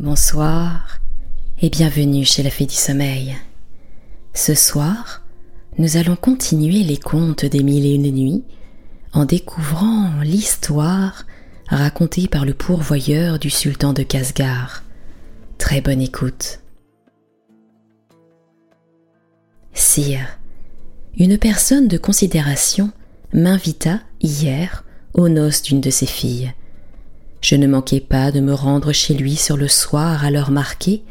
Bonsoir 0.00 0.98
et 1.62 1.70
bienvenue 1.70 2.24
chez 2.24 2.42
la 2.42 2.50
Fée 2.50 2.66
du 2.66 2.74
Sommeil. 2.74 3.36
Ce 4.32 4.52
soir, 4.52 5.22
nous 5.78 5.96
allons 5.96 6.16
continuer 6.16 6.82
les 6.82 6.96
contes 6.96 7.44
des 7.44 7.62
mille 7.62 7.86
et 7.86 7.94
une 7.94 8.10
nuits 8.10 8.42
en 9.12 9.24
découvrant 9.24 10.10
l'histoire 10.20 11.24
racontée 11.68 12.26
par 12.26 12.44
le 12.44 12.54
pourvoyeur 12.54 13.38
du 13.38 13.50
sultan 13.50 13.92
de 13.92 14.02
Kasgar. 14.02 14.82
Très 15.58 15.80
bonne 15.80 16.00
écoute. 16.00 16.58
Sire, 19.74 20.40
une 21.16 21.38
personne 21.38 21.86
de 21.86 21.98
considération 21.98 22.90
m'invita 23.32 24.00
hier 24.20 24.82
aux 25.12 25.28
noces 25.28 25.62
d'une 25.62 25.80
de 25.80 25.90
ses 25.90 26.06
filles. 26.06 26.52
Je 27.44 27.56
ne 27.56 27.66
manquai 27.66 28.00
pas 28.00 28.32
de 28.32 28.40
me 28.40 28.54
rendre 28.54 28.92
chez 28.92 29.12
lui 29.12 29.36
sur 29.36 29.58
le 29.58 29.68
soir 29.68 30.24
à 30.24 30.30
l'heure 30.30 30.50
marquée, 30.50 31.02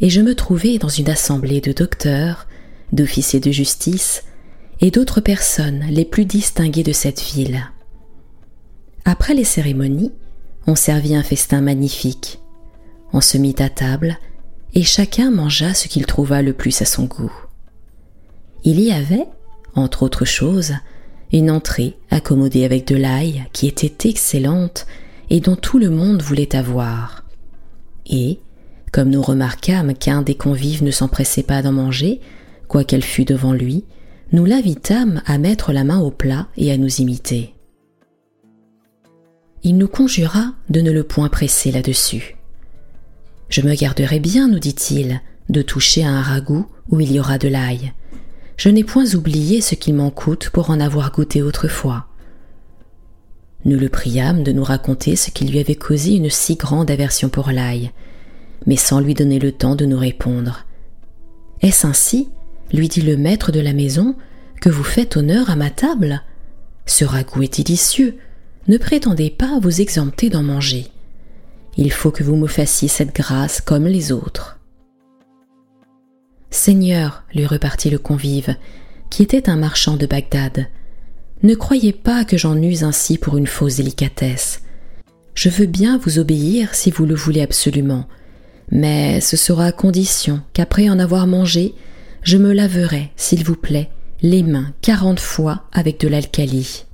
et 0.00 0.10
je 0.10 0.20
me 0.20 0.34
trouvai 0.34 0.76
dans 0.78 0.88
une 0.88 1.08
assemblée 1.08 1.60
de 1.60 1.70
docteurs, 1.70 2.48
d'officiers 2.90 3.38
de 3.38 3.52
justice 3.52 4.24
et 4.80 4.90
d'autres 4.90 5.20
personnes 5.20 5.84
les 5.88 6.04
plus 6.04 6.24
distinguées 6.24 6.82
de 6.82 6.92
cette 6.92 7.22
ville. 7.22 7.70
Après 9.04 9.34
les 9.34 9.44
cérémonies, 9.44 10.10
on 10.66 10.74
servit 10.74 11.14
un 11.14 11.22
festin 11.22 11.60
magnifique. 11.60 12.40
On 13.12 13.20
se 13.20 13.38
mit 13.38 13.54
à 13.60 13.68
table, 13.68 14.18
et 14.74 14.82
chacun 14.82 15.30
mangea 15.30 15.74
ce 15.74 15.86
qu'il 15.86 16.06
trouva 16.06 16.42
le 16.42 16.54
plus 16.54 16.82
à 16.82 16.86
son 16.86 17.04
goût. 17.04 17.32
Il 18.64 18.80
y 18.80 18.90
avait, 18.90 19.28
entre 19.76 20.02
autres 20.02 20.24
choses, 20.24 20.72
une 21.32 21.52
entrée 21.52 21.96
accommodée 22.10 22.64
avec 22.64 22.84
de 22.88 22.96
l'ail 22.96 23.44
qui 23.52 23.68
était 23.68 24.08
excellente 24.08 24.84
et 25.30 25.40
dont 25.40 25.56
tout 25.56 25.78
le 25.78 25.90
monde 25.90 26.22
voulait 26.22 26.56
avoir. 26.56 27.24
Et, 28.06 28.40
comme 28.92 29.10
nous 29.10 29.22
remarquâmes 29.22 29.94
qu'un 29.94 30.22
des 30.22 30.34
convives 30.34 30.82
ne 30.82 30.90
s'empressait 30.90 31.42
pas 31.42 31.62
d'en 31.62 31.72
manger, 31.72 32.20
quoiqu'elle 32.68 33.04
fût 33.04 33.24
devant 33.24 33.52
lui, 33.52 33.84
nous 34.32 34.44
l'invitâmes 34.44 35.22
à 35.26 35.38
mettre 35.38 35.72
la 35.72 35.84
main 35.84 35.98
au 35.98 36.10
plat 36.10 36.48
et 36.56 36.72
à 36.72 36.76
nous 36.76 37.00
imiter. 37.00 37.54
Il 39.62 39.76
nous 39.76 39.88
conjura 39.88 40.52
de 40.68 40.80
ne 40.80 40.92
le 40.92 41.02
point 41.02 41.28
presser 41.28 41.72
là-dessus. 41.72 42.36
Je 43.48 43.62
me 43.62 43.74
garderai 43.74 44.20
bien, 44.20 44.48
nous 44.48 44.58
dit-il, 44.58 45.20
de 45.48 45.62
toucher 45.62 46.04
à 46.04 46.10
un 46.10 46.22
ragoût 46.22 46.66
où 46.90 47.00
il 47.00 47.12
y 47.12 47.18
aura 47.18 47.38
de 47.38 47.48
l'ail. 47.48 47.92
Je 48.56 48.68
n'ai 48.68 48.84
point 48.84 49.14
oublié 49.14 49.60
ce 49.60 49.74
qu'il 49.74 49.94
m'en 49.94 50.10
coûte 50.10 50.50
pour 50.50 50.70
en 50.70 50.80
avoir 50.80 51.12
goûté 51.12 51.42
autrefois. 51.42 52.07
Nous 53.68 53.78
le 53.78 53.90
priâmes 53.90 54.44
de 54.44 54.52
nous 54.52 54.64
raconter 54.64 55.14
ce 55.14 55.30
qui 55.30 55.44
lui 55.44 55.58
avait 55.58 55.74
causé 55.74 56.14
une 56.14 56.30
si 56.30 56.56
grande 56.56 56.90
aversion 56.90 57.28
pour 57.28 57.50
l'ail, 57.50 57.90
mais 58.64 58.76
sans 58.76 58.98
lui 58.98 59.12
donner 59.12 59.38
le 59.38 59.52
temps 59.52 59.76
de 59.76 59.84
nous 59.84 59.98
répondre. 59.98 60.64
Est-ce 61.60 61.86
ainsi, 61.86 62.30
lui 62.72 62.88
dit 62.88 63.02
le 63.02 63.18
maître 63.18 63.52
de 63.52 63.60
la 63.60 63.74
maison, 63.74 64.16
que 64.62 64.70
vous 64.70 64.84
faites 64.84 65.18
honneur 65.18 65.50
à 65.50 65.56
ma 65.56 65.68
table? 65.68 66.22
Ce 66.86 67.04
ragoût 67.04 67.42
est 67.42 67.58
délicieux, 67.58 68.16
ne 68.68 68.78
prétendez 68.78 69.28
pas 69.28 69.58
vous 69.60 69.82
exempter 69.82 70.30
d'en 70.30 70.42
manger. 70.42 70.86
Il 71.76 71.92
faut 71.92 72.10
que 72.10 72.24
vous 72.24 72.36
me 72.36 72.48
fassiez 72.48 72.88
cette 72.88 73.14
grâce 73.14 73.60
comme 73.60 73.86
les 73.86 74.12
autres. 74.12 74.58
Seigneur, 76.48 77.22
lui 77.34 77.44
repartit 77.44 77.90
le 77.90 77.98
convive, 77.98 78.56
qui 79.10 79.22
était 79.22 79.50
un 79.50 79.56
marchand 79.56 79.98
de 79.98 80.06
Bagdad, 80.06 80.68
ne 81.42 81.54
croyez 81.54 81.92
pas 81.92 82.24
que 82.24 82.36
j'en 82.36 82.60
use 82.60 82.84
ainsi 82.84 83.18
pour 83.18 83.36
une 83.36 83.46
fausse 83.46 83.76
délicatesse. 83.76 84.62
Je 85.34 85.48
veux 85.48 85.66
bien 85.66 85.98
vous 85.98 86.18
obéir 86.18 86.74
si 86.74 86.90
vous 86.90 87.06
le 87.06 87.14
voulez 87.14 87.42
absolument, 87.42 88.06
mais 88.70 89.20
ce 89.20 89.36
sera 89.36 89.66
à 89.66 89.72
condition 89.72 90.42
qu'après 90.52 90.90
en 90.90 90.98
avoir 90.98 91.26
mangé, 91.26 91.74
je 92.22 92.36
me 92.38 92.52
laverai, 92.52 93.12
s'il 93.16 93.44
vous 93.44 93.54
plaît, 93.54 93.90
les 94.20 94.42
mains 94.42 94.72
quarante 94.82 95.20
fois 95.20 95.62
avec 95.72 96.00
de 96.00 96.08
l'alcali, 96.08 96.84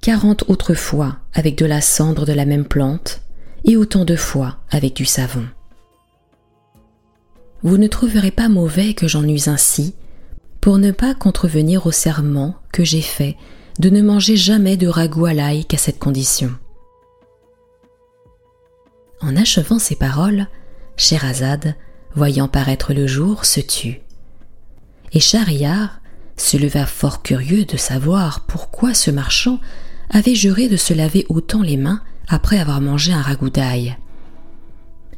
quarante 0.00 0.44
autres 0.48 0.74
fois 0.74 1.18
avec 1.32 1.56
de 1.56 1.66
la 1.66 1.80
cendre 1.80 2.26
de 2.26 2.32
la 2.32 2.46
même 2.46 2.64
plante, 2.64 3.20
et 3.64 3.76
autant 3.76 4.04
de 4.04 4.16
fois 4.16 4.58
avec 4.70 4.94
du 4.94 5.04
savon. 5.04 5.44
Vous 7.62 7.78
ne 7.78 7.86
trouverez 7.86 8.30
pas 8.30 8.48
mauvais 8.48 8.92
que 8.92 9.08
j'en 9.08 9.26
use 9.26 9.48
ainsi, 9.48 9.94
pour 10.60 10.78
ne 10.78 10.90
pas 10.90 11.14
contrevenir 11.14 11.86
au 11.86 11.92
serment 11.92 12.56
que 12.72 12.84
j'ai 12.84 13.00
fait 13.00 13.36
de 13.78 13.90
ne 13.90 14.02
manger 14.02 14.36
jamais 14.36 14.76
de 14.76 14.86
ragoût 14.86 15.26
à 15.26 15.34
l'ail 15.34 15.64
qu'à 15.64 15.78
cette 15.78 15.98
condition. 15.98 16.50
En 19.20 19.36
achevant 19.36 19.78
ces 19.78 19.96
paroles, 19.96 20.48
Sherazade, 20.96 21.74
voyant 22.14 22.48
paraître 22.48 22.92
le 22.92 23.06
jour, 23.06 23.44
se 23.44 23.60
tut. 23.60 24.00
Et 25.12 25.20
Schahriar 25.20 26.00
se 26.36 26.56
leva 26.56 26.86
fort 26.86 27.22
curieux 27.22 27.64
de 27.64 27.76
savoir 27.76 28.44
pourquoi 28.46 28.94
ce 28.94 29.10
marchand 29.10 29.60
avait 30.10 30.34
juré 30.34 30.68
de 30.68 30.76
se 30.76 30.92
laver 30.92 31.26
autant 31.28 31.62
les 31.62 31.76
mains 31.76 32.02
après 32.28 32.58
avoir 32.58 32.80
mangé 32.80 33.12
un 33.12 33.22
ragoût 33.22 33.50
d'ail. 33.50 33.96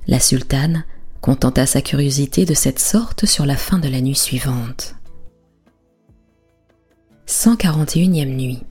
La 0.07 0.21
sultane 0.21 0.85
contenta 1.21 1.67
sa 1.67 1.83
curiosité 1.83 2.45
de 2.45 2.55
cette 2.55 2.79
sorte 2.79 3.27
sur 3.27 3.47
la 3.47 3.57
fin 3.57 3.79
de 3.79 3.89
la 3.89 4.01
nuit 4.01 4.15
suivante. 4.15 4.95
141e 7.27 8.37
nuit. 8.37 8.63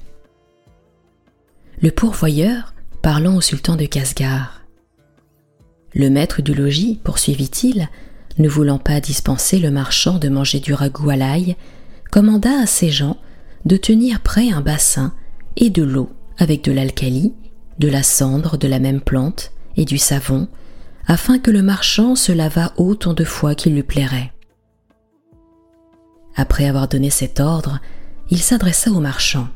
Le 1.82 1.92
pourvoyeur 1.92 2.74
parlant 3.02 3.36
au 3.36 3.42
sultan 3.42 3.76
de 3.76 3.86
Kasgar. 3.86 4.62
Le 5.94 6.10
maître 6.10 6.42
du 6.42 6.54
logis, 6.54 6.98
poursuivit-il, 7.04 7.90
ne 8.38 8.48
voulant 8.48 8.80
pas 8.80 9.02
dispenser 9.02 9.60
le 9.60 9.72
marchand 9.72 10.20
de 10.20 10.30
manger 10.30 10.62
du 10.62 10.74
ragoût 10.74 11.10
à 11.10 11.18
l'ail, 11.18 11.58
commanda 12.12 12.62
à 12.62 12.66
ses 12.66 12.90
gens 12.90 13.18
de 13.66 13.76
tenir 13.76 14.22
prêt 14.22 14.50
un 14.50 14.62
bassin 14.62 15.14
et 15.58 15.70
de 15.70 15.84
l'eau 15.84 16.10
avec 16.38 16.64
de 16.64 16.72
l'alcali, 16.72 17.34
de 17.80 17.90
la 17.90 18.04
cendre 18.04 18.58
de 18.58 18.70
la 18.70 18.80
même 18.80 19.02
plante 19.02 19.52
et 19.76 19.84
du 19.84 19.98
savon, 19.98 20.48
afin 21.08 21.40
que 21.40 21.52
le 21.52 21.62
marchand 21.62 22.16
se 22.16 22.32
lavât 22.32 22.72
autant 22.78 23.14
de 23.14 23.26
fois 23.26 23.54
qu'il 23.54 23.74
lui 23.74 23.84
plairait. 23.84 24.32
Après 26.38 26.68
avoir 26.68 26.88
donné 26.88 27.10
cet 27.10 27.42
ordre, 27.42 27.80
il 28.30 28.42
s'adressa 28.42 28.92
au 28.92 29.00
marchand. 29.00 29.48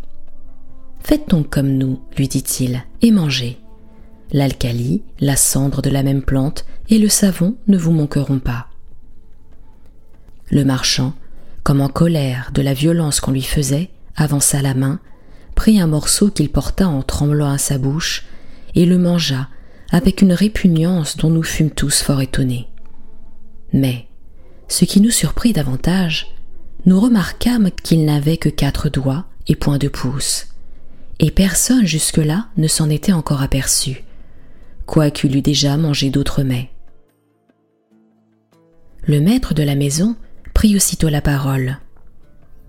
Faites 1.02 1.30
donc 1.30 1.50
comme 1.50 1.70
nous, 1.70 2.00
lui 2.18 2.28
dit-il, 2.28 2.84
et 3.02 3.12
mangez. 3.12 3.60
L'alcali, 4.32 5.02
la 5.20 5.36
cendre 5.36 5.82
de 5.82 5.90
la 5.90 6.04
même 6.04 6.22
plante 6.22 6.66
et 6.90 7.00
le 7.00 7.10
savon 7.10 7.56
ne 7.68 7.78
vous 7.78 7.92
manqueront 7.92 8.40
pas. 8.40 8.68
Le 10.52 10.64
marchand, 10.66 11.14
comme 11.64 11.82
en 11.82 11.90
colère 11.90 12.52
de 12.54 12.62
la 12.62 12.74
violence 12.74 13.20
qu'on 13.20 13.32
lui 13.32 13.42
faisait, 13.42 13.90
avança 14.16 14.62
la 14.62 14.74
main, 14.74 15.00
prit 15.56 15.80
un 15.80 15.88
morceau 15.88 16.30
qu'il 16.30 16.50
porta 16.50 16.88
en 16.88 17.02
tremblant 17.02 17.52
à 17.52 17.58
sa 17.58 17.78
bouche, 17.78 18.26
et 18.76 18.86
le 18.86 18.98
mangea 18.98 19.48
avec 19.92 20.22
une 20.22 20.34
répugnance 20.34 21.18
dont 21.18 21.30
nous 21.30 21.44
fûmes 21.44 21.72
tous 21.72 22.02
fort 22.02 22.22
étonnés. 22.22 22.68
Mais, 23.74 24.08
ce 24.68 24.86
qui 24.86 25.02
nous 25.02 25.12
surprit 25.12 25.54
davantage, 25.54 26.28
nous 26.90 27.00
remarquâmes 27.00 27.70
qu'il 27.84 28.04
n'avait 28.04 28.38
que 28.38 28.50
quatre 28.50 28.90
doigts 28.90 29.26
et 29.48 29.56
point 29.56 29.78
de 29.78 29.88
pouce, 29.88 30.48
et 31.20 31.30
personne 31.30 31.86
jusque-là 31.86 32.48
ne 32.58 32.68
s'en 32.68 32.90
était 32.90 33.12
encore 33.12 33.44
aperçu, 33.44 34.04
quoiqu'il 34.88 35.36
eût 35.36 35.44
déjà 35.44 35.78
mangé 35.78 36.10
d'autres 36.10 36.42
mets. 36.42 36.72
Le 39.04 39.22
maître 39.22 39.54
de 39.54 39.62
la 39.62 39.76
maison 39.76 40.16
prit 40.56 40.76
aussitôt 40.76 41.10
la 41.10 41.22
parole. 41.22 41.78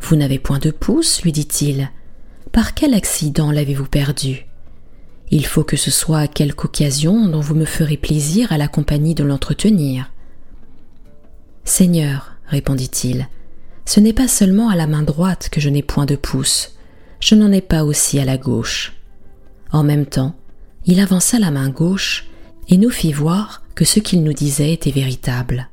Vous 0.00 0.16
n'avez 0.16 0.38
point 0.38 0.58
de 0.58 0.70
pouce, 0.70 1.22
lui 1.22 1.32
dit-il. 1.32 1.88
Par 2.52 2.74
quel 2.74 2.92
accident 2.92 3.50
l'avez-vous 3.50 3.88
perdu? 3.88 4.44
Il 5.30 5.46
faut 5.46 5.64
que 5.64 5.78
ce 5.78 5.90
soit 5.90 6.18
à 6.18 6.28
quelque 6.28 6.66
occasion 6.66 7.26
dont 7.26 7.40
vous 7.40 7.54
me 7.54 7.64
ferez 7.64 7.96
plaisir 7.96 8.52
à 8.52 8.58
la 8.58 8.68
compagnie 8.68 9.14
de 9.14 9.24
l'entretenir. 9.24 10.12
Seigneur, 11.64 12.32
répondit-il, 12.48 13.26
ce 13.84 14.00
n'est 14.00 14.12
pas 14.12 14.28
seulement 14.28 14.68
à 14.68 14.76
la 14.76 14.86
main 14.86 15.02
droite 15.02 15.48
que 15.50 15.60
je 15.60 15.68
n'ai 15.68 15.82
point 15.82 16.06
de 16.06 16.16
pouce, 16.16 16.76
je 17.20 17.34
n'en 17.34 17.52
ai 17.52 17.60
pas 17.60 17.84
aussi 17.84 18.18
à 18.18 18.24
la 18.24 18.38
gauche. 18.38 18.94
En 19.72 19.82
même 19.82 20.06
temps, 20.06 20.34
il 20.86 21.00
avança 21.00 21.38
la 21.38 21.50
main 21.50 21.68
gauche 21.68 22.26
et 22.68 22.76
nous 22.76 22.90
fit 22.90 23.12
voir 23.12 23.62
que 23.74 23.84
ce 23.84 24.00
qu'il 24.00 24.22
nous 24.22 24.32
disait 24.32 24.72
était 24.72 24.90
véritable. 24.90 25.68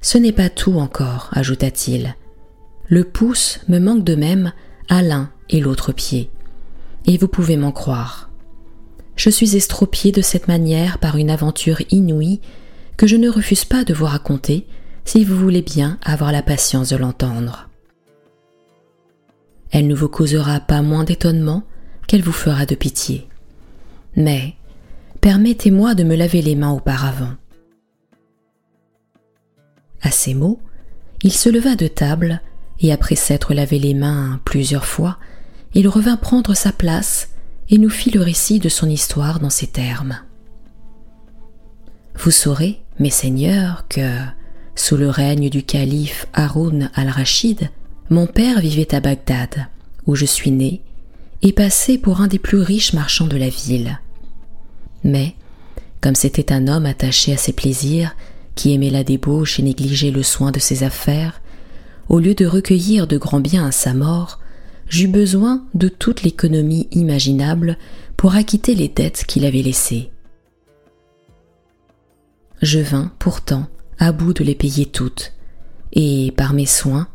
Ce 0.00 0.18
n'est 0.18 0.32
pas 0.32 0.48
tout 0.48 0.74
encore, 0.74 1.28
ajouta-t-il. 1.32 2.16
Le 2.88 3.04
pouce 3.04 3.60
me 3.68 3.78
manque 3.78 4.04
de 4.04 4.14
même 4.14 4.52
à 4.88 5.02
l'un 5.02 5.30
et 5.50 5.60
l'autre 5.60 5.92
pied, 5.92 6.30
et 7.06 7.18
vous 7.18 7.28
pouvez 7.28 7.56
m'en 7.56 7.72
croire. 7.72 8.30
Je 9.14 9.30
suis 9.30 9.56
estropié 9.56 10.12
de 10.12 10.22
cette 10.22 10.48
manière 10.48 10.98
par 10.98 11.16
une 11.16 11.30
aventure 11.30 11.82
inouïe 11.90 12.40
que 12.96 13.06
je 13.06 13.16
ne 13.16 13.28
refuse 13.28 13.64
pas 13.64 13.84
de 13.84 13.92
vous 13.92 14.06
raconter 14.06 14.66
si 15.10 15.24
vous 15.24 15.36
voulez 15.36 15.60
bien 15.60 15.98
avoir 16.04 16.30
la 16.30 16.40
patience 16.40 16.90
de 16.90 16.96
l'entendre. 16.96 17.68
Elle 19.72 19.88
ne 19.88 19.94
vous 19.96 20.08
causera 20.08 20.60
pas 20.60 20.82
moins 20.82 21.02
d'étonnement 21.02 21.64
qu'elle 22.06 22.22
vous 22.22 22.30
fera 22.30 22.64
de 22.64 22.76
pitié. 22.76 23.26
Mais, 24.14 24.54
permettez-moi 25.20 25.96
de 25.96 26.04
me 26.04 26.14
laver 26.14 26.42
les 26.42 26.54
mains 26.54 26.70
auparavant. 26.70 27.32
À 30.00 30.12
ces 30.12 30.32
mots, 30.32 30.60
il 31.24 31.32
se 31.32 31.48
leva 31.48 31.74
de 31.74 31.88
table, 31.88 32.40
et 32.78 32.92
après 32.92 33.16
s'être 33.16 33.52
lavé 33.52 33.80
les 33.80 33.94
mains 33.94 34.40
plusieurs 34.44 34.86
fois, 34.86 35.18
il 35.74 35.88
revint 35.88 36.18
prendre 36.18 36.54
sa 36.54 36.70
place 36.70 37.30
et 37.68 37.78
nous 37.78 37.90
fit 37.90 38.12
le 38.12 38.20
récit 38.20 38.60
de 38.60 38.68
son 38.68 38.88
histoire 38.88 39.40
dans 39.40 39.50
ces 39.50 39.66
termes. 39.66 40.20
Vous 42.14 42.30
saurez, 42.30 42.80
mes 43.00 43.10
seigneurs, 43.10 43.88
que, 43.88 44.20
sous 44.74 44.96
le 44.96 45.08
règne 45.08 45.50
du 45.50 45.62
calife 45.62 46.26
Haroun 46.32 46.90
al-Rachid, 46.94 47.70
mon 48.08 48.26
père 48.26 48.60
vivait 48.60 48.94
à 48.94 49.00
Bagdad, 49.00 49.66
où 50.06 50.14
je 50.14 50.24
suis 50.24 50.50
né, 50.50 50.80
et 51.42 51.52
passé 51.52 51.98
pour 51.98 52.20
un 52.20 52.26
des 52.26 52.38
plus 52.38 52.60
riches 52.60 52.92
marchands 52.92 53.26
de 53.26 53.36
la 53.36 53.48
ville. 53.48 54.00
Mais, 55.04 55.34
comme 56.00 56.14
c'était 56.14 56.52
un 56.52 56.68
homme 56.68 56.86
attaché 56.86 57.32
à 57.32 57.36
ses 57.36 57.52
plaisirs, 57.52 58.14
qui 58.54 58.74
aimait 58.74 58.90
la 58.90 59.04
débauche 59.04 59.58
et 59.58 59.62
négligeait 59.62 60.10
le 60.10 60.22
soin 60.22 60.50
de 60.50 60.58
ses 60.58 60.82
affaires, 60.82 61.40
au 62.08 62.18
lieu 62.18 62.34
de 62.34 62.46
recueillir 62.46 63.06
de 63.06 63.16
grands 63.16 63.40
biens 63.40 63.66
à 63.66 63.72
sa 63.72 63.94
mort, 63.94 64.40
j'eus 64.88 65.08
besoin 65.08 65.64
de 65.74 65.88
toute 65.88 66.22
l'économie 66.22 66.88
imaginable 66.90 67.78
pour 68.16 68.34
acquitter 68.34 68.74
les 68.74 68.88
dettes 68.88 69.24
qu'il 69.26 69.44
avait 69.44 69.62
laissées. 69.62 70.10
Je 72.60 72.80
vins, 72.80 73.12
pourtant, 73.18 73.66
à 74.00 74.12
bout 74.12 74.32
de 74.32 74.42
les 74.42 74.56
payer 74.56 74.86
toutes, 74.86 75.32
et, 75.92 76.32
par 76.36 76.54
mes 76.54 76.66
soins, 76.66 77.06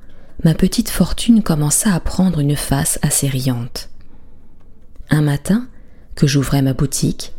ma 0.43 0.53
petite 0.53 0.89
fortune 0.89 1.41
commença 1.41 1.93
à 1.93 1.99
prendre 1.99 2.39
une 2.39 2.55
face 2.55 2.99
assez 3.01 3.27
riante. 3.27 3.89
Un 5.09 5.21
matin, 5.21 5.67
que 6.15 6.27
j'ouvrais 6.27 6.61
ma 6.61 6.73
boutique, 6.73 7.33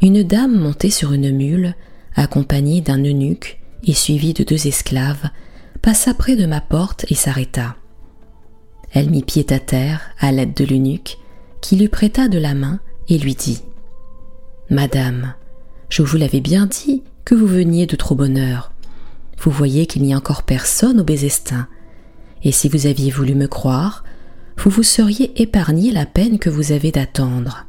une 0.00 0.22
dame 0.22 0.58
montée 0.58 0.90
sur 0.90 1.12
une 1.12 1.30
mule, 1.30 1.74
accompagnée 2.14 2.80
d'un 2.80 2.98
eunuque 3.04 3.60
et 3.84 3.92
suivie 3.92 4.32
de 4.32 4.44
deux 4.44 4.66
esclaves, 4.66 5.28
passa 5.82 6.14
près 6.14 6.34
de 6.34 6.46
ma 6.46 6.60
porte 6.60 7.04
et 7.10 7.14
s'arrêta. 7.14 7.76
Elle 8.92 9.10
mit 9.10 9.22
pied 9.22 9.46
à 9.50 9.58
terre 9.58 10.00
à 10.18 10.32
l'aide 10.32 10.54
de 10.54 10.64
l'eunuque, 10.64 11.18
qui 11.60 11.76
lui 11.76 11.88
prêta 11.88 12.28
de 12.28 12.38
la 12.38 12.54
main 12.54 12.80
et 13.08 13.18
lui 13.18 13.34
dit 13.34 13.60
Madame, 14.70 15.34
je 15.90 16.02
vous 16.02 16.16
l'avais 16.16 16.40
bien 16.40 16.66
dit 16.66 17.02
que 17.24 17.34
vous 17.34 17.46
veniez 17.46 17.86
de 17.86 17.96
trop 17.96 18.14
bonne 18.14 18.38
heure. 18.38 18.72
Vous 19.38 19.50
voyez 19.50 19.86
qu'il 19.86 20.02
n'y 20.02 20.14
a 20.14 20.16
encore 20.16 20.42
personne 20.42 21.00
au 21.00 21.04
Bézestin, 21.04 21.68
et 22.42 22.52
si 22.52 22.68
vous 22.68 22.86
aviez 22.86 23.10
voulu 23.10 23.34
me 23.34 23.48
croire, 23.48 24.04
vous 24.58 24.70
vous 24.70 24.82
seriez 24.82 25.40
épargné 25.40 25.92
la 25.92 26.06
peine 26.06 26.38
que 26.38 26.50
vous 26.50 26.72
avez 26.72 26.92
d'attendre. 26.92 27.66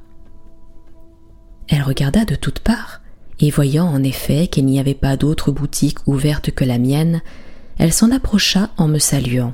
Elle 1.67 1.83
regarda 1.83 2.25
de 2.25 2.35
toutes 2.35 2.59
parts, 2.59 3.01
et 3.39 3.51
voyant 3.51 3.85
en 3.85 4.03
effet 4.03 4.47
qu'il 4.47 4.65
n'y 4.65 4.79
avait 4.79 4.93
pas 4.93 5.17
d'autre 5.17 5.51
boutique 5.51 6.07
ouverte 6.07 6.51
que 6.51 6.63
la 6.63 6.79
mienne, 6.79 7.21
elle 7.77 7.93
s'en 7.93 8.11
approcha 8.11 8.69
en 8.77 8.87
me 8.87 8.99
saluant, 8.99 9.53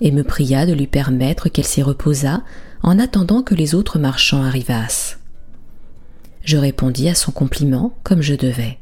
et 0.00 0.10
me 0.10 0.24
pria 0.24 0.66
de 0.66 0.72
lui 0.72 0.86
permettre 0.86 1.48
qu'elle 1.48 1.64
s'y 1.64 1.82
reposât 1.82 2.42
en 2.82 2.98
attendant 2.98 3.42
que 3.42 3.54
les 3.54 3.74
autres 3.74 3.98
marchands 3.98 4.42
arrivassent. 4.42 5.18
Je 6.42 6.58
répondis 6.58 7.08
à 7.08 7.14
son 7.14 7.32
compliment 7.32 7.94
comme 8.02 8.20
je 8.20 8.34
devais. 8.34 8.78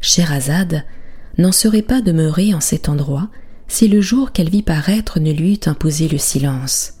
Scheherazade 0.00 0.84
n'en 1.38 1.52
serait 1.52 1.82
pas 1.82 2.00
demeurée 2.00 2.54
en 2.54 2.60
cet 2.60 2.88
endroit 2.88 3.28
si 3.68 3.86
le 3.86 4.00
jour 4.00 4.32
qu'elle 4.32 4.50
vit 4.50 4.62
paraître 4.62 5.20
ne 5.20 5.32
lui 5.32 5.54
eût 5.54 5.68
imposé 5.68 6.08
le 6.08 6.18
silence. 6.18 6.94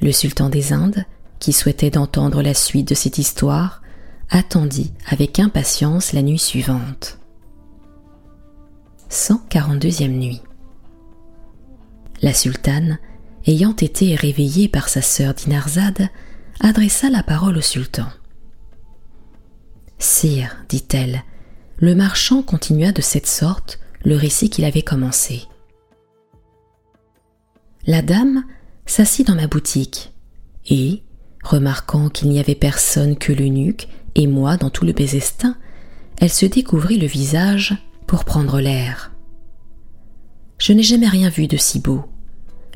Le 0.00 0.10
sultan 0.10 0.48
des 0.48 0.72
Indes, 0.72 1.04
qui 1.38 1.52
souhaitait 1.52 1.90
d'entendre 1.90 2.42
la 2.42 2.54
suite 2.54 2.88
de 2.88 2.94
cette 2.94 3.18
histoire, 3.18 3.82
attendit 4.28 4.92
avec 5.08 5.38
impatience 5.38 6.12
la 6.12 6.22
nuit 6.22 6.38
suivante. 6.38 7.18
142e 9.10 10.08
nuit. 10.08 10.40
La 12.22 12.32
sultane, 12.32 12.98
ayant 13.46 13.76
été 13.76 14.14
réveillée 14.14 14.68
par 14.68 14.88
sa 14.88 15.02
sœur 15.02 15.34
Dinarzade, 15.34 16.08
adressa 16.60 17.10
la 17.10 17.22
parole 17.22 17.58
au 17.58 17.60
sultan. 17.60 18.06
Sire, 19.98 20.56
dit-elle, 20.68 21.22
le 21.82 21.96
marchand 21.96 22.42
continua 22.42 22.92
de 22.92 23.02
cette 23.02 23.26
sorte 23.26 23.80
le 24.04 24.14
récit 24.14 24.48
qu'il 24.48 24.64
avait 24.64 24.82
commencé. 24.82 25.42
La 27.88 28.02
dame 28.02 28.44
s'assit 28.86 29.26
dans 29.26 29.34
ma 29.34 29.48
boutique 29.48 30.12
et, 30.70 31.02
remarquant 31.42 32.08
qu'il 32.08 32.28
n'y 32.28 32.38
avait 32.38 32.54
personne 32.54 33.16
que 33.16 33.32
l'eunuque 33.32 33.88
et 34.14 34.28
moi 34.28 34.56
dans 34.56 34.70
tout 34.70 34.84
le 34.84 34.92
Bézestin, 34.92 35.56
elle 36.20 36.30
se 36.30 36.46
découvrit 36.46 36.98
le 36.98 37.08
visage 37.08 37.76
pour 38.06 38.24
prendre 38.24 38.60
l'air. 38.60 39.10
Je 40.58 40.72
n'ai 40.72 40.84
jamais 40.84 41.08
rien 41.08 41.30
vu 41.30 41.48
de 41.48 41.56
si 41.56 41.80
beau. 41.80 42.04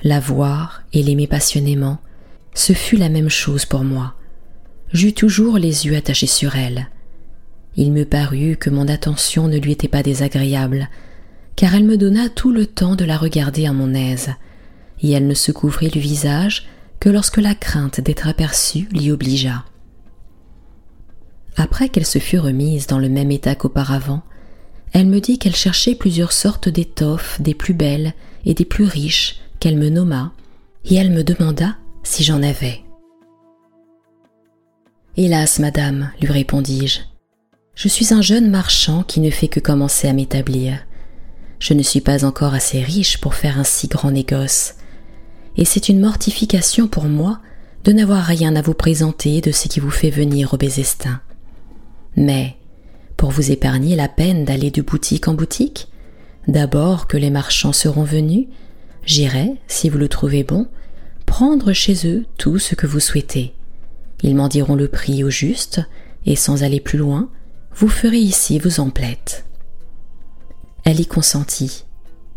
La 0.02 0.18
voir 0.18 0.82
et 0.92 1.04
l'aimer 1.04 1.28
passionnément, 1.28 1.98
ce 2.54 2.72
fut 2.72 2.96
la 2.96 3.08
même 3.08 3.28
chose 3.28 3.66
pour 3.66 3.84
moi. 3.84 4.16
J'eus 4.92 5.14
toujours 5.14 5.58
les 5.58 5.86
yeux 5.86 5.94
attachés 5.96 6.26
sur 6.26 6.56
elle. 6.56 6.88
Il 7.76 7.92
me 7.92 8.04
parut 8.04 8.56
que 8.56 8.70
mon 8.70 8.88
attention 8.88 9.48
ne 9.48 9.58
lui 9.58 9.72
était 9.72 9.88
pas 9.88 10.02
désagréable, 10.02 10.88
car 11.56 11.74
elle 11.74 11.84
me 11.84 11.98
donna 11.98 12.28
tout 12.28 12.50
le 12.50 12.66
temps 12.66 12.96
de 12.96 13.04
la 13.04 13.18
regarder 13.18 13.66
à 13.66 13.72
mon 13.72 13.92
aise, 13.94 14.30
et 15.02 15.12
elle 15.12 15.26
ne 15.26 15.34
se 15.34 15.52
couvrit 15.52 15.90
le 15.94 16.00
visage 16.00 16.66
que 17.00 17.10
lorsque 17.10 17.36
la 17.36 17.54
crainte 17.54 18.00
d'être 18.00 18.28
aperçue 18.28 18.88
l'y 18.92 19.10
obligea. 19.10 19.64
Après 21.56 21.88
qu'elle 21.88 22.06
se 22.06 22.18
fut 22.18 22.38
remise 22.38 22.86
dans 22.86 22.98
le 22.98 23.08
même 23.08 23.30
état 23.30 23.54
qu'auparavant, 23.54 24.22
elle 24.92 25.06
me 25.06 25.20
dit 25.20 25.38
qu'elle 25.38 25.56
cherchait 25.56 25.94
plusieurs 25.94 26.32
sortes 26.32 26.68
d'étoffes 26.68 27.40
des 27.40 27.54
plus 27.54 27.74
belles 27.74 28.14
et 28.44 28.54
des 28.54 28.64
plus 28.64 28.84
riches 28.84 29.40
qu'elle 29.60 29.76
me 29.76 29.90
nomma, 29.90 30.32
et 30.84 30.94
elle 30.94 31.10
me 31.10 31.24
demanda 31.24 31.76
si 32.02 32.24
j'en 32.24 32.42
avais. 32.42 32.82
Hélas, 35.16 35.58
madame, 35.58 36.12
lui 36.20 36.30
répondis-je, 36.30 37.00
je 37.76 37.88
suis 37.88 38.14
un 38.14 38.22
jeune 38.22 38.50
marchand 38.50 39.02
qui 39.02 39.20
ne 39.20 39.30
fait 39.30 39.48
que 39.48 39.60
commencer 39.60 40.08
à 40.08 40.14
m'établir. 40.14 40.78
Je 41.58 41.74
ne 41.74 41.82
suis 41.82 42.00
pas 42.00 42.24
encore 42.24 42.54
assez 42.54 42.80
riche 42.80 43.18
pour 43.18 43.34
faire 43.34 43.58
un 43.58 43.64
si 43.64 43.86
grand 43.86 44.10
négoce, 44.10 44.74
et 45.58 45.66
c'est 45.66 45.90
une 45.90 46.00
mortification 46.00 46.88
pour 46.88 47.04
moi 47.04 47.38
de 47.84 47.92
n'avoir 47.92 48.24
rien 48.24 48.56
à 48.56 48.62
vous 48.62 48.74
présenter 48.74 49.42
de 49.42 49.52
ce 49.52 49.68
qui 49.68 49.78
vous 49.78 49.90
fait 49.90 50.10
venir 50.10 50.54
au 50.54 50.56
Bézestin. 50.56 51.20
Mais, 52.16 52.56
pour 53.18 53.30
vous 53.30 53.52
épargner 53.52 53.94
la 53.94 54.08
peine 54.08 54.46
d'aller 54.46 54.70
de 54.70 54.80
boutique 54.80 55.28
en 55.28 55.34
boutique, 55.34 55.88
d'abord 56.48 57.06
que 57.06 57.18
les 57.18 57.30
marchands 57.30 57.74
seront 57.74 58.04
venus, 58.04 58.46
j'irai, 59.04 59.52
si 59.68 59.90
vous 59.90 59.98
le 59.98 60.08
trouvez 60.08 60.44
bon, 60.44 60.66
prendre 61.26 61.74
chez 61.74 62.06
eux 62.08 62.24
tout 62.38 62.58
ce 62.58 62.74
que 62.74 62.86
vous 62.86 63.00
souhaitez. 63.00 63.52
Ils 64.22 64.34
m'en 64.34 64.48
diront 64.48 64.76
le 64.76 64.88
prix 64.88 65.22
au 65.24 65.30
juste, 65.30 65.82
et 66.24 66.36
sans 66.36 66.62
aller 66.62 66.80
plus 66.80 66.98
loin, 66.98 67.28
vous 67.76 67.88
ferez 67.88 68.18
ici 68.18 68.58
vos 68.58 68.80
emplettes. 68.80 69.44
Elle 70.84 70.98
y 70.98 71.06
consentit, 71.06 71.84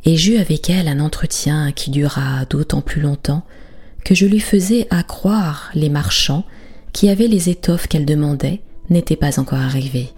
et 0.04 0.18
j'eus 0.18 0.38
avec 0.38 0.70
elle 0.70 0.90
un 0.90 1.00
entretien 1.00 1.72
qui 1.72 1.92
dura 1.92 2.44
d'autant 2.46 2.82
plus 2.82 3.00
longtemps 3.00 3.46
que 4.04 4.14
je 4.14 4.26
lui 4.26 4.42
faisais 4.42 4.86
accroire 4.90 5.72
les 5.74 5.90
marchands 5.90 6.44
qui 6.92 7.08
avaient 7.08 7.28
les 7.28 7.48
étoffes 7.48 7.88
qu'elle 7.88 8.06
demandait 8.06 8.62
n'étaient 8.90 9.16
pas 9.16 9.40
encore 9.40 9.60
arrivés. 9.60 10.10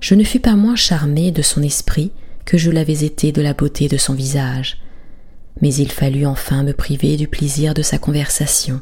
Je 0.00 0.16
ne 0.16 0.24
fus 0.24 0.40
pas 0.40 0.56
moins 0.56 0.76
charmé 0.76 1.30
de 1.30 1.42
son 1.42 1.62
esprit 1.62 2.10
que 2.44 2.58
je 2.58 2.72
l'avais 2.72 3.04
été 3.04 3.30
de 3.30 3.42
la 3.42 3.52
beauté 3.52 3.86
de 3.86 3.98
son 3.98 4.14
visage, 4.14 4.80
mais 5.60 5.72
il 5.72 5.92
fallut 5.92 6.26
enfin 6.26 6.64
me 6.64 6.72
priver 6.72 7.16
du 7.16 7.28
plaisir 7.28 7.74
de 7.74 7.82
sa 7.82 7.98
conversation. 7.98 8.80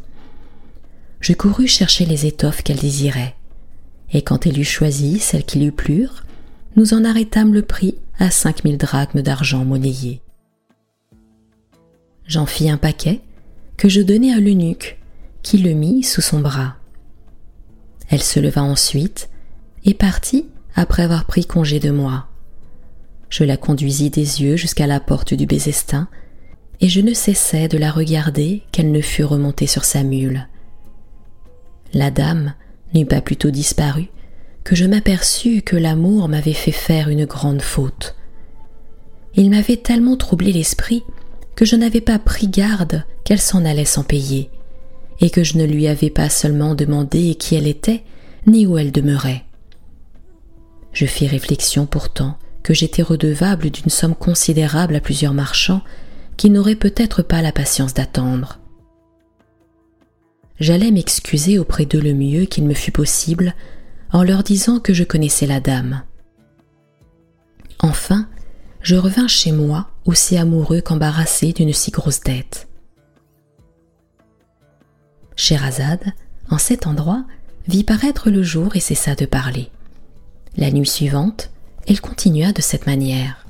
Je 1.21 1.35
courus 1.35 1.69
chercher 1.69 2.07
les 2.07 2.25
étoffes 2.25 2.63
qu'elle 2.63 2.79
désirait, 2.79 3.35
et 4.13 4.23
quand 4.23 4.47
elle 4.47 4.59
eut 4.59 4.65
choisi 4.65 5.19
celles 5.19 5.45
qui 5.45 5.59
lui 5.59 5.71
plurent, 5.71 6.25
nous 6.77 6.95
en 6.95 7.05
arrêtâmes 7.05 7.55
le 7.55 7.63
prix 7.63 7.97
à 8.19 8.31
cinq 8.31 8.65
mille 8.65 8.79
drachmes 8.79 9.23
d'argent 9.23 9.65
monnayé. 9.65 10.21
J'en 12.27 12.47
fis 12.47 12.69
un 12.71 12.77
paquet 12.77 13.21
que 13.77 13.89
je 13.89 14.01
donnai 14.01 14.33
à 14.33 14.41
l'eunuque, 14.41 14.99
qui 15.43 15.59
le 15.59 15.73
mit 15.75 16.03
sous 16.03 16.23
son 16.23 16.41
bras. 16.41 16.77
Elle 18.09 18.23
se 18.23 18.41
leva 18.41 18.63
ensuite 18.63 19.29
et 19.85 19.95
partit 19.95 20.47
après 20.75 21.03
avoir 21.03 21.25
pris 21.25 21.45
congé 21.45 21.79
de 21.79 21.91
moi. 21.91 22.27
Je 23.29 23.45
la 23.45 23.57
conduisis 23.57 24.11
des 24.11 24.43
yeux 24.43 24.57
jusqu'à 24.57 24.87
la 24.87 25.01
porte 25.01 25.35
du 25.35 25.47
Bézestin, 25.47 26.09
et 26.81 26.89
je 26.89 27.01
ne 27.01 27.15
cessai 27.15 27.69
de 27.69 27.79
la 27.79 27.91
regarder 27.91 28.63
qu'elle 28.71 28.93
ne 28.93 29.01
fût 29.01 29.25
remontée 29.25 29.67
sur 29.67 29.85
sa 29.85 30.03
mule. 30.03 30.49
La 31.93 32.11
dame 32.11 32.55
n'eut 32.95 33.07
pas 33.07 33.21
plutôt 33.21 33.51
disparu 33.51 34.09
que 34.65 34.75
je 34.75 34.85
m'aperçus 34.85 35.63
que 35.63 35.77
l'amour 35.77 36.29
m'avait 36.29 36.53
fait 36.53 36.73
faire 36.73 37.09
une 37.09 37.25
grande 37.25 37.63
faute. 37.63 38.17
Il 39.37 39.51
m'avait 39.51 39.77
tellement 39.77 40.17
troublé 40.17 40.53
l'esprit 40.53 41.05
que 41.55 41.65
je 41.65 41.77
n'avais 41.77 42.01
pas 42.01 42.19
pris 42.19 42.49
garde 42.49 43.05
qu'elle 43.25 43.41
s'en 43.41 43.65
allait 43.65 43.85
sans 43.85 44.03
payer, 44.03 44.51
et 45.21 45.31
que 45.31 45.45
je 45.45 45.57
ne 45.57 45.65
lui 45.65 45.87
avais 45.87 46.11
pas 46.11 46.29
seulement 46.29 46.75
demandé 46.75 47.37
qui 47.37 47.55
elle 47.55 47.69
était, 47.69 48.03
ni 48.47 48.67
où 48.67 48.77
elle 48.77 48.93
demeurait. 48.93 49.45
Je 50.93 51.07
fis 51.07 51.27
réflexion 51.27 51.87
pourtant 51.87 52.37
que 52.63 52.75
j'étais 52.75 53.03
redevable 53.03 53.71
d'une 53.71 53.91
somme 53.91 54.15
considérable 54.15 54.97
à 54.97 55.01
plusieurs 55.01 55.35
marchands 55.35 55.83
qui 56.37 56.51
n'auraient 56.51 56.75
peut-être 56.75 57.23
pas 57.23 57.41
la 57.41 57.53
patience 57.53 57.95
d'attendre. 57.95 58.59
J'allais 60.59 60.91
m'excuser 60.91 61.59
auprès 61.59 61.85
d'eux 61.85 62.01
le 62.01 62.15
mieux 62.15 62.47
qu'il 62.47 62.65
me 62.65 62.75
fut 62.75 62.93
possible 62.93 63.55
en 64.13 64.23
leur 64.23 64.43
disant 64.43 64.81
que 64.81 64.95
je 64.95 65.05
connaissais 65.05 65.47
la 65.47 65.61
dame. 65.61 66.03
Enfin, 67.79 68.29
je 68.81 68.97
revins 68.97 69.29
chez 69.29 69.53
moi 69.53 69.89
aussi 70.07 70.37
amoureux 70.37 70.81
qu'embarrassé 70.81 71.53
d'une 71.53 71.73
si 71.73 71.91
grosse 71.91 72.21
dette. 72.21 72.69
Scheherazade, 75.35 76.13
en 76.49 76.57
cet 76.57 76.87
endroit, 76.87 77.25
vit 77.69 77.85
paraître 77.85 78.31
le 78.31 78.43
jour 78.43 78.77
et 78.77 78.81
cessa 78.81 79.15
de 79.15 79.27
parler. 79.27 79.71
La 80.57 80.71
nuit 80.71 80.87
suivante, 80.87 81.51
elle 81.87 82.01
continua 82.01 82.53
de 82.53 82.63
cette 82.63 82.87
manière. 82.87 83.47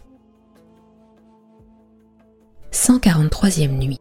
143e 2.72 3.68
nuit. 3.68 4.00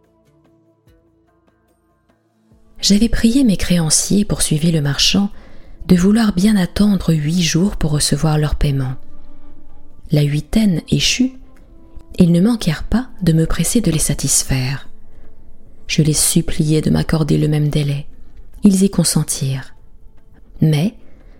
J'avais 2.86 3.10
prié 3.10 3.44
mes 3.44 3.58
créanciers, 3.58 4.26
poursuivit 4.26 4.72
le 4.72 4.80
marchand, 4.80 5.32
de 5.88 5.96
vouloir 5.96 6.34
bien 6.34 6.56
attendre 6.56 7.16
huit 7.16 7.42
jours 7.42 7.78
pour 7.78 7.90
recevoir 7.90 8.38
leur 8.38 8.54
paiement. 8.54 8.94
La 10.12 10.22
huitaine 10.22 10.84
échut, 10.92 11.34
ils 12.20 12.32
ne 12.32 12.40
manquèrent 12.40 12.84
pas 12.84 13.10
de 13.24 13.34
me 13.34 13.48
presser 13.48 13.82
de 13.82 13.90
les 13.90 13.98
satisfaire. 13.98 14.88
Je 15.88 16.04
les 16.04 16.14
suppliai 16.14 16.82
de 16.82 16.92
m'accorder 16.92 17.40
le 17.40 17.48
même 17.48 17.70
délai. 17.70 18.06
Ils 18.64 18.84
y 18.84 18.92
consentirent. 18.92 19.74
Mais, 20.62 20.94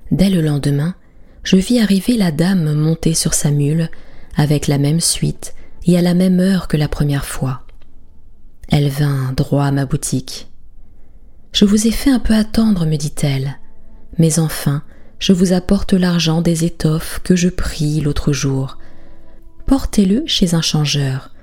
dès 0.10 0.32
le 0.32 0.42
lendemain, 0.42 0.96
je 1.44 1.58
vis 1.58 1.80
arriver 1.80 2.18
la 2.18 2.32
dame 2.32 2.74
montée 2.74 3.14
sur 3.14 3.36
sa 3.36 3.52
mule, 3.52 3.92
avec 4.36 4.66
la 4.66 4.80
même 4.80 5.00
suite 5.00 5.54
et 5.86 5.96
à 5.96 6.02
la 6.02 6.16
même 6.16 6.40
heure 6.40 6.68
que 6.68 6.76
la 6.76 6.88
première 6.88 7.26
fois. 7.26 7.62
Elle 8.68 8.90
vint 8.90 9.32
droit 9.34 9.66
à 9.66 9.72
ma 9.72 9.86
boutique. 9.86 10.48
Je 11.56 11.64
vous 11.64 11.88
ai 11.88 11.92
fait 11.92 12.10
un 12.10 12.20
peu 12.20 12.34
attendre, 12.34 12.86
me 12.86 12.98
dit-elle, 12.98 13.60
mais 14.18 14.40
enfin, 14.40 14.84
je 15.20 15.32
vous 15.32 15.54
apporte 15.54 15.94
l'argent 15.94 16.42
des 16.42 16.66
étoffes 16.66 17.22
que 17.24 17.38
je 17.38 17.48
pris 17.48 18.02
l'autre 18.02 18.34
jour. 18.34 18.78
Portez-le 19.66 20.24
chez 20.26 20.54
un 20.54 20.62
changeur, 20.62 21.34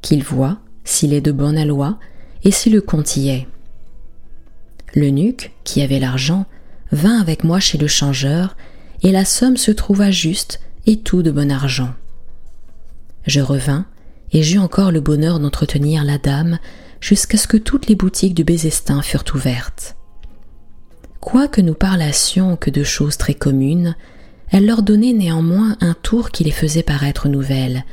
qu'il 0.00 0.24
voit 0.24 0.60
s'il 0.84 1.12
est 1.12 1.20
de 1.20 1.30
bonne 1.30 1.58
aloi 1.58 1.98
et 2.42 2.50
si 2.50 2.70
le 2.70 2.80
compte 2.80 3.18
y 3.18 3.28
est. 3.28 3.46
L'eunuque, 4.94 5.52
qui 5.62 5.82
avait 5.82 6.00
l'argent, 6.00 6.46
vint 6.90 7.20
avec 7.20 7.44
moi 7.44 7.60
chez 7.60 7.76
le 7.76 7.86
changeur, 7.86 8.56
et 9.02 9.12
la 9.12 9.26
somme 9.26 9.58
se 9.58 9.72
trouva 9.72 10.10
juste 10.10 10.62
et 10.86 11.00
tout 11.00 11.22
de 11.22 11.30
bon 11.30 11.52
argent. 11.52 11.92
Je 13.26 13.42
revins, 13.42 13.84
et 14.32 14.42
j'eus 14.42 14.58
encore 14.58 14.90
le 14.90 15.02
bonheur 15.02 15.38
d'entretenir 15.38 16.02
la 16.02 16.16
dame 16.16 16.58
jusqu'à 17.04 17.36
ce 17.36 17.46
que 17.46 17.58
toutes 17.58 17.86
les 17.86 17.96
boutiques 17.96 18.32
du 18.32 18.44
Bézestin 18.44 19.02
furent 19.02 19.26
ouvertes. 19.34 19.94
Quoique 21.20 21.60
nous 21.60 21.74
parlassions 21.74 22.56
que 22.56 22.70
de 22.70 22.82
choses 22.82 23.18
très 23.18 23.34
communes, 23.34 23.94
elle 24.48 24.64
leur 24.64 24.82
donnait 24.82 25.12
néanmoins 25.12 25.76
un 25.82 25.92
tour 25.92 26.30
qui 26.30 26.44
les 26.44 26.50
faisait 26.50 26.82
paraître 26.82 27.28
nouvelles, 27.28 27.84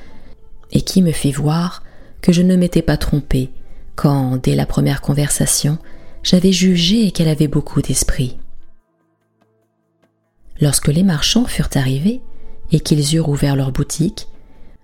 et 0.71 0.79
qui 0.79 1.01
me 1.01 1.11
fit 1.11 1.33
voir 1.33 1.83
que 2.21 2.31
je 2.31 2.41
ne 2.41 2.55
m'étais 2.55 2.81
pas 2.81 2.95
trompé 2.95 3.49
quand, 3.97 4.37
dès 4.41 4.55
la 4.55 4.65
première 4.65 5.01
conversation, 5.01 5.77
j'avais 6.23 6.53
jugé 6.53 7.11
qu'elle 7.11 7.27
avait 7.27 7.49
beaucoup 7.49 7.81
d'esprit. 7.81 8.37
Lorsque 10.61 10.87
les 10.87 11.03
marchands 11.03 11.45
furent 11.45 11.75
arrivés 11.75 12.21
et 12.71 12.79
qu'ils 12.79 13.13
eurent 13.13 13.27
ouvert 13.27 13.57
leur 13.57 13.73
boutique, 13.73 14.29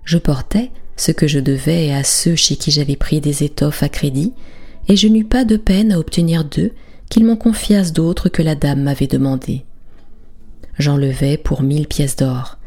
je 0.04 0.18
portai 0.18 0.70
ce 0.98 1.12
que 1.12 1.28
je 1.28 1.40
devais 1.40 1.94
à 1.94 2.04
ceux 2.04 2.36
chez 2.36 2.56
qui 2.56 2.72
j'avais 2.72 2.96
pris 2.96 3.22
des 3.22 3.44
étoffes 3.44 3.84
à 3.84 3.90
crédit, 3.90 4.34
et 4.88 4.98
je 4.98 5.08
n'eus 5.08 5.26
pas 5.26 5.46
de 5.46 5.58
peine 5.58 5.92
à 5.92 6.00
obtenir 6.00 6.44
d'eux 6.44 6.74
qu'ils 7.10 7.26
m'en 7.26 7.36
confiassent 7.36 7.94
d'autres 7.94 8.30
que 8.30 8.42
la 8.42 8.56
dame 8.56 8.82
m'avait 8.82 9.08
demandé. 9.08 9.64
J'enlevai 10.78 11.38
pour 11.38 11.62
mille 11.62 11.88
pièces 11.88 12.16
d'or, 12.16 12.58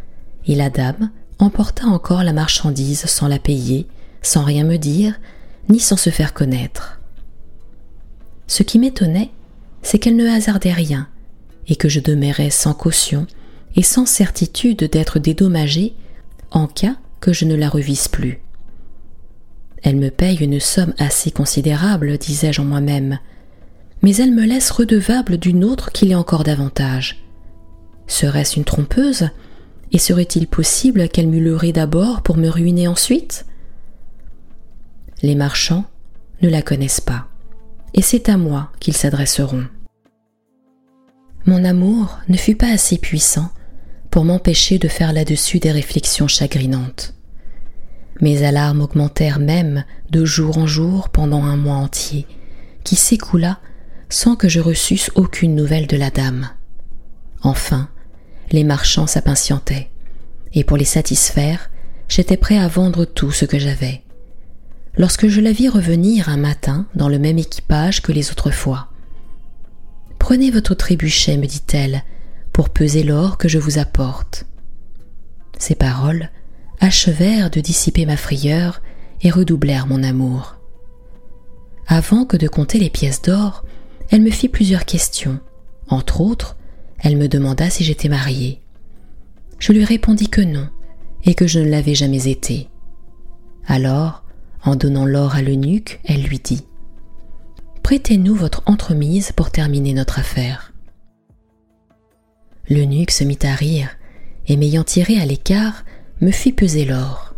et 0.47 0.55
la 0.55 0.71
dame 0.71 1.11
emporta 1.39 1.87
encore 1.87 2.23
la 2.23 2.33
marchandise 2.33 3.05
sans 3.07 3.29
la 3.29 3.39
payer, 3.39 3.87
sans 4.23 4.45
rien 4.45 4.65
me 4.65 4.77
dire, 4.77 5.19
ni 5.69 5.81
sans 5.81 5.97
se 5.97 6.11
faire 6.11 6.35
connaître. 6.35 7.01
Ce 8.47 8.63
qui 8.63 8.79
m'étonnait, 8.79 9.31
c'est 9.83 9.99
qu'elle 9.99 10.17
ne 10.17 10.29
hasardait 10.29 10.73
rien, 10.73 11.09
et 11.69 11.77
que 11.77 11.89
je 11.89 12.01
demeurais 12.01 12.51
sans 12.51 12.75
caution 12.75 13.27
et 13.77 13.83
sans 13.83 14.07
certitude 14.07 14.85
d'être 14.91 15.19
dédommagé 15.19 15.95
en 16.51 16.67
cas 16.67 16.97
que 17.21 17.33
je 17.33 17.45
ne 17.45 17.55
la 17.55 17.69
revisse 17.69 18.09
plus. 18.09 18.41
Elle 19.83 19.97
me 19.97 20.11
paye 20.11 20.37
une 20.37 20.61
somme 20.61 20.95
assez 20.99 21.31
considérable, 21.31 22.19
disais-je 22.19 22.61
en 22.61 22.65
moi-même, 22.65 23.19
mais 24.03 24.17
elle 24.17 24.33
me 24.33 24.45
laisse 24.45 24.71
redevable 24.71 25.39
d'une 25.39 25.65
autre 25.65 25.93
qui 25.93 26.07
l'est 26.07 26.15
encore 26.15 26.45
davantage. 26.45 27.25
Serait-ce 28.07 28.57
une 28.57 28.65
trompeuse? 28.65 29.29
Et 29.93 29.99
serait-il 29.99 30.47
possible 30.47 31.09
qu'elle 31.09 31.29
m'eût 31.29 31.43
leurré 31.43 31.73
d'abord 31.73 32.23
pour 32.23 32.37
me 32.37 32.49
ruiner 32.49 32.87
ensuite? 32.87 33.45
Les 35.23 35.35
marchands 35.35 35.85
ne 36.43 36.49
la 36.49 36.63
connaissent 36.63 37.01
pas, 37.01 37.27
et 37.95 38.03
c'est 38.03 38.29
à 38.29 38.37
moi 38.37 38.71
qu'ils 38.79 38.97
s'adresseront. 38.97 39.67
Mon 41.47 41.65
amour 41.65 42.19
ne 42.29 42.37
fut 42.37 42.55
pas 42.55 42.71
assez 42.71 42.99
puissant 42.99 43.51
pour 44.11 44.25
m'empêcher 44.25 44.79
de 44.79 44.89
faire 44.89 45.13
là-dessus 45.13 45.59
des 45.59 45.73
réflexions 45.73 46.29
chagrinantes. 46.29 47.15
Mes 48.21 48.43
alarmes 48.45 48.83
augmentèrent 48.83 49.39
même 49.39 49.85
de 50.11 50.25
jour 50.25 50.59
en 50.59 50.67
jour 50.67 51.09
pendant 51.09 51.45
un 51.45 51.57
mois 51.57 51.77
entier, 51.77 52.27
qui 52.85 52.97
s'écoula 52.97 53.59
sans 54.09 54.37
que 54.37 54.49
je 54.49 54.61
reçusse 54.61 55.11
aucune 55.15 55.55
nouvelle 55.55 55.87
de 55.87 55.97
la 55.97 56.11
dame. 56.11 56.51
Enfin, 57.43 57.89
les 58.51 58.65
marchands 58.65 59.07
s'impatientaient, 59.07 59.89
et 60.53 60.65
pour 60.65 60.77
les 60.77 60.85
satisfaire, 60.85 61.71
j'étais 62.09 62.37
prêt 62.37 62.59
à 62.59 62.67
vendre 62.67 63.05
tout 63.05 63.31
ce 63.31 63.45
que 63.45 63.59
j'avais. 63.59 64.03
Lorsque 64.97 65.29
je 65.29 65.41
la 65.41 65.53
vis 65.53 65.69
revenir 65.69 66.29
un 66.29 66.37
matin 66.37 66.87
dans 66.95 67.09
le 67.09 67.21
même 67.21 67.39
équipage 67.39 68.03
que 68.03 68.13
les 68.13 68.31
autres 68.31 68.51
fois, 68.51 68.91
Prenez 70.21 70.53
votre 70.53 70.75
trébuchet, 70.75 71.37
me 71.39 71.47
dit-elle, 71.47 72.05
pour 72.53 72.71
peser 72.71 73.03
l'or 73.03 73.39
que 73.39 73.49
je 73.49 73.59
vous 73.59 73.79
apporte. 73.79 74.47
Ces 75.59 75.75
paroles 75.75 76.31
achevèrent 76.81 77.51
de 77.51 77.61
dissiper 77.61 78.07
ma 78.07 78.17
frayeur 78.17 78.83
et 79.23 79.31
redoublèrent 79.31 79.87
mon 79.87 80.03
amour. 80.03 80.57
Avant 81.87 82.25
que 82.25 82.37
de 82.37 82.49
compter 82.49 82.79
les 82.79 82.91
pièces 82.91 83.23
d'or, 83.23 83.65
elle 84.11 84.23
me 84.23 84.31
fit 84.31 84.49
plusieurs 84.49 84.85
questions. 84.85 85.41
Entre 85.89 86.21
autres, 86.21 86.57
elle 86.99 87.17
me 87.17 87.29
demanda 87.29 87.69
si 87.71 87.85
j'étais 87.85 88.09
mariée. 88.09 88.61
Je 89.59 89.73
lui 89.73 89.85
répondis 89.85 90.29
que 90.29 90.41
non, 90.41 90.69
et 91.25 91.35
que 91.35 91.47
je 91.47 91.59
ne 91.59 91.69
l'avais 91.69 91.95
jamais 91.95 92.29
été. 92.29 92.69
Alors, 93.67 94.25
en 94.65 94.77
donnant 94.77 95.05
l'or 95.05 95.35
à 95.35 95.43
l'eunuque, 95.43 96.01
elle 96.05 96.23
lui 96.23 96.39
dit 96.39 96.65
Prêtez-nous 97.83 98.35
votre 98.35 98.63
entremise 98.67 99.33
pour 99.33 99.51
terminer 99.51 99.95
notre 99.95 100.19
affaire. 100.19 100.70
L'eunuque 102.69 103.11
se 103.11 103.25
mit 103.25 103.39
à 103.43 103.55
rire, 103.55 103.89
et 104.47 104.57
m'ayant 104.57 104.85
tiré 104.85 105.19
à 105.21 105.27
l'écart, 105.27 105.85
me 106.21 106.31
fit 106.31 106.53
peser 106.53 106.85
l'or. 106.85 107.35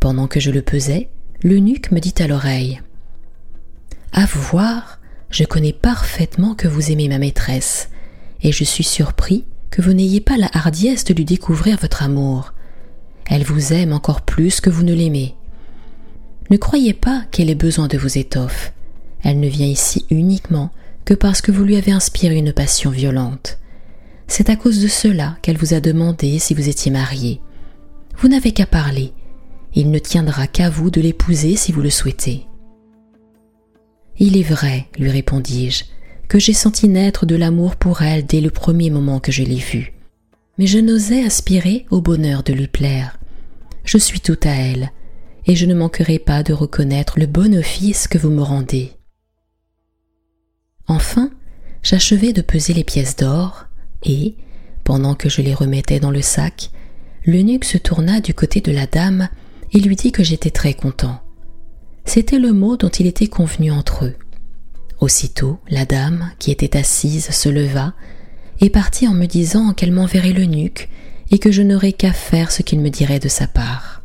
Pendant 0.00 0.26
que 0.26 0.40
je 0.40 0.50
le 0.50 0.62
pesais, 0.62 1.08
l'eunuque 1.42 1.90
me 1.90 2.00
dit 2.00 2.14
à 2.18 2.26
l'oreille 2.26 2.80
À 4.12 4.26
vous 4.26 4.40
voir, 4.40 5.00
je 5.30 5.44
connais 5.44 5.72
parfaitement 5.72 6.54
que 6.54 6.68
vous 6.68 6.90
aimez 6.90 7.08
ma 7.08 7.18
maîtresse, 7.18 7.90
et 8.42 8.52
je 8.52 8.64
suis 8.64 8.84
surpris 8.84 9.44
que 9.70 9.82
vous 9.82 9.92
n'ayez 9.92 10.20
pas 10.20 10.36
la 10.36 10.48
hardiesse 10.52 11.04
de 11.04 11.14
lui 11.14 11.24
découvrir 11.24 11.76
votre 11.78 12.02
amour. 12.02 12.54
Elle 13.28 13.44
vous 13.44 13.72
aime 13.72 13.92
encore 13.92 14.22
plus 14.22 14.60
que 14.60 14.70
vous 14.70 14.84
ne 14.84 14.94
l'aimez. 14.94 15.34
Ne 16.50 16.56
croyez 16.56 16.94
pas 16.94 17.24
qu'elle 17.30 17.50
ait 17.50 17.54
besoin 17.54 17.88
de 17.88 17.98
vos 17.98 18.08
étoffes. 18.08 18.72
Elle 19.22 19.40
ne 19.40 19.48
vient 19.48 19.66
ici 19.66 20.06
uniquement 20.10 20.70
que 21.04 21.14
parce 21.14 21.42
que 21.42 21.52
vous 21.52 21.64
lui 21.64 21.76
avez 21.76 21.92
inspiré 21.92 22.36
une 22.36 22.52
passion 22.52 22.90
violente. 22.90 23.58
C'est 24.28 24.50
à 24.50 24.56
cause 24.56 24.80
de 24.80 24.88
cela 24.88 25.36
qu'elle 25.42 25.56
vous 25.56 25.74
a 25.74 25.80
demandé 25.80 26.38
si 26.38 26.54
vous 26.54 26.68
étiez 26.68 26.92
marié. 26.92 27.40
Vous 28.18 28.28
n'avez 28.28 28.52
qu'à 28.52 28.66
parler. 28.66 29.12
Il 29.74 29.90
ne 29.90 29.98
tiendra 29.98 30.46
qu'à 30.46 30.70
vous 30.70 30.90
de 30.90 31.00
l'épouser 31.00 31.56
si 31.56 31.72
vous 31.72 31.80
le 31.80 31.90
souhaitez. 31.90 32.46
Il 34.18 34.36
est 34.36 34.42
vrai, 34.42 34.86
lui 34.98 35.10
répondis-je, 35.10 35.84
que 36.28 36.38
j'ai 36.38 36.52
senti 36.52 36.88
naître 36.88 37.26
de 37.26 37.36
l'amour 37.36 37.76
pour 37.76 38.02
elle 38.02 38.26
dès 38.26 38.40
le 38.40 38.50
premier 38.50 38.90
moment 38.90 39.20
que 39.20 39.32
je 39.32 39.42
l'ai 39.42 39.56
vue. 39.56 39.94
Mais 40.58 40.66
je 40.66 40.78
n'osais 40.78 41.24
aspirer 41.24 41.86
au 41.90 42.00
bonheur 42.00 42.42
de 42.42 42.52
lui 42.52 42.68
plaire. 42.68 43.18
Je 43.84 43.98
suis 43.98 44.20
tout 44.20 44.38
à 44.42 44.50
elle, 44.50 44.92
et 45.46 45.56
je 45.56 45.66
ne 45.66 45.74
manquerai 45.74 46.18
pas 46.18 46.42
de 46.42 46.52
reconnaître 46.52 47.18
le 47.18 47.26
bon 47.26 47.54
office 47.56 48.08
que 48.08 48.18
vous 48.18 48.30
me 48.30 48.42
rendez. 48.42 48.92
J'achevais 51.90 52.34
de 52.34 52.42
peser 52.42 52.74
les 52.74 52.84
pièces 52.84 53.16
d'or 53.16 53.64
et, 54.04 54.34
pendant 54.84 55.14
que 55.14 55.28
je 55.28 55.42
les 55.42 55.54
remettais 55.54 56.00
dans 56.00 56.10
le 56.10 56.22
sac, 56.22 56.70
l'eunuque 57.24 57.64
se 57.64 57.78
tourna 57.78 58.20
du 58.20 58.34
côté 58.34 58.60
de 58.60 58.72
la 58.72 58.86
dame 58.86 59.28
et 59.72 59.80
lui 59.80 59.96
dit 59.96 60.12
que 60.12 60.22
j'étais 60.22 60.50
très 60.50 60.74
content. 60.74 61.20
C'était 62.04 62.38
le 62.38 62.52
mot 62.52 62.76
dont 62.76 62.88
il 62.88 63.06
était 63.06 63.26
convenu 63.26 63.70
entre 63.70 64.06
eux. 64.06 64.16
Aussitôt, 65.00 65.58
la 65.68 65.84
dame, 65.84 66.30
qui 66.38 66.50
était 66.50 66.76
assise, 66.76 67.30
se 67.30 67.48
leva 67.48 67.94
et 68.60 68.70
partit 68.70 69.06
en 69.06 69.14
me 69.14 69.26
disant 69.26 69.72
qu'elle 69.72 69.92
m'enverrait 69.92 70.32
l'eunuque 70.32 70.88
et 71.30 71.38
que 71.38 71.52
je 71.52 71.62
n'aurais 71.62 71.92
qu'à 71.92 72.12
faire 72.12 72.50
ce 72.50 72.62
qu'il 72.62 72.80
me 72.80 72.88
dirait 72.88 73.20
de 73.20 73.28
sa 73.28 73.46
part. 73.46 74.02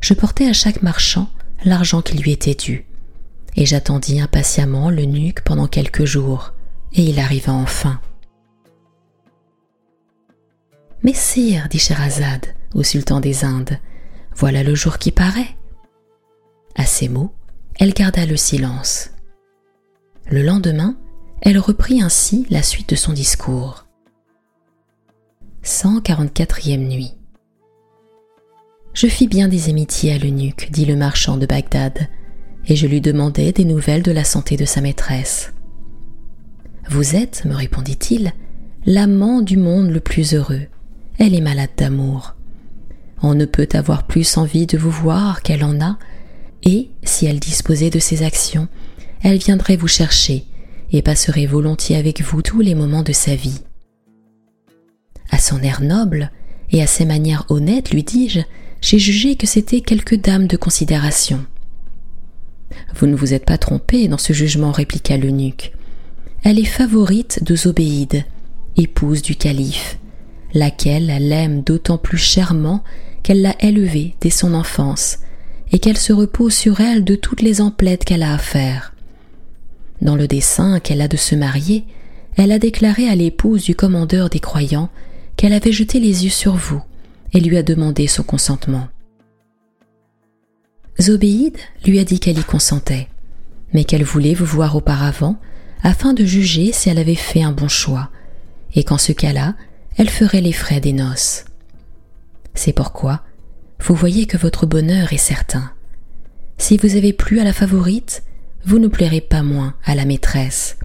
Je 0.00 0.14
portai 0.14 0.48
à 0.48 0.52
chaque 0.52 0.82
marchand 0.82 1.28
l'argent 1.64 2.02
qui 2.02 2.18
lui 2.18 2.32
était 2.32 2.54
dû, 2.54 2.86
et 3.56 3.64
j'attendis 3.64 4.20
impatiemment 4.20 4.90
l'eunuque 4.90 5.42
pendant 5.42 5.66
quelques 5.66 6.04
jours, 6.04 6.52
et 6.92 7.02
il 7.02 7.18
arriva 7.18 7.52
enfin. 7.52 8.00
Mais 11.06 11.14
sire, 11.14 11.68
dit 11.70 11.78
Sherazade 11.78 12.46
au 12.74 12.82
sultan 12.82 13.20
des 13.20 13.44
Indes, 13.44 13.78
voilà 14.34 14.64
le 14.64 14.74
jour 14.74 14.98
qui 14.98 15.12
paraît. 15.12 15.56
À 16.74 16.84
ces 16.84 17.08
mots, 17.08 17.32
elle 17.78 17.94
garda 17.94 18.26
le 18.26 18.36
silence. 18.36 19.10
Le 20.28 20.42
lendemain, 20.42 20.98
elle 21.42 21.60
reprit 21.60 22.02
ainsi 22.02 22.44
la 22.50 22.60
suite 22.60 22.88
de 22.88 22.96
son 22.96 23.12
discours. 23.12 23.86
144e 25.62 26.88
nuit. 26.88 27.14
Je 28.92 29.06
fis 29.06 29.28
bien 29.28 29.46
des 29.46 29.68
amitiés 29.68 30.12
à 30.12 30.18
l'eunuque, 30.18 30.70
dit 30.72 30.86
le 30.86 30.96
marchand 30.96 31.36
de 31.36 31.46
Bagdad, 31.46 32.08
et 32.66 32.74
je 32.74 32.88
lui 32.88 33.00
demandai 33.00 33.52
des 33.52 33.64
nouvelles 33.64 34.02
de 34.02 34.12
la 34.12 34.24
santé 34.24 34.56
de 34.56 34.64
sa 34.64 34.80
maîtresse. 34.80 35.52
Vous 36.90 37.14
êtes, 37.14 37.44
me 37.44 37.54
répondit-il, 37.54 38.32
l'amant 38.86 39.40
du 39.40 39.56
monde 39.56 39.90
le 39.90 40.00
plus 40.00 40.34
heureux. 40.34 40.66
Elle 41.18 41.34
est 41.34 41.40
malade 41.40 41.70
d'amour. 41.76 42.34
On 43.22 43.34
ne 43.34 43.46
peut 43.46 43.68
avoir 43.72 44.06
plus 44.06 44.36
envie 44.36 44.66
de 44.66 44.76
vous 44.76 44.90
voir 44.90 45.42
qu'elle 45.42 45.64
en 45.64 45.80
a, 45.80 45.98
et, 46.62 46.90
si 47.04 47.26
elle 47.26 47.40
disposait 47.40 47.90
de 47.90 47.98
ses 47.98 48.22
actions, 48.22 48.68
elle 49.22 49.38
viendrait 49.38 49.76
vous 49.76 49.88
chercher 49.88 50.44
et 50.92 51.02
passerait 51.02 51.46
volontiers 51.46 51.96
avec 51.96 52.22
vous 52.22 52.42
tous 52.42 52.60
les 52.60 52.74
moments 52.74 53.02
de 53.02 53.12
sa 53.12 53.34
vie. 53.34 53.60
À 55.30 55.38
son 55.38 55.60
air 55.62 55.80
noble 55.80 56.30
et 56.70 56.82
à 56.82 56.86
ses 56.86 57.04
manières 57.04 57.46
honnêtes, 57.48 57.90
lui 57.90 58.02
dis-je, 58.02 58.40
j'ai 58.80 58.98
jugé 58.98 59.36
que 59.36 59.46
c'était 59.46 59.80
quelque 59.80 60.14
dame 60.14 60.46
de 60.46 60.56
considération. 60.56 61.44
Vous 62.94 63.06
ne 63.06 63.16
vous 63.16 63.32
êtes 63.32 63.44
pas 63.44 63.58
trompé 63.58 64.08
dans 64.08 64.18
ce 64.18 64.32
jugement, 64.32 64.72
répliqua 64.72 65.16
l'eunuque. 65.16 65.72
Elle 66.42 66.58
est 66.58 66.64
favorite 66.64 67.42
de 67.42 67.56
Zobéide, 67.56 68.24
épouse 68.76 69.22
du 69.22 69.34
calife, 69.34 69.98
laquelle 70.56 71.06
l'aime 71.06 71.62
d'autant 71.62 71.98
plus 71.98 72.18
chèrement 72.18 72.82
qu'elle 73.22 73.42
l'a 73.42 73.54
élevée 73.60 74.14
dès 74.20 74.30
son 74.30 74.54
enfance 74.54 75.18
et 75.72 75.78
qu'elle 75.78 75.98
se 75.98 76.12
repose 76.12 76.54
sur 76.54 76.80
elle 76.80 77.04
de 77.04 77.14
toutes 77.14 77.42
les 77.42 77.60
emplettes 77.60 78.04
qu'elle 78.04 78.22
a 78.22 78.32
à 78.32 78.38
faire. 78.38 78.94
Dans 80.00 80.16
le 80.16 80.28
dessein 80.28 80.80
qu'elle 80.80 81.00
a 81.00 81.08
de 81.08 81.16
se 81.16 81.34
marier, 81.34 81.84
elle 82.36 82.52
a 82.52 82.58
déclaré 82.58 83.08
à 83.08 83.14
l'épouse 83.14 83.64
du 83.64 83.74
commandeur 83.74 84.30
des 84.30 84.40
croyants 84.40 84.90
qu'elle 85.36 85.52
avait 85.52 85.72
jeté 85.72 86.00
les 86.00 86.24
yeux 86.24 86.30
sur 86.30 86.54
vous 86.54 86.82
et 87.32 87.40
lui 87.40 87.56
a 87.56 87.62
demandé 87.62 88.06
son 88.06 88.22
consentement. 88.22 88.88
Zobéide 91.00 91.58
lui 91.84 91.98
a 91.98 92.04
dit 92.04 92.20
qu'elle 92.20 92.38
y 92.38 92.44
consentait, 92.44 93.08
mais 93.74 93.84
qu'elle 93.84 94.04
voulait 94.04 94.34
vous 94.34 94.46
voir 94.46 94.76
auparavant 94.76 95.36
afin 95.82 96.14
de 96.14 96.24
juger 96.24 96.72
si 96.72 96.88
elle 96.88 96.98
avait 96.98 97.14
fait 97.14 97.42
un 97.42 97.52
bon 97.52 97.68
choix, 97.68 98.10
et 98.74 98.82
qu'en 98.82 98.98
ce 98.98 99.12
cas-là, 99.12 99.54
elle 99.96 100.10
ferait 100.10 100.40
les 100.40 100.52
frais 100.52 100.80
des 100.80 100.92
noces. 100.92 101.44
C'est 102.54 102.72
pourquoi 102.72 103.22
vous 103.80 103.94
voyez 103.94 104.26
que 104.26 104.36
votre 104.36 104.66
bonheur 104.66 105.12
est 105.12 105.18
certain. 105.18 105.70
Si 106.58 106.76
vous 106.76 106.96
avez 106.96 107.12
plu 107.12 107.40
à 107.40 107.44
la 107.44 107.52
favorite, 107.52 108.22
vous 108.64 108.78
ne 108.78 108.88
plairez 108.88 109.20
pas 109.20 109.42
moins 109.42 109.74
à 109.84 109.94
la 109.94 110.04
maîtresse, 110.04 110.76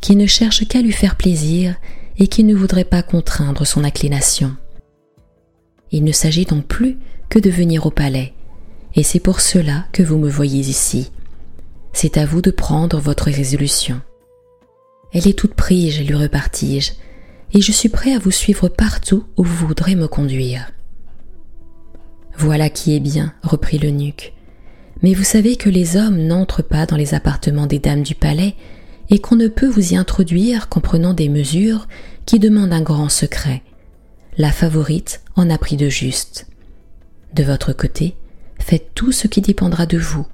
qui 0.00 0.16
ne 0.16 0.26
cherche 0.26 0.66
qu'à 0.66 0.80
lui 0.80 0.92
faire 0.92 1.16
plaisir 1.16 1.76
et 2.18 2.26
qui 2.26 2.44
ne 2.44 2.54
voudrait 2.54 2.84
pas 2.84 3.02
contraindre 3.02 3.66
son 3.66 3.84
inclination. 3.84 4.56
Il 5.92 6.04
ne 6.04 6.12
s'agit 6.12 6.44
donc 6.44 6.66
plus 6.66 6.98
que 7.28 7.38
de 7.38 7.50
venir 7.50 7.86
au 7.86 7.90
palais, 7.90 8.32
et 8.94 9.02
c'est 9.02 9.20
pour 9.20 9.40
cela 9.40 9.86
que 9.92 10.02
vous 10.02 10.18
me 10.18 10.28
voyez 10.28 10.60
ici. 10.60 11.12
C'est 11.92 12.16
à 12.16 12.26
vous 12.26 12.40
de 12.40 12.50
prendre 12.50 12.98
votre 12.98 13.24
résolution. 13.30 14.00
Elle 15.12 15.28
est 15.28 15.38
toute 15.38 15.54
prise, 15.54 16.00
lui 16.00 16.14
repartis-je, 16.14 16.92
et 17.52 17.60
je 17.60 17.72
suis 17.72 17.88
prêt 17.88 18.14
à 18.14 18.18
vous 18.18 18.30
suivre 18.30 18.68
partout 18.68 19.24
où 19.36 19.44
vous 19.44 19.66
voudrez 19.66 19.94
me 19.94 20.08
conduire. 20.08 20.70
Voilà 22.36 22.70
qui 22.70 22.94
est 22.94 23.00
bien, 23.00 23.34
reprit 23.42 23.78
l'eunuque. 23.78 24.32
Mais 25.02 25.14
vous 25.14 25.24
savez 25.24 25.56
que 25.56 25.68
les 25.68 25.96
hommes 25.96 26.18
n'entrent 26.18 26.62
pas 26.62 26.86
dans 26.86 26.96
les 26.96 27.14
appartements 27.14 27.66
des 27.66 27.78
dames 27.78 28.02
du 28.02 28.14
palais 28.14 28.54
et 29.08 29.18
qu'on 29.18 29.36
ne 29.36 29.48
peut 29.48 29.66
vous 29.66 29.92
y 29.92 29.96
introduire 29.96 30.68
qu'en 30.68 30.80
prenant 30.80 31.14
des 31.14 31.28
mesures 31.28 31.88
qui 32.26 32.38
demandent 32.38 32.72
un 32.72 32.82
grand 32.82 33.08
secret. 33.08 33.62
La 34.38 34.52
favorite 34.52 35.22
en 35.36 35.50
a 35.50 35.58
pris 35.58 35.76
de 35.76 35.88
juste. 35.88 36.46
De 37.34 37.42
votre 37.42 37.72
côté, 37.72 38.14
faites 38.58 38.94
tout 38.94 39.12
ce 39.12 39.26
qui 39.26 39.40
dépendra 39.40 39.86
de 39.86 39.98
vous, 39.98 40.26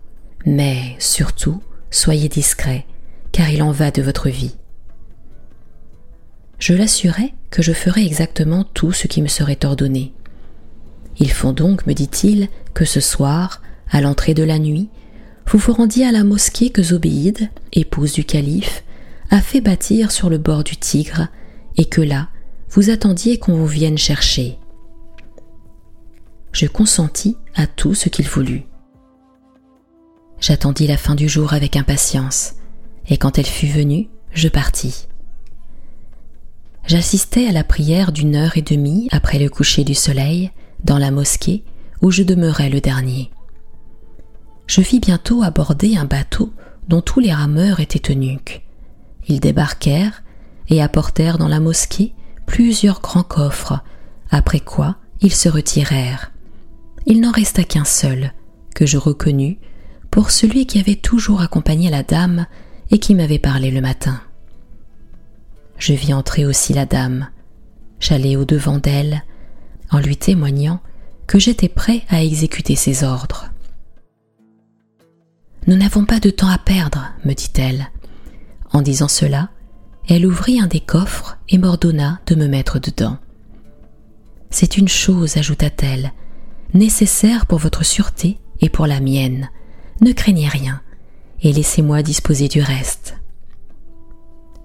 mais 0.44 0.94
surtout, 0.98 1.62
soyez 1.90 2.28
discret, 2.28 2.86
car 3.32 3.50
il 3.50 3.62
en 3.62 3.72
va 3.72 3.90
de 3.90 4.02
votre 4.02 4.28
vie. 4.28 4.54
Je 6.58 6.74
l'assurais 6.74 7.34
que 7.50 7.62
je 7.62 7.72
ferais 7.72 8.04
exactement 8.04 8.64
tout 8.64 8.92
ce 8.92 9.06
qui 9.06 9.22
me 9.22 9.28
serait 9.28 9.64
ordonné. 9.64 10.12
Il 11.18 11.30
faut 11.30 11.52
donc, 11.52 11.86
me 11.86 11.92
dit-il, 11.92 12.48
que 12.74 12.84
ce 12.84 13.00
soir, 13.00 13.62
à 13.90 14.00
l'entrée 14.00 14.34
de 14.34 14.42
la 14.42 14.58
nuit, 14.58 14.88
vous 15.46 15.58
vous 15.58 15.72
rendiez 15.72 16.04
à 16.06 16.12
la 16.12 16.24
mosquée 16.24 16.70
que 16.70 16.82
Zobéide, 16.82 17.50
épouse 17.72 18.12
du 18.12 18.24
calife, 18.24 18.84
a 19.30 19.40
fait 19.40 19.60
bâtir 19.60 20.10
sur 20.10 20.30
le 20.30 20.38
bord 20.38 20.64
du 20.64 20.76
Tigre, 20.76 21.28
et 21.76 21.84
que 21.84 22.00
là, 22.00 22.28
vous 22.70 22.90
attendiez 22.90 23.38
qu'on 23.38 23.54
vous 23.54 23.66
vienne 23.66 23.98
chercher. 23.98 24.58
Je 26.52 26.66
consentis 26.66 27.36
à 27.54 27.66
tout 27.66 27.94
ce 27.94 28.08
qu'il 28.08 28.26
voulut. 28.26 28.64
J'attendis 30.40 30.86
la 30.86 30.96
fin 30.96 31.14
du 31.14 31.28
jour 31.28 31.54
avec 31.54 31.76
impatience, 31.76 32.54
et 33.08 33.16
quand 33.18 33.38
elle 33.38 33.46
fut 33.46 33.68
venue, 33.68 34.08
je 34.32 34.48
partis. 34.48 35.06
J'assistai 36.86 37.48
à 37.48 37.52
la 37.52 37.64
prière 37.64 38.12
d'une 38.12 38.36
heure 38.36 38.56
et 38.56 38.62
demie 38.62 39.08
après 39.10 39.40
le 39.40 39.48
coucher 39.48 39.82
du 39.82 39.94
soleil 39.94 40.52
dans 40.84 40.98
la 40.98 41.10
mosquée 41.10 41.64
où 42.00 42.12
je 42.12 42.22
demeurais 42.22 42.70
le 42.70 42.80
dernier. 42.80 43.32
Je 44.68 44.80
vis 44.82 45.00
bientôt 45.00 45.42
aborder 45.42 45.96
un 45.96 46.04
bateau 46.04 46.52
dont 46.86 47.00
tous 47.00 47.18
les 47.18 47.32
rameurs 47.32 47.80
étaient 47.80 48.12
eunuques. 48.12 48.62
Ils 49.26 49.40
débarquèrent 49.40 50.22
et 50.68 50.80
apportèrent 50.80 51.38
dans 51.38 51.48
la 51.48 51.58
mosquée 51.58 52.14
plusieurs 52.46 53.00
grands 53.00 53.24
coffres, 53.24 53.80
après 54.30 54.60
quoi 54.60 54.96
ils 55.20 55.34
se 55.34 55.48
retirèrent. 55.48 56.30
Il 57.04 57.20
n'en 57.20 57.32
resta 57.32 57.64
qu'un 57.64 57.84
seul, 57.84 58.32
que 58.76 58.86
je 58.86 58.96
reconnus 58.96 59.56
pour 60.12 60.30
celui 60.30 60.66
qui 60.66 60.78
avait 60.78 60.94
toujours 60.94 61.40
accompagné 61.40 61.90
la 61.90 62.04
dame 62.04 62.46
et 62.92 63.00
qui 63.00 63.16
m'avait 63.16 63.40
parlé 63.40 63.72
le 63.72 63.80
matin. 63.80 64.20
Je 65.78 65.92
vis 65.92 66.14
entrer 66.14 66.46
aussi 66.46 66.72
la 66.72 66.86
dame. 66.86 67.28
J'allai 68.00 68.36
au-devant 68.36 68.78
d'elle, 68.78 69.24
en 69.90 69.98
lui 69.98 70.16
témoignant 70.16 70.80
que 71.26 71.38
j'étais 71.38 71.68
prêt 71.68 72.02
à 72.08 72.22
exécuter 72.22 72.76
ses 72.76 73.04
ordres. 73.04 73.50
Nous 75.66 75.76
n'avons 75.76 76.04
pas 76.04 76.20
de 76.20 76.30
temps 76.30 76.48
à 76.48 76.58
perdre, 76.58 77.12
me 77.24 77.34
dit-elle. 77.34 77.90
En 78.72 78.82
disant 78.82 79.08
cela, 79.08 79.50
elle 80.08 80.26
ouvrit 80.26 80.60
un 80.60 80.68
des 80.68 80.80
coffres 80.80 81.38
et 81.48 81.58
m'ordonna 81.58 82.20
de 82.26 82.36
me 82.36 82.46
mettre 82.46 82.78
dedans. 82.78 83.18
C'est 84.50 84.76
une 84.76 84.88
chose, 84.88 85.36
ajouta-t-elle, 85.36 86.12
nécessaire 86.74 87.46
pour 87.46 87.58
votre 87.58 87.84
sûreté 87.84 88.38
et 88.60 88.68
pour 88.68 88.86
la 88.86 89.00
mienne. 89.00 89.50
Ne 90.00 90.12
craignez 90.12 90.48
rien, 90.48 90.80
et 91.42 91.52
laissez-moi 91.52 92.02
disposer 92.02 92.48
du 92.48 92.60
reste. 92.60 93.16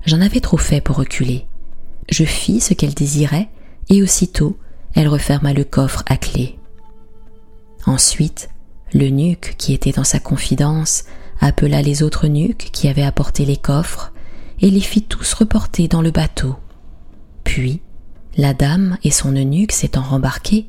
J'en 0.05 0.21
avais 0.21 0.39
trop 0.39 0.57
fait 0.57 0.81
pour 0.81 0.97
reculer. 0.97 1.45
Je 2.09 2.23
fis 2.23 2.59
ce 2.59 2.73
qu'elle 2.73 2.93
désirait, 2.93 3.49
et 3.89 4.01
aussitôt 4.01 4.57
elle 4.93 5.07
referma 5.07 5.53
le 5.53 5.63
coffre 5.63 6.03
à 6.07 6.17
clé. 6.17 6.59
Ensuite, 7.85 8.49
l'eunuque 8.93 9.55
qui 9.57 9.73
était 9.73 9.91
dans 9.91 10.03
sa 10.03 10.19
confidence 10.19 11.05
appela 11.39 11.81
les 11.81 12.03
autres 12.03 12.27
eunuques 12.27 12.69
qui 12.71 12.87
avaient 12.87 13.01
apporté 13.03 13.45
les 13.45 13.57
coffres 13.57 14.13
et 14.59 14.69
les 14.69 14.81
fit 14.81 15.01
tous 15.01 15.33
reporter 15.33 15.87
dans 15.87 16.01
le 16.01 16.11
bateau. 16.11 16.55
Puis, 17.43 17.81
la 18.37 18.53
dame 18.53 18.97
et 19.03 19.11
son 19.11 19.35
eunuque 19.35 19.71
s'étant 19.71 20.03
rembarqués, 20.03 20.67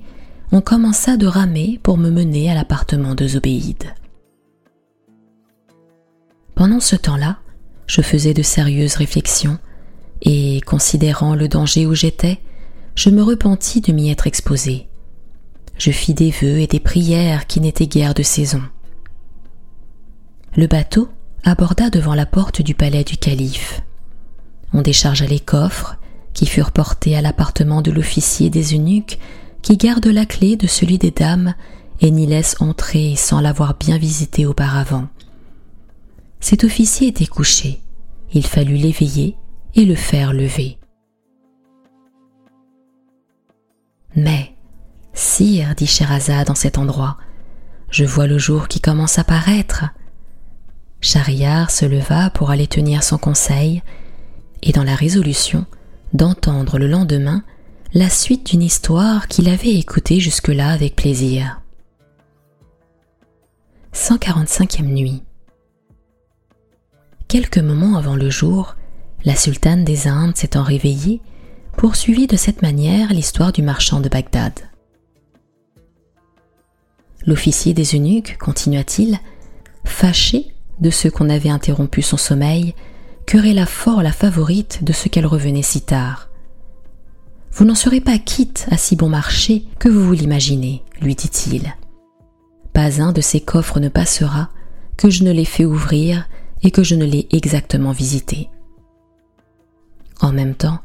on 0.51 0.61
commença 0.61 1.17
de 1.17 1.27
ramer 1.27 1.79
pour 1.83 1.99
me 1.99 2.11
mener 2.11 2.51
à 2.51 2.55
l'appartement 2.55 3.15
de 3.15 3.27
Zobéide. 3.27 3.95
Pendant 6.55 6.81
ce 6.81 6.97
temps-là, 6.97 7.39
Je 7.87 8.03
faisais 8.03 8.35
de 8.35 8.43
sérieuses 8.43 8.97
réflexions, 8.97 9.59
et, 10.23 10.61
considérant 10.63 11.35
le 11.35 11.49
danger 11.49 11.87
où 11.87 11.95
j'étais, 11.95 12.39
je 12.95 13.11
me 13.11 13.23
repentis 13.23 13.81
de 13.81 13.93
m'y 13.93 14.11
être 14.11 14.27
exposé. 14.27 14.89
Je 15.79 15.91
fis 15.91 16.15
des 16.15 16.31
vœux 16.31 16.59
et 16.59 16.67
des 16.67 16.81
prières 16.81 17.47
qui 17.47 17.61
n'étaient 17.61 17.87
guère 17.87 18.15
de 18.15 18.23
saison. 18.23 18.63
Le 20.57 20.67
bateau 20.67 21.09
aborda 21.45 21.91
devant 21.91 22.15
la 22.15 22.27
porte 22.27 22.63
du 22.63 22.75
palais 22.75 23.05
du 23.05 23.17
calife. 23.17 23.83
On 24.73 24.83
déchargea 24.83 25.27
les 25.27 25.41
coffres, 25.41 25.97
qui 26.35 26.47
furent 26.47 26.73
portés 26.73 27.17
à 27.17 27.23
l'appartement 27.23 27.83
de 27.83 27.91
l'officier 27.91 28.49
des 28.49 28.75
eunuques, 28.75 29.19
qui 29.61 29.77
garde 29.77 30.07
la 30.07 30.27
clé 30.27 30.57
de 30.57 30.67
celui 30.67 30.99
des 30.99 31.11
dames 31.11 31.55
et 32.01 32.11
n'y 32.11 32.27
laisse 32.27 32.57
entrer 32.61 33.15
sans 33.17 33.41
l'avoir 33.41 33.75
bien 33.75 33.97
visité 33.97 34.47
auparavant. 34.47 35.09
Cet 36.43 36.65
officier 36.65 37.07
était 37.07 37.27
couché. 37.27 37.81
Il 38.33 38.45
fallut 38.45 38.75
l'éveiller 38.75 39.37
et 39.77 39.85
le 39.85 39.95
faire 39.95 40.33
lever. 40.33 40.77
Mais, 44.17 44.53
sire, 45.15 45.75
dit 45.77 45.87
Sherazade 45.87 46.51
en 46.51 46.57
cet 46.57 46.79
endroit, 46.79 47.17
je 47.91 48.05
vois 48.05 48.27
le 48.27 48.39
jour 48.39 48.67
qui 48.67 48.81
commence 48.81 49.21
à 49.21 49.25
paraître. 49.25 49.85
Schahriar 51.01 51.71
se 51.71 51.87
leva 51.87 52.29
pour 52.31 52.51
aller 52.51 52.67
tenir 52.67 53.05
son 53.05 53.19
conseil, 53.19 53.83
et 54.63 54.73
dans 54.73 54.85
la 54.85 54.97
résolution 54.97 55.65
d'entendre 56.13 56.79
le 56.79 56.89
lendemain 56.89 57.45
la 57.95 58.09
suite 58.09 58.47
d'une 58.47 58.63
histoire 58.63 59.29
qu'il 59.29 59.49
avait 59.49 59.77
écoutée 59.77 60.19
jusque-là 60.19 60.71
avec 60.71 60.97
plaisir. 60.97 61.61
145e 63.95 64.83
nuit. 64.83 65.23
Quelques 67.33 67.57
moments 67.57 67.97
avant 67.97 68.15
le 68.15 68.29
jour, 68.29 68.77
la 69.25 69.35
sultane 69.35 69.85
des 69.85 70.07
Indes 70.07 70.37
s'étant 70.37 70.63
réveillée, 70.63 71.23
poursuivit 71.79 72.27
de 72.27 72.37
cette 72.37 72.61
manière 72.61 73.11
l'histoire 73.11 73.53
du 73.53 73.63
marchand 73.63 74.01
de 74.01 74.11
Bagdad. 74.11 74.53
L'officier 77.25 77.73
des 77.73 77.97
eunuques, 77.97 78.37
continua-t-il, 78.37 79.19
fâché 79.83 80.53
de 80.81 80.91
ce 80.91 81.09
qu'on 81.09 81.31
avait 81.31 81.49
interrompu 81.49 82.03
son 82.03 82.19
sommeil, 82.19 82.75
querella 83.25 83.65
fort 83.65 84.03
la 84.03 84.13
favorite 84.13 84.85
de 84.85 84.93
ce 84.93 85.09
qu'elle 85.09 85.25
revenait 85.25 85.63
si 85.63 85.81
tard. 85.81 86.29
Vous 87.51 87.65
n'en 87.65 87.75
serez 87.75 88.03
pas 88.03 88.19
quitte 88.19 88.67
à 88.71 88.77
si 88.77 88.95
bon 88.95 89.09
marché 89.09 89.65
que 89.79 89.89
vous 89.89 90.05
vous 90.05 90.13
l'imaginez, 90.13 90.85
lui 91.01 91.15
dit-il. 91.15 91.75
Pas 92.75 93.01
un 93.01 93.13
de 93.13 93.23
ces 93.23 93.41
coffres 93.41 93.81
ne 93.81 93.89
passera 93.89 94.51
que 94.99 95.09
je 95.09 95.25
ne 95.25 95.33
l'ai 95.33 95.47
fait 95.47 95.65
ouvrir 95.65 96.29
et 96.63 96.71
que 96.71 96.83
je 96.83 96.95
ne 96.95 97.05
l'ai 97.05 97.27
exactement 97.33 97.93
visité. 97.93 98.49
En 100.21 100.33
même 100.33 100.55
temps, 100.55 100.81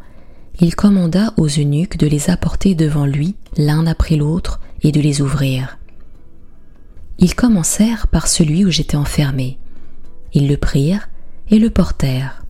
il 0.60 0.76
commanda 0.76 1.34
aux 1.38 1.48
eunuques 1.48 1.98
de 1.98 2.08
les 2.08 2.30
apporter 2.30 2.74
devant 2.74 3.06
lui 3.06 3.36
l'un 3.58 3.86
après 3.86 4.16
l'autre 4.16 4.60
et 4.82 4.92
de 4.92 5.00
les 5.00 5.22
ouvrir. 5.22 5.78
Ils 7.20 7.36
commencèrent 7.36 8.08
par 8.08 8.28
celui 8.28 8.66
où 8.66 8.72
j'étais 8.72 8.98
enfermé. 8.98 9.60
Ils 10.34 10.48
le 10.48 10.58
prirent 10.58 11.10
et 11.50 11.60
le 11.60 11.70
portèrent. 11.70 12.44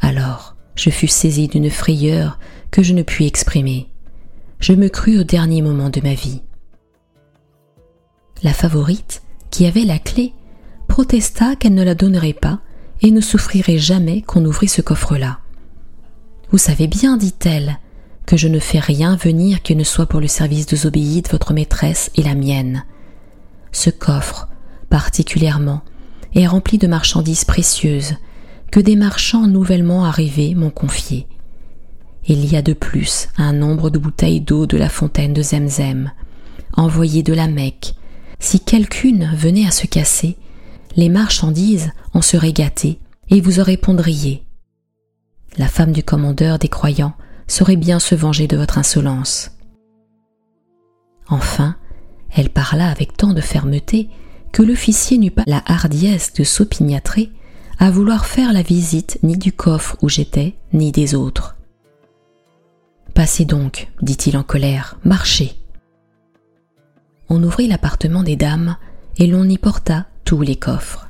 Alors 0.00 0.56
je 0.74 0.90
fus 0.90 1.08
saisi 1.08 1.48
d'une 1.48 1.70
frayeur 1.70 2.38
que 2.70 2.82
je 2.82 2.94
ne 2.94 3.02
puis 3.02 3.26
exprimer. 3.26 3.88
Je 4.60 4.72
me 4.72 4.88
crus 4.88 5.18
au 5.18 5.24
dernier 5.24 5.62
moment 5.62 5.90
de 5.90 6.00
ma 6.00 6.14
vie. 6.14 6.42
La 8.42 8.52
favorite, 8.52 9.22
qui 9.50 9.66
avait 9.66 9.84
la 9.84 9.98
clé, 9.98 10.32
protesta 11.00 11.56
qu'elle 11.56 11.72
ne 11.72 11.82
la 11.82 11.94
donnerait 11.94 12.34
pas 12.34 12.58
et 13.00 13.10
ne 13.10 13.22
souffrirait 13.22 13.78
jamais 13.78 14.20
qu'on 14.20 14.44
ouvrît 14.44 14.68
ce 14.68 14.82
coffre-là. 14.82 15.38
Vous 16.50 16.58
savez 16.58 16.88
bien, 16.88 17.16
dit-elle, 17.16 17.78
que 18.26 18.36
je 18.36 18.48
ne 18.48 18.58
fais 18.58 18.80
rien 18.80 19.16
venir 19.16 19.62
qui 19.62 19.74
ne 19.76 19.82
soit 19.82 20.04
pour 20.04 20.20
le 20.20 20.26
service 20.26 20.66
de 20.66 20.76
Zobéide, 20.76 21.28
votre 21.30 21.54
maîtresse, 21.54 22.10
et 22.16 22.22
la 22.22 22.34
mienne. 22.34 22.84
Ce 23.72 23.88
coffre, 23.88 24.48
particulièrement, 24.90 25.80
est 26.34 26.46
rempli 26.46 26.76
de 26.76 26.86
marchandises 26.86 27.46
précieuses 27.46 28.16
que 28.70 28.78
des 28.78 28.94
marchands 28.94 29.46
nouvellement 29.46 30.04
arrivés 30.04 30.54
m'ont 30.54 30.68
confiées. 30.68 31.26
Il 32.26 32.44
y 32.44 32.56
a 32.56 32.62
de 32.62 32.74
plus 32.74 33.30
un 33.38 33.54
nombre 33.54 33.88
de 33.88 33.98
bouteilles 33.98 34.42
d'eau 34.42 34.66
de 34.66 34.76
la 34.76 34.90
fontaine 34.90 35.32
de 35.32 35.40
Zemzem, 35.40 36.12
envoyées 36.74 37.22
de 37.22 37.32
la 37.32 37.48
Mecque. 37.48 37.94
Si 38.38 38.60
quelqu'une 38.60 39.30
venait 39.34 39.66
à 39.66 39.70
se 39.70 39.86
casser, 39.86 40.36
les 40.96 41.08
marchandises 41.08 41.92
en 42.14 42.22
seraient 42.22 42.52
gâtées 42.52 43.00
et 43.28 43.40
vous 43.40 43.60
en 43.60 43.64
répondriez. 43.64 44.44
La 45.56 45.68
femme 45.68 45.92
du 45.92 46.02
commandeur 46.02 46.58
des 46.58 46.68
croyants 46.68 47.14
saurait 47.46 47.76
bien 47.76 47.98
se 47.98 48.14
venger 48.14 48.46
de 48.46 48.56
votre 48.56 48.78
insolence. 48.78 49.50
Enfin, 51.28 51.76
elle 52.34 52.50
parla 52.50 52.88
avec 52.88 53.16
tant 53.16 53.32
de 53.32 53.40
fermeté 53.40 54.08
que 54.52 54.62
l'officier 54.62 55.18
n'eut 55.18 55.30
pas 55.30 55.44
la 55.46 55.62
hardiesse 55.66 56.32
de 56.32 56.44
s'opiniâtrer 56.44 57.30
à 57.78 57.90
vouloir 57.90 58.26
faire 58.26 58.52
la 58.52 58.62
visite 58.62 59.18
ni 59.22 59.36
du 59.36 59.52
coffre 59.52 59.96
où 60.02 60.08
j'étais, 60.08 60.54
ni 60.72 60.92
des 60.92 61.14
autres. 61.14 61.56
Passez 63.14 63.44
donc, 63.44 63.88
dit-il 64.02 64.36
en 64.36 64.42
colère, 64.42 64.98
marchez. 65.04 65.54
On 67.28 67.42
ouvrit 67.42 67.68
l'appartement 67.68 68.22
des 68.22 68.36
dames 68.36 68.76
et 69.16 69.26
l'on 69.26 69.48
y 69.48 69.58
porta 69.58 70.06
les 70.38 70.56
coffres. 70.56 71.08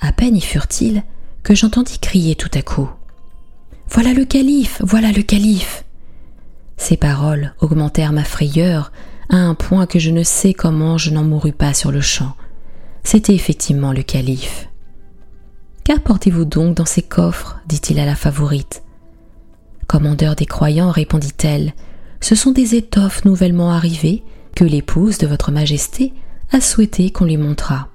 À 0.00 0.12
peine 0.12 0.36
y 0.36 0.40
furent-ils 0.40 1.02
que 1.42 1.54
j'entendis 1.54 1.98
crier 1.98 2.36
tout 2.36 2.50
à 2.54 2.62
coup. 2.62 2.88
Voilà 3.90 4.12
le 4.12 4.24
calife, 4.24 4.80
voilà 4.84 5.12
le 5.12 5.22
calife. 5.22 5.84
Ces 6.76 6.96
paroles 6.96 7.54
augmentèrent 7.60 8.12
ma 8.12 8.24
frayeur 8.24 8.92
à 9.30 9.36
un 9.36 9.54
point 9.54 9.86
que 9.86 9.98
je 9.98 10.10
ne 10.10 10.22
sais 10.22 10.54
comment 10.54 10.98
je 10.98 11.10
n'en 11.10 11.24
mourus 11.24 11.52
pas 11.52 11.74
sur 11.74 11.90
le 11.90 12.00
champ. 12.00 12.34
C'était 13.02 13.34
effectivement 13.34 13.92
le 13.92 14.02
calife. 14.02 14.68
Qu'apportez-vous 15.84 16.44
donc 16.44 16.76
dans 16.76 16.84
ces 16.84 17.02
coffres? 17.02 17.58
dit-il 17.66 17.98
à 17.98 18.06
la 18.06 18.14
favorite. 18.14 18.82
Commandeur 19.86 20.36
des 20.36 20.46
croyants, 20.46 20.90
répondit-elle, 20.90 21.72
ce 22.20 22.34
sont 22.34 22.52
des 22.52 22.74
étoffes 22.74 23.24
nouvellement 23.24 23.72
arrivées 23.72 24.22
que 24.54 24.64
l'épouse 24.64 25.18
de 25.18 25.26
votre 25.26 25.50
majesté 25.50 26.12
a 26.50 26.60
souhaité 26.60 27.10
qu'on 27.10 27.24
lui 27.24 27.36
montrât. 27.36 27.88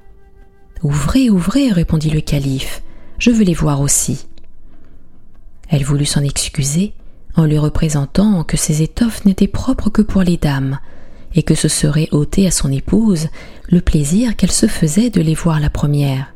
Ouvrez, 0.82 1.30
ouvrez, 1.30 1.72
répondit 1.72 2.10
le 2.10 2.22
calife, 2.22 2.84
je 3.18 3.32
veux 3.32 3.44
les 3.44 3.54
voir 3.54 3.82
aussi. 3.82 4.28
Elle 5.70 5.84
voulut 5.84 6.06
s'en 6.06 6.22
excuser 6.22 6.94
en 7.36 7.46
lui 7.46 7.58
représentant 7.58 8.44
que 8.44 8.58
ces 8.58 8.82
étoffes 8.82 9.26
n'étaient 9.26 9.48
propres 9.48 9.90
que 9.90 10.02
pour 10.02 10.22
les 10.22 10.38
dames, 10.38 10.80
et 11.36 11.44
que 11.44 11.56
ce 11.56 11.68
serait 11.68 12.10
ôter 12.12 12.46
à 12.46 12.52
son 12.52 12.72
épouse 12.72 13.30
le 13.70 13.82
plaisir 13.82 14.36
qu'elle 14.36 14.52
se 14.52 14.68
faisait 14.68 15.10
de 15.10 15.22
les 15.22 15.34
voir 15.34 15.60
la 15.60 15.70
première. 15.70 16.34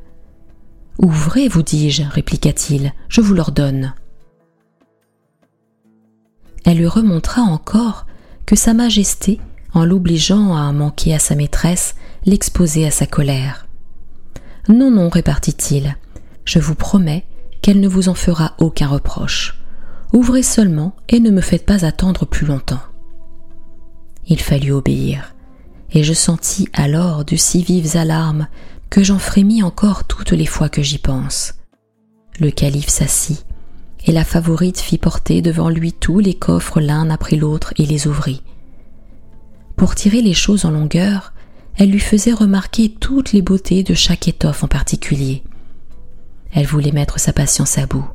Ouvrez, 0.97 1.47
vous 1.47 1.61
dis-je, 1.61 2.03
répliqua-t-il, 2.03 2.93
je 3.07 3.21
vous 3.21 3.35
l'ordonne. 3.35 3.93
Elle 6.65 6.77
lui 6.77 6.87
remontra 6.87 7.43
encore 7.43 8.07
que 8.45 8.55
Sa 8.55 8.73
Majesté, 8.73 9.39
en 9.73 9.85
l'obligeant 9.85 10.55
à 10.55 10.71
manquer 10.71 11.13
à 11.13 11.19
sa 11.19 11.35
maîtresse, 11.35 11.95
l'exposait 12.25 12.85
à 12.85 12.91
sa 12.91 13.05
colère. 13.05 13.67
Non, 14.69 14.91
non, 14.91 15.09
répartit-il, 15.09 15.95
je 16.45 16.59
vous 16.59 16.75
promets 16.75 17.25
qu'elle 17.61 17.79
ne 17.79 17.87
vous 17.87 18.09
en 18.09 18.13
fera 18.13 18.53
aucun 18.59 18.87
reproche. 18.87 19.61
Ouvrez 20.13 20.43
seulement 20.43 20.95
et 21.09 21.19
ne 21.19 21.31
me 21.31 21.41
faites 21.41 21.65
pas 21.65 21.85
attendre 21.85 22.25
plus 22.25 22.45
longtemps. 22.45 22.81
Il 24.27 24.39
fallut 24.39 24.71
obéir, 24.71 25.35
et 25.91 26.03
je 26.03 26.13
sentis 26.13 26.69
alors 26.73 27.25
de 27.25 27.35
si 27.35 27.63
vives 27.63 27.95
alarmes 27.95 28.47
que 28.89 29.03
j'en 29.03 29.19
frémis 29.19 29.63
encore 29.63 30.05
toutes 30.05 30.31
les 30.31 30.45
fois 30.45 30.69
que 30.69 30.81
j'y 30.81 30.97
pense. 30.97 31.55
Le 32.39 32.51
calife 32.51 32.89
s'assit, 32.89 33.45
et 34.05 34.11
la 34.11 34.23
favorite 34.23 34.79
fit 34.79 34.97
porter 34.97 35.41
devant 35.41 35.69
lui 35.69 35.91
tous 35.91 36.19
les 36.19 36.33
coffres 36.33 36.79
l'un 36.79 37.09
après 37.09 37.35
l'autre 37.35 37.73
et 37.77 37.85
les 37.85 38.07
ouvrit. 38.07 38.41
Pour 39.77 39.93
tirer 39.93 40.23
les 40.23 40.33
choses 40.33 40.65
en 40.65 40.71
longueur, 40.71 41.33
elle 41.77 41.91
lui 41.91 41.99
faisait 41.99 42.33
remarquer 42.33 42.89
toutes 42.89 43.31
les 43.31 43.43
beautés 43.43 43.83
de 43.83 43.93
chaque 43.93 44.27
étoffe 44.27 44.63
en 44.63 44.67
particulier. 44.67 45.43
Elle 46.51 46.65
voulait 46.65 46.91
mettre 46.91 47.19
sa 47.19 47.31
patience 47.31 47.77
à 47.77 47.85
bout, 47.85 48.07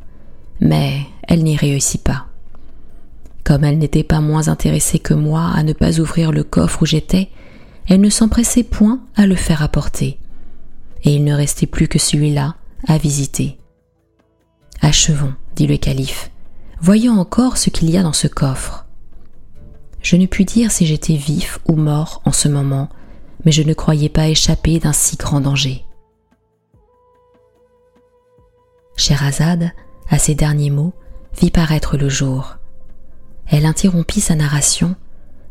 mais 0.61 1.03
elle 1.23 1.45
n'y 1.45 1.57
réussit 1.57 2.03
pas. 2.03 2.27
Comme 3.45 3.63
elle 3.63 3.79
n'était 3.79 4.03
pas 4.03 4.21
moins 4.21 4.49
intéressée 4.49 4.99
que 4.99 5.15
moi 5.15 5.53
à 5.55 5.63
ne 5.63 5.73
pas 5.73 6.01
ouvrir 6.01 6.33
le 6.33 6.43
coffre 6.43 6.83
où 6.83 6.87
j'étais, 6.87 7.31
elle 7.87 8.01
ne 8.01 8.11
s'empressait 8.11 8.65
point 8.65 9.01
à 9.15 9.27
le 9.27 9.37
faire 9.37 9.63
apporter, 9.63 10.19
et 11.05 11.15
il 11.15 11.23
ne 11.23 11.35
restait 11.35 11.67
plus 11.67 11.87
que 11.87 12.01
celui-là 12.01 12.57
à 12.89 12.99
visiter. 12.99 13.57
Achevons, 14.81 15.35
dit 15.55 15.69
le 15.69 15.77
calife, 15.77 16.33
voyons 16.81 17.21
encore 17.21 17.57
ce 17.57 17.71
qu'il 17.71 17.89
y 17.89 17.97
a 17.97 18.03
dans 18.03 18.13
ce 18.13 18.27
coffre. 18.27 18.85
Je 20.03 20.17
ne 20.17 20.27
puis 20.27 20.45
dire 20.45 20.71
si 20.73 20.85
j'étais 20.85 21.15
vif 21.15 21.61
ou 21.69 21.77
mort 21.77 22.21
en 22.25 22.33
ce 22.33 22.49
moment, 22.49 22.89
mais 23.45 23.53
je 23.53 23.63
ne 23.63 23.73
croyais 23.73 24.09
pas 24.09 24.29
échapper 24.29 24.79
d'un 24.79 24.93
si 24.93 25.17
grand 25.17 25.41
danger. 25.41 25.85
Sherazade, 28.97 29.71
à 30.11 30.19
ces 30.19 30.35
derniers 30.35 30.71
mots, 30.71 30.93
vit 31.41 31.51
paraître 31.51 31.97
le 31.97 32.09
jour. 32.09 32.57
Elle 33.47 33.65
interrompit 33.65 34.21
sa 34.21 34.35
narration, 34.35 34.97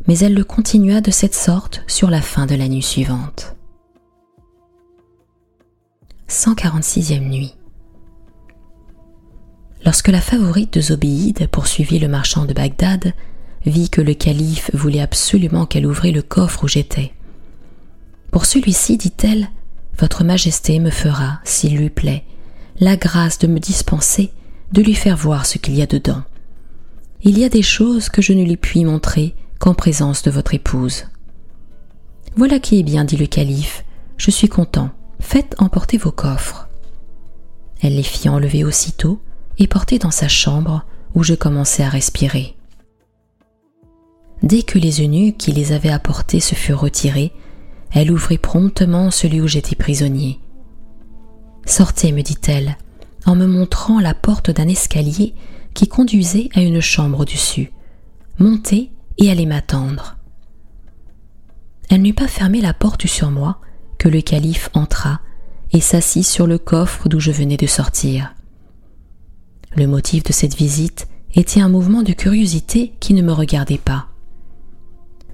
mais 0.07 0.19
elle 0.19 0.33
le 0.33 0.43
continua 0.43 1.01
de 1.01 1.11
cette 1.11 1.35
sorte 1.35 1.83
sur 1.87 2.09
la 2.09 2.21
fin 2.21 2.45
de 2.45 2.55
la 2.55 2.67
nuit 2.67 2.81
suivante. 2.81 3.55
146e 6.27 7.27
nuit. 7.27 7.55
Lorsque 9.83 10.09
la 10.09 10.21
favorite 10.21 10.73
de 10.73 10.81
Zobéide 10.81 11.47
poursuivit 11.47 11.99
le 11.99 12.07
marchand 12.07 12.45
de 12.45 12.53
Bagdad, 12.53 13.13
vit 13.65 13.89
que 13.89 14.01
le 14.01 14.13
calife 14.13 14.71
voulait 14.73 15.01
absolument 15.01 15.65
qu'elle 15.65 15.85
ouvrît 15.85 16.11
le 16.11 16.21
coffre 16.21 16.63
où 16.63 16.67
j'étais. 16.67 17.13
Pour 18.31 18.45
celui-ci, 18.45 18.97
dit-elle, 18.97 19.49
Votre 19.99 20.23
Majesté 20.23 20.79
me 20.79 20.89
fera, 20.89 21.39
s'il 21.43 21.77
lui 21.77 21.89
plaît, 21.89 22.23
la 22.79 22.95
grâce 22.95 23.37
de 23.39 23.47
me 23.47 23.59
dispenser 23.59 24.31
de 24.71 24.81
lui 24.81 24.95
faire 24.95 25.17
voir 25.17 25.45
ce 25.45 25.57
qu'il 25.57 25.75
y 25.75 25.81
a 25.81 25.87
dedans. 25.87 26.23
Il 27.23 27.37
y 27.37 27.43
a 27.43 27.49
des 27.49 27.61
choses 27.61 28.09
que 28.09 28.21
je 28.21 28.33
ne 28.33 28.43
lui 28.43 28.57
puis 28.57 28.85
montrer 28.85 29.35
qu'en 29.59 29.73
présence 29.73 30.23
de 30.23 30.31
votre 30.31 30.53
épouse. 30.53 31.05
Voilà 32.35 32.59
qui 32.59 32.79
est 32.79 32.83
bien, 32.83 33.03
dit 33.03 33.17
le 33.17 33.27
calife, 33.27 33.83
je 34.17 34.31
suis 34.31 34.47
content, 34.47 34.89
faites 35.19 35.55
emporter 35.59 35.97
vos 35.97 36.11
coffres. 36.11 36.67
Elle 37.81 37.95
les 37.95 38.03
fit 38.03 38.29
enlever 38.29 38.63
aussitôt 38.63 39.19
et 39.59 39.67
porter 39.67 39.99
dans 39.99 40.11
sa 40.11 40.27
chambre 40.27 40.85
où 41.13 41.23
je 41.23 41.33
commençai 41.33 41.83
à 41.83 41.89
respirer. 41.89 42.55
Dès 44.43 44.63
que 44.63 44.79
les 44.79 45.01
eunuques 45.01 45.37
qui 45.37 45.51
les 45.51 45.71
avaient 45.71 45.89
apportés 45.89 46.39
se 46.39 46.55
furent 46.55 46.81
retirés, 46.81 47.31
elle 47.91 48.11
ouvrit 48.11 48.37
promptement 48.37 49.11
celui 49.11 49.41
où 49.41 49.47
j'étais 49.47 49.75
prisonnier. 49.75 50.39
Sortez, 51.65 52.11
me 52.11 52.21
dit-elle, 52.21 52.77
en 53.25 53.35
me 53.35 53.45
montrant 53.45 53.99
la 53.99 54.13
porte 54.13 54.49
d'un 54.49 54.67
escalier 54.67 55.35
qui 55.73 55.87
conduisait 55.87 56.49
à 56.53 56.61
une 56.61 56.81
chambre 56.81 57.21
au-dessus. 57.21 57.71
Montez 58.39 58.91
et 59.17 59.29
allez 59.29 59.45
m'attendre. 59.45 60.17
Elle 61.89 62.01
n'eut 62.01 62.13
pas 62.13 62.27
fermé 62.27 62.61
la 62.61 62.73
porte 62.73 63.05
sur 63.05 63.29
moi 63.29 63.59
que 63.99 64.09
le 64.09 64.21
calife 64.21 64.69
entra 64.73 65.19
et 65.71 65.81
s'assit 65.81 66.25
sur 66.25 66.47
le 66.47 66.57
coffre 66.57 67.07
d'où 67.07 67.19
je 67.19 67.31
venais 67.31 67.57
de 67.57 67.67
sortir. 67.67 68.33
Le 69.75 69.87
motif 69.87 70.23
de 70.23 70.33
cette 70.33 70.55
visite 70.55 71.07
était 71.35 71.61
un 71.61 71.69
mouvement 71.69 72.01
de 72.01 72.13
curiosité 72.13 72.93
qui 72.99 73.13
ne 73.13 73.21
me 73.21 73.31
regardait 73.31 73.77
pas. 73.77 74.10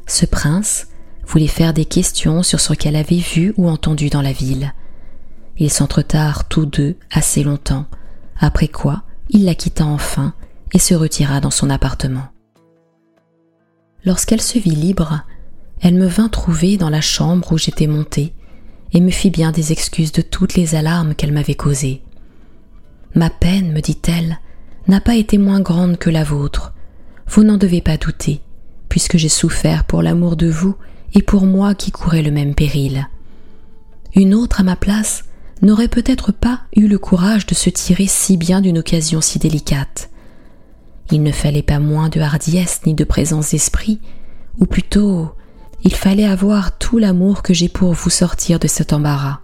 Ce 0.07 0.25
prince 0.25 0.87
voulait 1.25 1.47
faire 1.47 1.73
des 1.73 1.85
questions 1.85 2.41
sur 2.41 2.59
ce 2.59 2.73
qu'elle 2.73 2.95
avait 2.95 3.17
vu 3.17 3.53
ou 3.57 3.69
entendu 3.69 4.09
dans 4.09 4.21
la 4.21 4.31
ville. 4.31 4.73
Ils 5.57 5.69
s'entretinrent 5.69 6.47
tous 6.47 6.65
deux 6.65 6.95
assez 7.11 7.43
longtemps, 7.43 7.85
après 8.39 8.69
quoi 8.69 9.03
il 9.29 9.43
la 9.43 9.55
quitta 9.55 9.85
enfin 9.85 10.33
et 10.73 10.79
se 10.79 10.93
retira 10.93 11.41
dans 11.41 11.51
son 11.51 11.69
appartement. 11.69 12.27
Lorsqu'elle 14.05 14.41
se 14.41 14.57
vit 14.57 14.75
libre, 14.75 15.23
elle 15.81 15.95
me 15.95 16.07
vint 16.07 16.29
trouver 16.29 16.77
dans 16.77 16.89
la 16.89 17.01
chambre 17.01 17.51
où 17.51 17.57
j'étais 17.57 17.87
montée 17.87 18.33
et 18.93 19.01
me 19.01 19.11
fit 19.11 19.29
bien 19.29 19.51
des 19.51 19.73
excuses 19.73 20.13
de 20.13 20.21
toutes 20.21 20.55
les 20.55 20.75
alarmes 20.75 21.13
qu'elle 21.13 21.33
m'avait 21.33 21.55
causées. 21.55 22.01
Ma 23.15 23.29
peine, 23.29 23.73
me 23.73 23.81
dit-elle, 23.81 24.39
n'a 24.87 25.01
pas 25.01 25.15
été 25.15 25.37
moins 25.37 25.59
grande 25.59 25.97
que 25.97 26.09
la 26.09 26.23
vôtre. 26.23 26.73
Vous 27.27 27.43
n'en 27.43 27.57
devez 27.57 27.81
pas 27.81 27.97
douter, 27.97 28.41
puisque 28.89 29.17
j'ai 29.17 29.29
souffert 29.29 29.83
pour 29.83 30.01
l'amour 30.01 30.35
de 30.35 30.49
vous 30.49 30.75
et 31.13 31.21
pour 31.21 31.45
moi 31.45 31.75
qui 31.75 31.91
courais 31.91 32.21
le 32.21 32.31
même 32.31 32.55
péril. 32.55 33.07
Une 34.15 34.33
autre 34.33 34.61
à 34.61 34.63
ma 34.63 34.75
place 34.75 35.25
n'aurait 35.61 35.87
peut-être 35.87 36.31
pas 36.31 36.61
eu 36.75 36.87
le 36.87 36.99
courage 36.99 37.45
de 37.45 37.55
se 37.55 37.69
tirer 37.69 38.07
si 38.07 38.37
bien 38.37 38.61
d'une 38.61 38.77
occasion 38.77 39.21
si 39.21 39.39
délicate. 39.39 40.09
Il 41.11 41.23
ne 41.23 41.31
fallait 41.31 41.63
pas 41.63 41.79
moins 41.79 42.09
de 42.09 42.19
hardiesse 42.19 42.81
ni 42.85 42.93
de 42.93 43.03
présence 43.03 43.51
d'esprit, 43.51 43.99
ou 44.59 44.65
plutôt 44.65 45.31
il 45.83 45.93
fallait 45.93 46.25
avoir 46.25 46.77
tout 46.77 46.97
l'amour 46.97 47.43
que 47.43 47.53
j'ai 47.53 47.69
pour 47.69 47.93
vous 47.93 48.09
sortir 48.09 48.59
de 48.59 48.67
cet 48.67 48.93
embarras. 48.93 49.39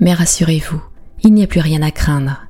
Mais 0.00 0.14
rassurez-vous, 0.14 0.82
il 1.22 1.32
n'y 1.32 1.44
a 1.44 1.46
plus 1.46 1.60
rien 1.60 1.82
à 1.82 1.90
craindre. 1.90 2.42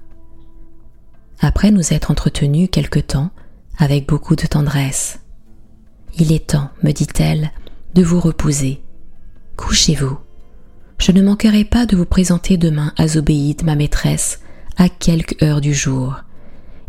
Après 1.40 1.70
nous 1.70 1.92
être 1.92 2.10
entretenus 2.10 2.68
quelque 2.70 3.00
temps, 3.00 3.30
avec 3.78 4.06
beaucoup 4.06 4.36
de 4.36 4.46
tendresse. 4.46 5.18
Il 6.18 6.32
est 6.32 6.46
temps, 6.46 6.70
me 6.82 6.92
dit-elle, 6.92 7.50
de 7.94 8.02
vous 8.02 8.20
reposer. 8.20 8.82
Couchez-vous. 9.56 10.18
Je 10.98 11.12
ne 11.12 11.22
manquerai 11.22 11.64
pas 11.64 11.84
de 11.84 11.94
vous 11.94 12.06
présenter 12.06 12.56
demain 12.56 12.94
à 12.96 13.06
Zobéide, 13.06 13.64
ma 13.64 13.74
maîtresse, 13.74 14.40
à 14.78 14.88
quelque 14.88 15.44
heure 15.44 15.60
du 15.60 15.74
jour. 15.74 16.16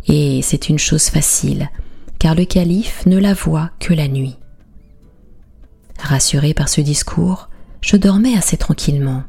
Et 0.06 0.40
c'est 0.42 0.70
une 0.70 0.78
chose 0.78 1.10
facile, 1.10 1.68
car 2.18 2.34
le 2.34 2.46
calife 2.46 3.04
ne 3.04 3.18
la 3.18 3.34
voit 3.34 3.70
que 3.80 3.92
la 3.92 4.08
nuit. 4.08 4.36
Rassuré 5.98 6.54
par 6.54 6.70
ce 6.70 6.80
discours, 6.80 7.50
je 7.82 7.98
dormais 7.98 8.34
assez 8.34 8.56
tranquillement. 8.56 9.24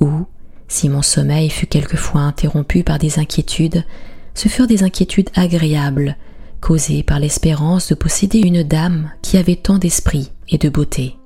Ou, 0.00 0.26
si 0.68 0.88
mon 0.88 1.02
sommeil 1.02 1.50
fut 1.50 1.66
quelquefois 1.66 2.22
interrompu 2.22 2.82
par 2.82 2.98
des 2.98 3.18
inquiétudes, 3.18 3.84
ce 4.32 4.48
furent 4.48 4.66
des 4.66 4.84
inquiétudes 4.84 5.30
agréables, 5.34 6.16
causées 6.60 7.02
par 7.02 7.18
l'espérance 7.18 7.88
de 7.88 7.94
posséder 7.94 8.38
une 8.38 8.62
dame 8.62 9.10
qui 9.22 9.36
avait 9.36 9.56
tant 9.56 9.78
d'esprit 9.78 10.32
et 10.48 10.58
de 10.58 10.68
beauté. 10.68 11.16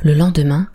Le 0.00 0.14
lendemain, 0.14 0.68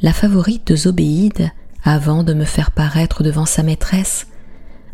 la 0.00 0.12
favorite 0.12 0.66
de 0.66 0.76
Zobéide, 0.76 1.50
avant 1.84 2.22
de 2.22 2.34
me 2.34 2.44
faire 2.44 2.70
paraître 2.70 3.22
devant 3.22 3.46
sa 3.46 3.62
maîtresse, 3.62 4.26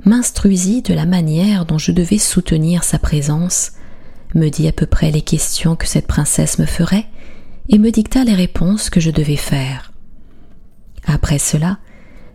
m'instruisit 0.04 0.82
de 0.82 0.94
la 0.94 1.06
manière 1.06 1.64
dont 1.64 1.78
je 1.78 1.92
devais 1.92 2.18
soutenir 2.18 2.84
sa 2.84 2.98
présence, 2.98 3.72
me 4.34 4.48
dit 4.48 4.68
à 4.68 4.72
peu 4.72 4.86
près 4.86 5.10
les 5.10 5.22
questions 5.22 5.76
que 5.76 5.86
cette 5.86 6.06
princesse 6.06 6.58
me 6.58 6.66
ferait, 6.66 7.06
et 7.68 7.78
me 7.78 7.90
dicta 7.90 8.24
les 8.24 8.34
réponses 8.34 8.90
que 8.90 9.00
je 9.00 9.10
devais 9.10 9.36
faire. 9.36 9.92
Après 11.06 11.38
cela, 11.38 11.78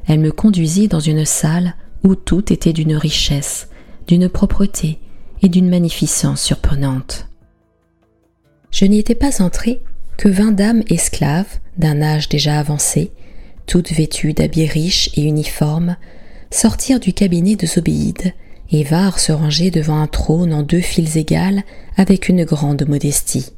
elle 0.08 0.19
me 0.19 0.32
conduisit 0.32 0.88
dans 0.88 1.00
une 1.00 1.26
salle 1.26 1.76
où 2.04 2.15
tout 2.15 2.52
était 2.52 2.74
d'une 2.74 2.95
richesse, 2.95 3.69
d'une 4.10 4.28
propreté 4.28 4.98
et 5.43 5.50
d'une 5.50 5.69
magnificence 5.69 6.41
surprenante. 6.41 7.28
Je 8.72 8.86
n'y 8.86 8.98
étais 8.98 9.13
pas 9.13 9.43
entrée 9.43 9.84
que 10.17 10.28
vingt 10.28 10.52
dames 10.52 10.82
esclaves, 10.89 11.60
d'un 11.78 12.02
âge 12.02 12.28
déjà 12.28 12.58
avancé, 12.58 13.12
toutes 13.67 13.91
vêtues 13.91 14.34
d'habits 14.34 14.65
riches 14.65 15.12
et 15.13 15.22
uniformes, 15.22 15.95
sortirent 16.50 17.00
du 17.00 17.13
cabinet 17.13 17.56
de 17.56 17.67
Zobéide 17.67 18.34
et 18.72 18.82
vinrent 18.82 19.19
se 19.19 19.32
ranger 19.32 19.69
devant 19.69 20.02
un 20.02 20.08
trône 20.08 20.56
en 20.56 20.63
deux 20.63 20.82
files 20.82 21.15
égales 21.15 21.62
avec 21.95 22.30
une 22.30 22.45
grande 22.45 22.88
modestie. 22.88 23.52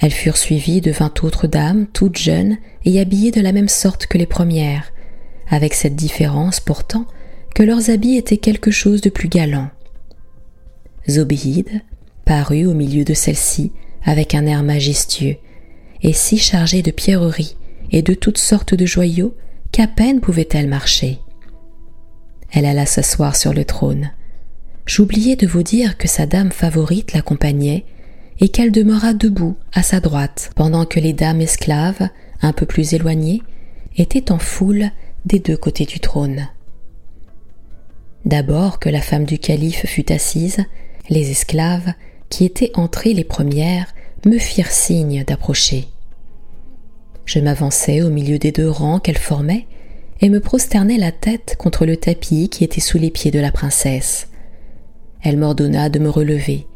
Elles 0.00 0.12
furent 0.12 0.36
suivies 0.36 0.80
de 0.80 0.92
vingt 0.92 1.24
autres 1.24 1.48
dames, 1.48 1.88
toutes 1.92 2.16
jeunes 2.16 2.58
et 2.84 3.00
habillées 3.00 3.32
de 3.32 3.40
la 3.40 3.50
même 3.50 3.68
sorte 3.68 4.06
que 4.06 4.18
les 4.18 4.26
premières, 4.26 4.92
avec 5.48 5.74
cette 5.74 5.96
différence 5.96 6.60
pourtant 6.60 7.06
que 7.54 7.62
leurs 7.62 7.90
habits 7.90 8.16
étaient 8.16 8.36
quelque 8.36 8.70
chose 8.70 9.00
de 9.00 9.10
plus 9.10 9.28
galant. 9.28 9.68
Zobéide 11.08 11.82
parut 12.24 12.66
au 12.66 12.74
milieu 12.74 13.04
de 13.04 13.14
celle-ci 13.14 13.72
avec 14.04 14.34
un 14.34 14.46
air 14.46 14.62
majestueux 14.62 15.36
et 16.02 16.12
si 16.12 16.38
chargée 16.38 16.82
de 16.82 16.90
pierreries 16.90 17.56
et 17.90 18.02
de 18.02 18.14
toutes 18.14 18.38
sortes 18.38 18.74
de 18.74 18.86
joyaux 18.86 19.34
qu'à 19.72 19.86
peine 19.86 20.20
pouvait-elle 20.20 20.68
marcher. 20.68 21.18
Elle 22.52 22.66
alla 22.66 22.86
s'asseoir 22.86 23.36
sur 23.36 23.52
le 23.52 23.64
trône. 23.64 24.10
J'oubliais 24.86 25.36
de 25.36 25.46
vous 25.46 25.62
dire 25.62 25.96
que 25.98 26.08
sa 26.08 26.26
dame 26.26 26.50
favorite 26.50 27.12
l'accompagnait 27.12 27.84
et 28.40 28.48
qu'elle 28.48 28.72
demeura 28.72 29.12
debout 29.12 29.56
à 29.72 29.82
sa 29.82 30.00
droite 30.00 30.50
pendant 30.56 30.86
que 30.86 30.98
les 30.98 31.12
dames 31.12 31.40
esclaves, 31.40 32.08
un 32.42 32.52
peu 32.52 32.66
plus 32.66 32.94
éloignées, 32.94 33.42
étaient 33.96 34.32
en 34.32 34.38
foule 34.38 34.90
des 35.26 35.38
deux 35.38 35.56
côtés 35.56 35.84
du 35.84 36.00
trône. 36.00 36.48
D'abord 38.24 38.78
que 38.78 38.88
la 38.88 39.00
femme 39.00 39.24
du 39.24 39.38
calife 39.38 39.86
fut 39.86 40.12
assise, 40.12 40.58
les 41.08 41.30
esclaves, 41.30 41.92
qui 42.28 42.44
étaient 42.44 42.70
entrées 42.74 43.14
les 43.14 43.24
premières, 43.24 43.94
me 44.26 44.38
firent 44.38 44.70
signe 44.70 45.24
d'approcher. 45.24 45.88
Je 47.24 47.38
m'avançai 47.38 48.02
au 48.02 48.10
milieu 48.10 48.38
des 48.38 48.52
deux 48.52 48.68
rangs 48.68 49.00
qu'elles 49.00 49.18
formaient 49.18 49.66
et 50.20 50.28
me 50.28 50.40
prosternai 50.40 50.98
la 50.98 51.12
tête 51.12 51.56
contre 51.58 51.86
le 51.86 51.96
tapis 51.96 52.48
qui 52.48 52.64
était 52.64 52.80
sous 52.80 52.98
les 52.98 53.10
pieds 53.10 53.30
de 53.30 53.40
la 53.40 53.52
princesse. 53.52 54.28
Elle 55.22 55.38
m'ordonna 55.38 55.88
de 55.88 55.98
me 55.98 56.10
relever 56.10 56.66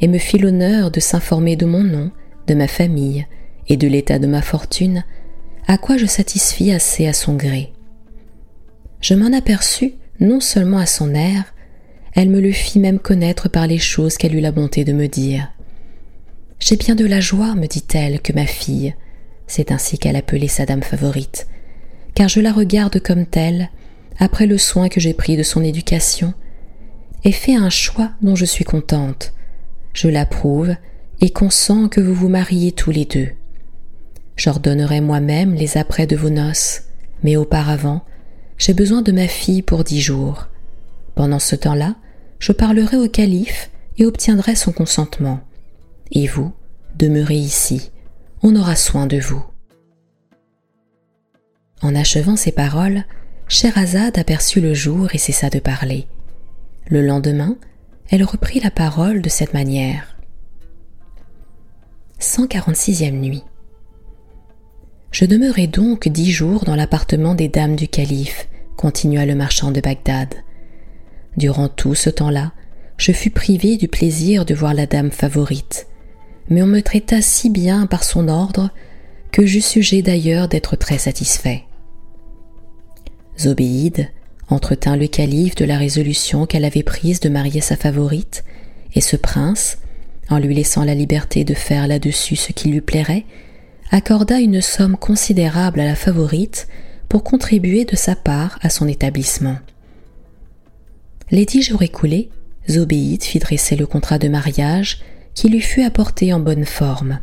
et 0.00 0.08
me 0.08 0.18
fit 0.18 0.38
l'honneur 0.38 0.90
de 0.90 1.00
s'informer 1.00 1.56
de 1.56 1.66
mon 1.66 1.82
nom, 1.82 2.10
de 2.46 2.54
ma 2.54 2.68
famille 2.68 3.26
et 3.68 3.76
de 3.76 3.88
l'état 3.88 4.18
de 4.18 4.26
ma 4.26 4.42
fortune, 4.42 5.04
à 5.66 5.78
quoi 5.78 5.96
je 5.96 6.06
satisfis 6.06 6.72
assez 6.72 7.06
à 7.06 7.12
son 7.12 7.34
gré. 7.34 7.72
Je 9.00 9.14
m'en 9.14 9.36
aperçus 9.36 9.94
non 10.20 10.40
seulement 10.40 10.78
à 10.78 10.86
son 10.86 11.14
air, 11.14 11.54
elle 12.14 12.28
me 12.28 12.40
le 12.40 12.52
fit 12.52 12.78
même 12.78 12.98
connaître 12.98 13.48
par 13.48 13.66
les 13.66 13.78
choses 13.78 14.16
qu'elle 14.16 14.34
eut 14.34 14.40
la 14.40 14.52
bonté 14.52 14.84
de 14.84 14.92
me 14.92 15.08
dire. 15.08 15.50
J'ai 16.60 16.76
bien 16.76 16.94
de 16.94 17.04
la 17.04 17.20
joie, 17.20 17.54
me 17.54 17.66
dit-elle, 17.66 18.20
que 18.20 18.32
ma 18.32 18.46
fille, 18.46 18.94
c'est 19.46 19.72
ainsi 19.72 19.98
qu'elle 19.98 20.16
appelait 20.16 20.48
sa 20.48 20.64
dame 20.64 20.82
favorite, 20.82 21.46
car 22.14 22.28
je 22.28 22.40
la 22.40 22.52
regarde 22.52 23.00
comme 23.00 23.26
telle, 23.26 23.70
après 24.18 24.46
le 24.46 24.58
soin 24.58 24.88
que 24.88 25.00
j'ai 25.00 25.14
pris 25.14 25.36
de 25.36 25.42
son 25.42 25.62
éducation, 25.62 26.34
ait 27.24 27.32
fait 27.32 27.56
un 27.56 27.70
choix 27.70 28.12
dont 28.22 28.36
je 28.36 28.44
suis 28.44 28.64
contente. 28.64 29.32
Je 29.92 30.08
l'approuve 30.08 30.74
et 31.20 31.30
consens 31.30 31.88
que 31.88 32.00
vous 32.00 32.14
vous 32.14 32.28
mariez 32.28 32.72
tous 32.72 32.90
les 32.90 33.04
deux. 33.04 33.28
J'ordonnerai 34.36 35.00
moi-même 35.00 35.54
les 35.54 35.76
apprêts 35.78 36.06
de 36.06 36.16
vos 36.16 36.30
noces, 36.30 36.82
mais 37.22 37.36
auparavant, 37.36 38.04
j'ai 38.58 38.74
besoin 38.74 39.02
de 39.02 39.12
ma 39.12 39.28
fille 39.28 39.62
pour 39.62 39.84
dix 39.84 40.00
jours. 40.00 40.48
Pendant 41.14 41.38
ce 41.38 41.56
temps-là, 41.56 41.96
je 42.38 42.52
parlerai 42.52 42.96
au 42.96 43.08
calife 43.08 43.70
et 43.98 44.06
obtiendrai 44.06 44.54
son 44.54 44.72
consentement. 44.72 45.40
Et 46.10 46.26
vous, 46.26 46.52
demeurez 46.96 47.36
ici, 47.36 47.90
on 48.42 48.56
aura 48.56 48.76
soin 48.76 49.06
de 49.06 49.18
vous. 49.18 49.44
En 51.82 51.94
achevant 51.94 52.36
ces 52.36 52.52
paroles, 52.52 53.04
Sherazade 53.48 54.18
aperçut 54.18 54.60
le 54.60 54.74
jour 54.74 55.14
et 55.14 55.18
cessa 55.18 55.50
de 55.50 55.58
parler. 55.58 56.06
Le 56.88 57.06
lendemain, 57.06 57.56
elle 58.10 58.24
reprit 58.24 58.60
la 58.60 58.70
parole 58.70 59.22
de 59.22 59.28
cette 59.28 59.54
manière. 59.54 60.16
146e 62.20 63.12
nuit. 63.12 63.44
Je 65.14 65.26
demeurai 65.26 65.68
donc 65.68 66.08
dix 66.08 66.32
jours 66.32 66.64
dans 66.64 66.74
l'appartement 66.74 67.36
des 67.36 67.46
dames 67.46 67.76
du 67.76 67.86
calife, 67.86 68.48
continua 68.76 69.24
le 69.24 69.36
marchand 69.36 69.70
de 69.70 69.80
Bagdad. 69.80 70.34
Durant 71.36 71.68
tout 71.68 71.94
ce 71.94 72.10
temps-là, 72.10 72.50
je 72.96 73.12
fus 73.12 73.30
privé 73.30 73.76
du 73.76 73.86
plaisir 73.86 74.44
de 74.44 74.54
voir 74.54 74.74
la 74.74 74.86
dame 74.86 75.12
favorite, 75.12 75.86
mais 76.50 76.62
on 76.62 76.66
me 76.66 76.80
traita 76.80 77.22
si 77.22 77.48
bien 77.48 77.86
par 77.86 78.02
son 78.02 78.26
ordre 78.26 78.70
que 79.30 79.46
j'eus 79.46 79.60
sujet 79.60 80.02
d'ailleurs 80.02 80.48
d'être 80.48 80.74
très 80.74 80.98
satisfait. 80.98 81.62
Zobéide 83.38 84.08
entretint 84.48 84.96
le 84.96 85.06
calife 85.06 85.54
de 85.54 85.64
la 85.64 85.78
résolution 85.78 86.44
qu'elle 86.44 86.64
avait 86.64 86.82
prise 86.82 87.20
de 87.20 87.28
marier 87.28 87.60
sa 87.60 87.76
favorite, 87.76 88.44
et 88.94 89.00
ce 89.00 89.14
prince, 89.14 89.78
en 90.28 90.38
lui 90.38 90.56
laissant 90.56 90.82
la 90.82 90.96
liberté 90.96 91.44
de 91.44 91.54
faire 91.54 91.86
là-dessus 91.86 92.34
ce 92.34 92.50
qui 92.50 92.68
lui 92.68 92.80
plairait, 92.80 93.26
accorda 93.94 94.40
une 94.40 94.60
somme 94.60 94.96
considérable 94.96 95.78
à 95.78 95.84
la 95.84 95.94
favorite 95.94 96.66
pour 97.08 97.22
contribuer 97.22 97.84
de 97.84 97.94
sa 97.94 98.16
part 98.16 98.58
à 98.60 98.68
son 98.68 98.88
établissement. 98.88 99.56
Les 101.30 101.46
dix 101.46 101.62
jours 101.62 101.82
écoulés, 101.82 102.28
Zobéide 102.68 103.22
fit 103.22 103.38
dresser 103.38 103.76
le 103.76 103.86
contrat 103.86 104.18
de 104.18 104.26
mariage 104.26 104.98
qui 105.34 105.48
lui 105.48 105.60
fut 105.60 105.82
apporté 105.82 106.32
en 106.32 106.40
bonne 106.40 106.64
forme. 106.64 107.20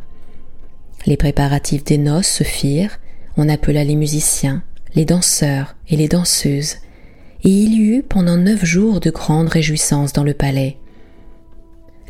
Les 1.04 1.18
préparatifs 1.18 1.84
des 1.84 1.98
noces 1.98 2.28
se 2.28 2.42
firent, 2.44 2.98
on 3.36 3.50
appela 3.50 3.84
les 3.84 3.96
musiciens, 3.96 4.62
les 4.94 5.04
danseurs 5.04 5.76
et 5.90 5.96
les 5.98 6.08
danseuses, 6.08 6.76
et 7.44 7.50
il 7.50 7.74
y 7.74 7.82
eut 7.82 8.02
pendant 8.02 8.38
neuf 8.38 8.64
jours 8.64 9.00
de 9.00 9.10
grandes 9.10 9.48
réjouissances 9.48 10.14
dans 10.14 10.24
le 10.24 10.32
palais. 10.32 10.78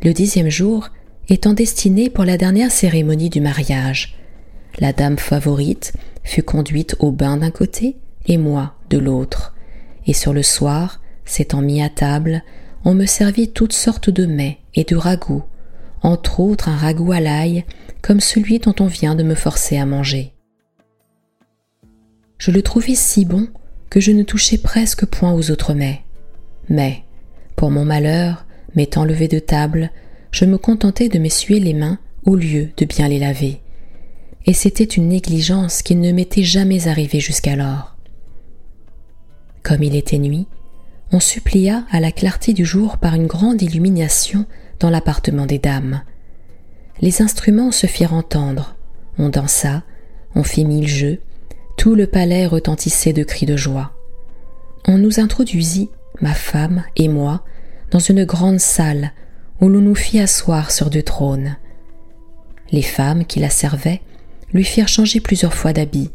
Le 0.04 0.12
dixième 0.12 0.50
jour 0.50 0.90
étant 1.28 1.52
destiné 1.52 2.10
pour 2.10 2.24
la 2.24 2.36
dernière 2.36 2.70
cérémonie 2.70 3.30
du 3.30 3.40
mariage, 3.40 4.21
la 4.78 4.92
dame 4.92 5.18
favorite 5.18 5.92
fut 6.24 6.42
conduite 6.42 6.96
au 6.98 7.10
bain 7.10 7.36
d'un 7.36 7.50
côté 7.50 7.96
et 8.26 8.36
moi 8.36 8.74
de 8.90 8.98
l'autre, 8.98 9.54
et 10.06 10.12
sur 10.12 10.32
le 10.32 10.42
soir, 10.42 11.00
s'étant 11.24 11.62
mis 11.62 11.82
à 11.82 11.88
table, 11.88 12.42
on 12.84 12.94
me 12.94 13.06
servit 13.06 13.50
toutes 13.50 13.72
sortes 13.72 14.10
de 14.10 14.26
mets 14.26 14.58
et 14.74 14.84
de 14.84 14.96
ragoûts, 14.96 15.44
entre 16.02 16.40
autres 16.40 16.68
un 16.68 16.76
ragoût 16.76 17.12
à 17.12 17.20
l'ail, 17.20 17.64
comme 18.00 18.20
celui 18.20 18.58
dont 18.58 18.74
on 18.80 18.86
vient 18.86 19.14
de 19.14 19.22
me 19.22 19.34
forcer 19.34 19.78
à 19.78 19.86
manger. 19.86 20.32
Je 22.38 22.50
le 22.50 22.62
trouvais 22.62 22.96
si 22.96 23.24
bon 23.24 23.48
que 23.88 24.00
je 24.00 24.10
ne 24.10 24.24
touchais 24.24 24.58
presque 24.58 25.06
point 25.06 25.32
aux 25.32 25.50
autres 25.50 25.74
mets. 25.74 26.02
Mais, 26.68 27.04
pour 27.54 27.70
mon 27.70 27.84
malheur, 27.84 28.46
m'étant 28.74 29.04
levé 29.04 29.28
de 29.28 29.38
table, 29.38 29.90
je 30.32 30.44
me 30.44 30.58
contentais 30.58 31.08
de 31.08 31.18
m'essuyer 31.18 31.60
les 31.60 31.74
mains 31.74 31.98
au 32.24 32.34
lieu 32.34 32.70
de 32.76 32.84
bien 32.84 33.06
les 33.06 33.18
laver. 33.18 33.60
Et 34.46 34.52
c'était 34.52 34.84
une 34.84 35.08
négligence 35.08 35.82
qui 35.82 35.94
ne 35.94 36.12
m'était 36.12 36.42
jamais 36.42 36.88
arrivée 36.88 37.20
jusqu'alors. 37.20 37.96
Comme 39.62 39.82
il 39.82 39.94
était 39.94 40.18
nuit, 40.18 40.46
on 41.12 41.20
supplia 41.20 41.84
à 41.90 42.00
la 42.00 42.10
clarté 42.10 42.52
du 42.52 42.64
jour 42.64 42.96
par 42.98 43.14
une 43.14 43.26
grande 43.26 43.62
illumination 43.62 44.46
dans 44.80 44.90
l'appartement 44.90 45.46
des 45.46 45.58
dames. 45.58 46.02
Les 47.00 47.22
instruments 47.22 47.70
se 47.70 47.86
firent 47.86 48.14
entendre, 48.14 48.76
on 49.18 49.28
dansa, 49.28 49.82
on 50.34 50.42
fit 50.42 50.64
mille 50.64 50.88
jeux, 50.88 51.20
tout 51.76 51.94
le 51.94 52.06
palais 52.06 52.46
retentissait 52.46 53.12
de 53.12 53.22
cris 53.22 53.46
de 53.46 53.56
joie. 53.56 53.92
On 54.86 54.98
nous 54.98 55.20
introduisit, 55.20 55.90
ma 56.20 56.34
femme 56.34 56.84
et 56.96 57.08
moi, 57.08 57.44
dans 57.90 57.98
une 57.98 58.24
grande 58.24 58.60
salle 58.60 59.12
où 59.60 59.68
l'on 59.68 59.80
nous 59.80 59.94
fit 59.94 60.18
asseoir 60.18 60.70
sur 60.70 60.90
deux 60.90 61.02
trônes. 61.02 61.56
Les 62.72 62.82
femmes 62.82 63.24
qui 63.24 63.38
la 63.38 63.50
servaient 63.50 64.00
lui 64.52 64.64
firent 64.64 64.88
changer 64.88 65.20
plusieurs 65.20 65.54
fois 65.54 65.72
d'habit 65.72 66.10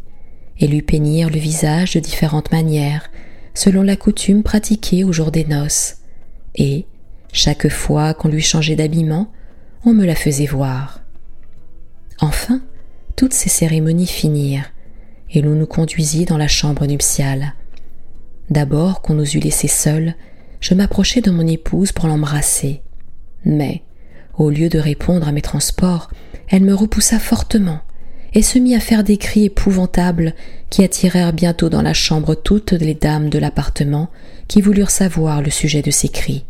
et 0.60 0.68
lui 0.68 0.82
peignirent 0.82 1.30
le 1.30 1.40
visage 1.40 1.94
de 1.94 2.00
différentes 2.00 2.52
manières 2.52 3.10
selon 3.54 3.82
la 3.82 3.96
coutume 3.96 4.44
pratiquée 4.44 5.04
au 5.04 5.12
jour 5.12 5.32
des 5.32 5.44
noces, 5.44 5.96
et, 6.54 6.86
chaque 7.34 7.70
fois 7.70 8.14
qu'on 8.14 8.30
lui 8.30 8.42
changeait 8.42 8.76
d'habillement, 8.76 9.32
on 9.84 9.94
me 9.94 10.06
la 10.06 10.14
faisait 10.14 10.46
voir. 10.46 11.02
Enfin, 12.20 12.62
toutes 13.16 13.34
ces 13.34 13.50
cérémonies 13.50 14.06
finirent, 14.06 14.72
et 15.32 15.42
l'on 15.42 15.56
nous 15.56 15.66
conduisit 15.66 16.26
dans 16.26 16.38
la 16.38 16.48
chambre 16.48 16.86
nuptiale. 16.86 17.56
D'abord 18.52 19.02
qu'on 19.02 19.16
nous 19.16 19.36
eut 19.36 19.40
laissés 19.40 19.68
seuls, 19.68 20.14
je 20.60 20.76
m'approchai 20.76 21.22
de 21.22 21.32
mon 21.32 21.46
épouse 21.46 21.92
pour 21.92 22.08
l'embrasser. 22.08 22.82
Mais, 23.44 23.82
au 24.38 24.52
lieu 24.52 24.70
de 24.70 24.78
répondre 24.80 25.28
à 25.28 25.32
mes 25.32 25.42
transports, 25.42 26.12
elle 26.48 26.64
me 26.64 26.76
repoussa 26.76 27.18
fortement 27.18 27.82
et 28.38 28.44
se 28.44 28.60
mit 28.60 28.76
à 28.76 28.80
faire 28.80 29.04
des 29.04 29.18
cris 29.18 29.46
épouvantables 29.46 30.36
qui 30.70 30.84
attirèrent 30.84 31.34
bientôt 31.34 31.70
dans 31.70 31.82
la 31.82 31.96
chambre 31.96 32.36
toutes 32.36 32.72
les 32.72 32.94
dames 32.94 33.30
de 33.30 33.40
l'appartement 33.40 34.12
qui 34.48 34.62
voulurent 34.62 34.92
savoir 34.92 35.42
le 35.42 35.50
sujet 35.50 35.82
de 35.82 35.90
ces 35.90 36.08
cris. 36.08 36.46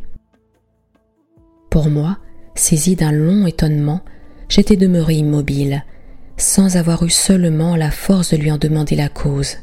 Pour 1.69 1.89
moi, 1.89 2.17
saisi 2.55 2.97
d'un 2.97 3.13
long 3.13 3.47
étonnement, 3.47 4.01
j'étais 4.49 4.75
demeuré 4.75 5.13
immobile, 5.13 5.85
sans 6.35 6.75
avoir 6.75 7.03
eu 7.03 7.09
seulement 7.09 7.77
la 7.77 7.89
force 7.89 8.33
de 8.33 8.37
lui 8.37 8.51
en 8.51 8.57
demander 8.57 8.97
la 8.97 9.07
cause. 9.07 9.55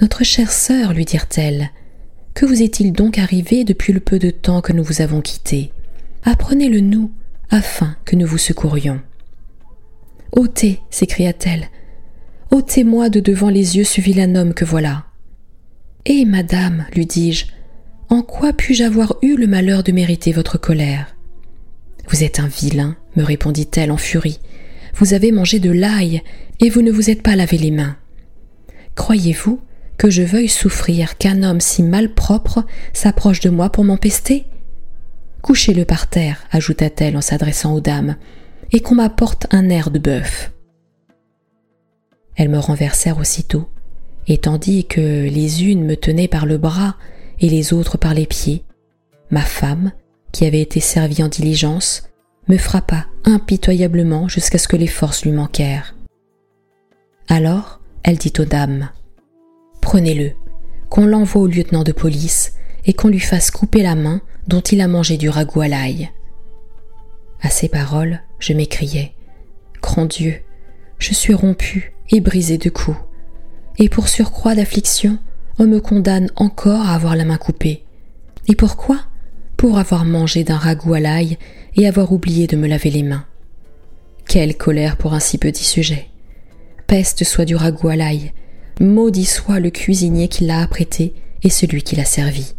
Notre 0.00 0.24
chère 0.24 0.50
sœur, 0.50 0.94
lui 0.94 1.04
dirent-elles, 1.04 1.68
que 2.32 2.46
vous 2.46 2.62
est-il 2.62 2.94
donc 2.94 3.18
arrivé 3.18 3.64
depuis 3.64 3.92
le 3.92 4.00
peu 4.00 4.18
de 4.18 4.30
temps 4.30 4.62
que 4.62 4.72
nous 4.72 4.82
vous 4.82 5.02
avons 5.02 5.20
quitté 5.20 5.74
Apprenez-le 6.24 6.80
nous, 6.80 7.12
afin 7.50 7.96
que 8.06 8.16
nous 8.16 8.26
vous 8.26 8.38
secourions. 8.38 9.02
Ôtez, 10.32 10.80
s'écria-t-elle. 10.90 11.68
Ôtez-moi 12.50 13.08
de 13.08 13.20
devant 13.20 13.50
les 13.50 13.76
yeux 13.76 13.84
ce 13.84 14.00
vilain 14.00 14.34
homme 14.34 14.54
que 14.54 14.64
voilà. 14.64 15.06
Eh, 16.06 16.24
madame, 16.24 16.86
lui 16.94 17.06
dis-je, 17.06 17.46
en 18.08 18.22
quoi 18.22 18.52
puis-je 18.52 18.84
avoir 18.84 19.16
eu 19.22 19.36
le 19.36 19.46
malheur 19.46 19.82
de 19.82 19.92
mériter 19.92 20.32
votre 20.32 20.58
colère? 20.58 21.14
Vous 22.08 22.24
êtes 22.24 22.40
un 22.40 22.48
vilain, 22.48 22.96
me 23.16 23.22
répondit-elle 23.22 23.92
en 23.92 23.96
furie. 23.96 24.40
Vous 24.96 25.14
avez 25.14 25.30
mangé 25.30 25.60
de 25.60 25.70
l'ail 25.70 26.22
et 26.58 26.70
vous 26.70 26.82
ne 26.82 26.90
vous 26.90 27.10
êtes 27.10 27.22
pas 27.22 27.36
lavé 27.36 27.56
les 27.58 27.70
mains. 27.70 27.96
Croyez-vous 28.96 29.60
que 29.96 30.10
je 30.10 30.22
veuille 30.22 30.48
souffrir 30.48 31.18
qu'un 31.18 31.42
homme 31.42 31.60
si 31.60 31.82
malpropre 31.82 32.64
s'approche 32.92 33.40
de 33.40 33.50
moi 33.50 33.70
pour 33.70 33.84
m'empester? 33.84 34.46
Couchez-le 35.42 35.84
par 35.84 36.08
terre, 36.08 36.44
ajouta-t-elle 36.50 37.16
en 37.16 37.20
s'adressant 37.20 37.74
aux 37.74 37.80
dames, 37.80 38.16
et 38.72 38.80
qu'on 38.80 38.94
m'apporte 38.94 39.46
un 39.50 39.68
air 39.68 39.90
de 39.90 39.98
bœuf. 39.98 40.52
Elles 42.36 42.48
me 42.48 42.58
renversèrent 42.58 43.18
aussitôt, 43.18 43.68
et 44.26 44.38
tandis 44.38 44.86
que 44.86 45.00
les 45.00 45.64
unes 45.64 45.84
me 45.84 45.96
tenaient 45.96 46.28
par 46.28 46.46
le 46.46 46.58
bras 46.58 46.96
et 47.40 47.48
les 47.48 47.72
autres 47.72 47.98
par 47.98 48.14
les 48.14 48.26
pieds, 48.26 48.64
ma 49.30 49.42
femme, 49.42 49.92
qui 50.32 50.46
avait 50.46 50.60
été 50.60 50.80
servie 50.80 51.22
en 51.22 51.28
diligence, 51.28 52.04
me 52.48 52.56
frappa 52.56 53.06
impitoyablement 53.24 54.28
jusqu'à 54.28 54.58
ce 54.58 54.68
que 54.68 54.76
les 54.76 54.86
forces 54.86 55.24
lui 55.24 55.32
manquèrent. 55.32 55.94
Alors, 57.28 57.80
elle 58.02 58.18
dit 58.18 58.32
aux 58.38 58.44
dames 58.44 58.90
Prenez-le, 59.80 60.32
qu'on 60.88 61.06
l'envoie 61.06 61.42
au 61.42 61.46
lieutenant 61.46 61.84
de 61.84 61.92
police 61.92 62.54
et 62.86 62.92
qu'on 62.92 63.08
lui 63.08 63.20
fasse 63.20 63.50
couper 63.50 63.82
la 63.82 63.94
main 63.94 64.20
dont 64.48 64.60
il 64.60 64.80
a 64.80 64.88
mangé 64.88 65.16
du 65.16 65.28
ragoût 65.28 65.60
à 65.60 65.68
l'ail. 65.68 66.10
À 67.40 67.50
ces 67.50 67.68
paroles, 67.68 68.20
je 68.40 68.52
m'écriai. 68.52 69.12
Grand 69.80 70.06
Dieu, 70.06 70.42
je 70.98 71.14
suis 71.14 71.34
rompu 71.34 71.92
et 72.10 72.20
brisé 72.20 72.58
de 72.58 72.70
coups. 72.70 72.98
Et 73.78 73.88
pour 73.88 74.08
surcroît 74.08 74.54
d'affliction, 74.54 75.18
on 75.58 75.66
me 75.66 75.80
condamne 75.80 76.30
encore 76.36 76.86
à 76.86 76.94
avoir 76.94 77.16
la 77.16 77.24
main 77.24 77.38
coupée. 77.38 77.84
Et 78.48 78.56
pourquoi? 78.56 79.00
Pour 79.56 79.78
avoir 79.78 80.04
mangé 80.04 80.42
d'un 80.42 80.56
ragoût 80.56 80.94
à 80.94 81.00
l'ail 81.00 81.38
et 81.76 81.86
avoir 81.86 82.12
oublié 82.12 82.46
de 82.46 82.56
me 82.56 82.66
laver 82.66 82.90
les 82.90 83.02
mains. 83.02 83.26
Quelle 84.26 84.56
colère 84.56 84.96
pour 84.96 85.12
un 85.12 85.20
si 85.20 85.38
petit 85.38 85.64
sujet. 85.64 86.08
Peste 86.86 87.24
soit 87.24 87.44
du 87.44 87.56
ragoût 87.56 87.88
à 87.88 87.96
l'ail. 87.96 88.32
Maudit 88.80 89.26
soit 89.26 89.60
le 89.60 89.70
cuisinier 89.70 90.28
qui 90.28 90.44
l'a 90.44 90.60
apprêté 90.60 91.14
et 91.42 91.50
celui 91.50 91.82
qui 91.82 91.96
l'a 91.96 92.04
servi. 92.04 92.54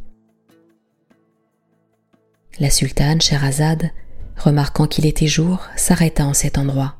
La 2.59 2.69
sultane 2.69 3.21
Sherazade, 3.21 3.91
remarquant 4.41 4.87
qu'il 4.87 5.05
était 5.05 5.27
jour, 5.27 5.67
s'arrêta 5.75 6.25
en 6.25 6.33
cet 6.33 6.57
endroit. 6.57 6.95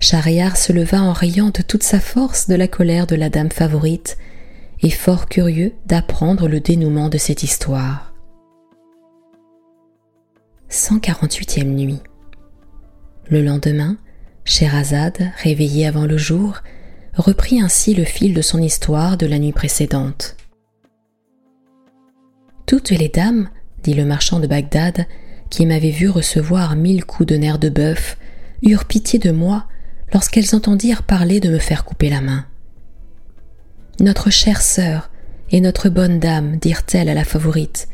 Schahriar 0.00 0.56
se 0.56 0.72
leva 0.72 1.02
en 1.02 1.12
riant 1.12 1.50
de 1.50 1.62
toute 1.62 1.82
sa 1.82 2.00
force 2.00 2.48
de 2.48 2.54
la 2.54 2.68
colère 2.68 3.06
de 3.06 3.16
la 3.16 3.28
dame 3.28 3.50
favorite 3.50 4.16
et 4.82 4.90
fort 4.90 5.26
curieux 5.28 5.74
d'apprendre 5.86 6.48
le 6.48 6.60
dénouement 6.60 7.08
de 7.10 7.18
cette 7.18 7.42
histoire. 7.42 8.14
148e 10.70 11.64
nuit. 11.64 12.00
Le 13.28 13.42
lendemain, 13.42 13.98
Sherazade, 14.44 15.32
réveillée 15.42 15.86
avant 15.86 16.06
le 16.06 16.16
jour, 16.16 16.60
reprit 17.14 17.60
ainsi 17.60 17.94
le 17.94 18.04
fil 18.04 18.34
de 18.34 18.42
son 18.42 18.62
histoire 18.62 19.16
de 19.16 19.26
la 19.26 19.38
nuit 19.38 19.52
précédente. 19.52 20.36
Toutes 22.66 22.90
les 22.90 23.08
dames, 23.08 23.50
dit 23.82 23.94
le 23.94 24.04
marchand 24.04 24.40
de 24.40 24.46
Bagdad, 24.46 25.06
qui 25.50 25.66
m'avait 25.66 25.90
vu 25.90 26.08
recevoir 26.08 26.76
mille 26.76 27.04
coups 27.04 27.28
de 27.28 27.36
nerfs 27.36 27.58
de 27.58 27.68
bœuf, 27.68 28.16
eurent 28.62 28.84
pitié 28.84 29.18
de 29.18 29.32
moi 29.32 29.66
lorsqu'elles 30.12 30.54
entendirent 30.54 31.02
parler 31.02 31.40
de 31.40 31.50
me 31.50 31.58
faire 31.58 31.84
couper 31.84 32.08
la 32.08 32.20
main. 32.20 32.46
Notre 33.98 34.30
chère 34.30 34.62
sœur 34.62 35.10
et 35.50 35.60
notre 35.60 35.88
bonne 35.88 36.20
dame, 36.20 36.56
dirent-elles 36.56 37.08
à 37.08 37.14
la 37.14 37.24
favorite, 37.24 37.88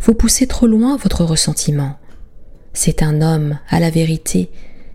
vous 0.00 0.14
poussez 0.14 0.46
trop 0.46 0.66
loin 0.66 0.96
votre 0.96 1.24
ressentiment. 1.24 1.96
C'est 2.72 3.02
un 3.02 3.22
homme, 3.22 3.58
à 3.70 3.80
la 3.80 3.90
vérité, 3.90 4.50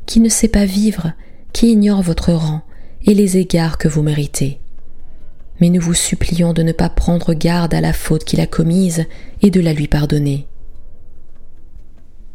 qui 0.05 0.19
ne 0.19 0.29
sait 0.29 0.47
pas 0.47 0.65
vivre, 0.65 1.13
qui 1.53 1.71
ignore 1.71 2.01
votre 2.01 2.31
rang 2.31 2.61
et 3.05 3.13
les 3.13 3.37
égards 3.37 3.77
que 3.77 3.87
vous 3.87 4.03
méritez. 4.03 4.59
Mais 5.59 5.69
nous 5.69 5.81
vous 5.81 5.93
supplions 5.93 6.53
de 6.53 6.63
ne 6.63 6.71
pas 6.71 6.89
prendre 6.89 7.33
garde 7.33 7.73
à 7.73 7.81
la 7.81 7.93
faute 7.93 8.23
qu'il 8.23 8.41
a 8.41 8.47
commise 8.47 9.05
et 9.41 9.49
de 9.49 9.61
la 9.61 9.73
lui 9.73 9.87
pardonner. 9.87 10.47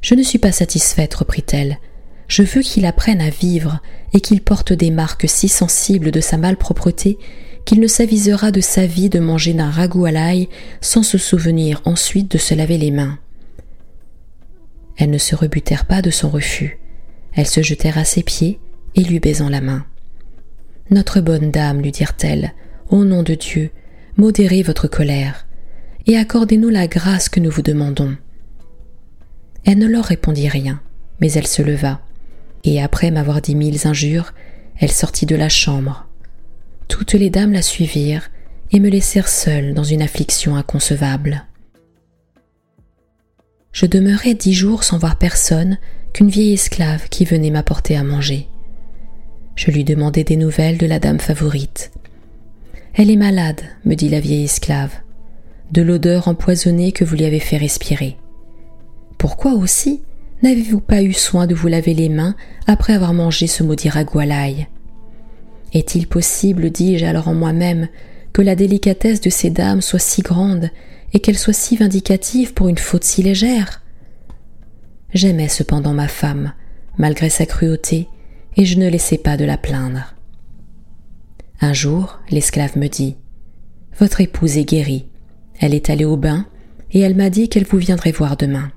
Je 0.07 0.15
ne 0.15 0.23
suis 0.23 0.39
pas 0.39 0.53
satisfaite, 0.53 1.13
reprit-elle, 1.15 1.81
je 2.29 2.45
veux 2.45 2.63
qu'il 2.63 2.87
apprenne 2.87 3.21
à 3.21 3.29
vivre 3.29 3.81
et 4.13 4.21
qu'il 4.21 4.41
porte 4.41 4.73
des 4.73 4.93
marques 4.93 5.29
si 5.29 5.49
sensibles 5.49 6.13
de 6.13 6.21
sa 6.21 6.37
malpropreté 6.37 7.19
qu'il 7.65 7.81
ne 7.81 7.89
s'avisera 7.89 8.53
de 8.53 8.61
sa 8.61 8.87
vie 8.87 9.09
de 9.09 9.19
manger 9.19 9.53
d'un 9.53 9.69
ragoût 9.69 10.05
à 10.05 10.13
l'ail 10.13 10.49
sans 10.81 11.03
se 11.03 11.19
souvenir 11.19 11.83
ensuite 11.87 12.31
de 12.31 12.39
se 12.39 12.55
laver 12.55 12.79
les 12.79 12.93
mains. 12.93 13.19
Elles 14.97 15.11
ne 15.11 15.19
se 15.19 15.35
rebutèrent 15.35 15.87
pas 15.87 16.03
de 16.03 16.11
son 16.11 16.29
refus. 16.29 16.79
Elles 17.35 17.49
se 17.49 17.63
jetèrent 17.63 17.99
à 17.99 18.05
ses 18.05 18.23
pieds 18.23 18.61
et 18.95 19.03
lui 19.03 19.19
baisant 19.19 19.49
la 19.49 19.61
main. 19.61 19.87
Notre 20.89 21.21
bonne 21.21 21.51
dame, 21.51 21.83
lui 21.83 21.91
dirent-elles, 21.91 22.55
au 22.91 23.05
nom 23.05 23.25
de 23.25 23.35
Dieu, 23.35 23.71
modérez 24.17 24.63
votre 24.63 24.87
colère 24.87 25.49
et 26.07 26.17
accordez-nous 26.17 26.69
la 26.69 26.87
grâce 26.87 27.29
que 27.29 27.41
nous 27.41 27.51
vous 27.51 27.63
demandons. 27.63 28.17
Elle 29.67 29.79
ne 29.79 29.87
leur 29.87 30.07
répondit 30.07 30.49
rien, 30.49 30.81
mais 31.21 31.31
elle 31.33 31.47
se 31.47 31.61
leva 31.61 32.01
et 32.67 32.83
après 32.83 33.11
m'avoir 33.11 33.41
dit 33.41 33.55
mille 33.55 33.87
injures, 33.87 34.35
elle 34.79 34.91
sortit 34.91 35.25
de 35.25 35.37
la 35.37 35.49
chambre. 35.49 36.09
Toutes 36.89 37.15
les 37.15 37.31
dames 37.31 37.53
la 37.53 37.63
suivirent 37.63 38.29
et 38.73 38.81
me 38.81 38.89
laissèrent 38.89 39.29
seule 39.29 39.73
dans 39.73 39.85
une 39.85 40.03
affliction 40.03 40.57
inconcevable. 40.57 41.45
Je 43.73 43.87
demeurai 43.87 44.35
dix 44.35 44.53
jours 44.53 44.85
sans 44.85 44.99
voir 44.99 45.17
personne 45.17 45.79
qu'une 46.13 46.29
vieille 46.29 46.55
esclave 46.55 47.09
qui 47.09 47.25
venait 47.25 47.51
m'apporter 47.51 47.97
à 47.97 48.03
manger. 48.03 48.49
Je 49.55 49.71
lui 49.71 49.85
demandai 49.85 50.25
des 50.25 50.37
nouvelles 50.37 50.79
de 50.79 50.87
la 50.87 50.99
dame 50.99 51.21
favorite. 51.21 51.93
Elle 52.95 53.11
est 53.11 53.17
malade, 53.17 53.61
me 53.85 53.95
dit 53.95 54.09
la 54.09 54.21
vieille 54.21 54.45
esclave, 54.45 54.93
de 55.71 55.83
l'odeur 55.83 56.29
empoisonnée 56.29 56.93
que 56.93 57.05
vous 57.05 57.15
lui 57.15 57.25
avez 57.25 57.41
fait 57.41 57.59
respirer. 57.59 58.17
Pourquoi 59.19 59.53
aussi 59.55 60.03
N'avez-vous 60.43 60.81
pas 60.81 61.03
eu 61.03 61.15
soin 61.15 61.47
de 61.47 61.55
vous 61.55 61.69
laver 61.69 61.95
les 61.95 62.11
mains 62.11 62.37
après 62.67 62.93
avoir 62.93 63.15
mangé 63.15 63.47
ce 63.47 63.63
maudit 63.63 63.89
l'ail? 64.27 64.69
Est-il 65.73 66.07
possible, 66.07 66.71
dis-je 66.71 67.05
alors 67.05 67.29
en 67.29 67.35
moi-même, 67.35 67.89
que 68.33 68.43
la 68.43 68.55
délicatesse 68.55 69.21
de 69.21 69.31
ces 69.31 69.51
dames 69.51 69.81
soit 69.81 69.99
si 69.99 70.23
grande 70.23 70.71
et 71.13 71.21
qu'elle 71.21 71.39
soit 71.39 71.55
si 71.55 71.77
vindicative 71.77 72.53
pour 72.53 72.69
une 72.69 72.79
faute 72.79 73.05
si 73.05 73.23
légère? 73.23 73.83
J'aimais 75.15 75.49
cependant 75.49 75.95
ma 75.95 76.09
femme, 76.09 76.53
malgré 76.99 77.31
sa 77.31 77.47
cruauté, 77.47 78.09
et 78.57 78.65
je 78.65 78.79
ne 78.79 78.89
laissais 78.89 79.19
pas 79.19 79.37
de 79.37 79.45
la 79.45 79.57
plaindre. 79.57 80.15
Un 81.61 81.73
jour, 81.73 82.21
l'esclave 82.31 82.77
me 82.77 82.89
dit 82.89 83.17
Votre 83.99 84.21
épouse 84.21 84.59
est 84.59 84.65
guérie. 84.65 85.07
Elle 85.59 85.75
est 85.75 85.89
allée 85.89 86.05
au 86.05 86.19
bain, 86.19 86.47
et 86.93 87.01
elle 87.01 87.17
m'a 87.17 87.31
dit 87.31 87.49
qu'elle 87.49 87.65
vous 87.65 87.79
viendrait 87.79 88.13
voir 88.13 88.37
demain. 88.37 88.71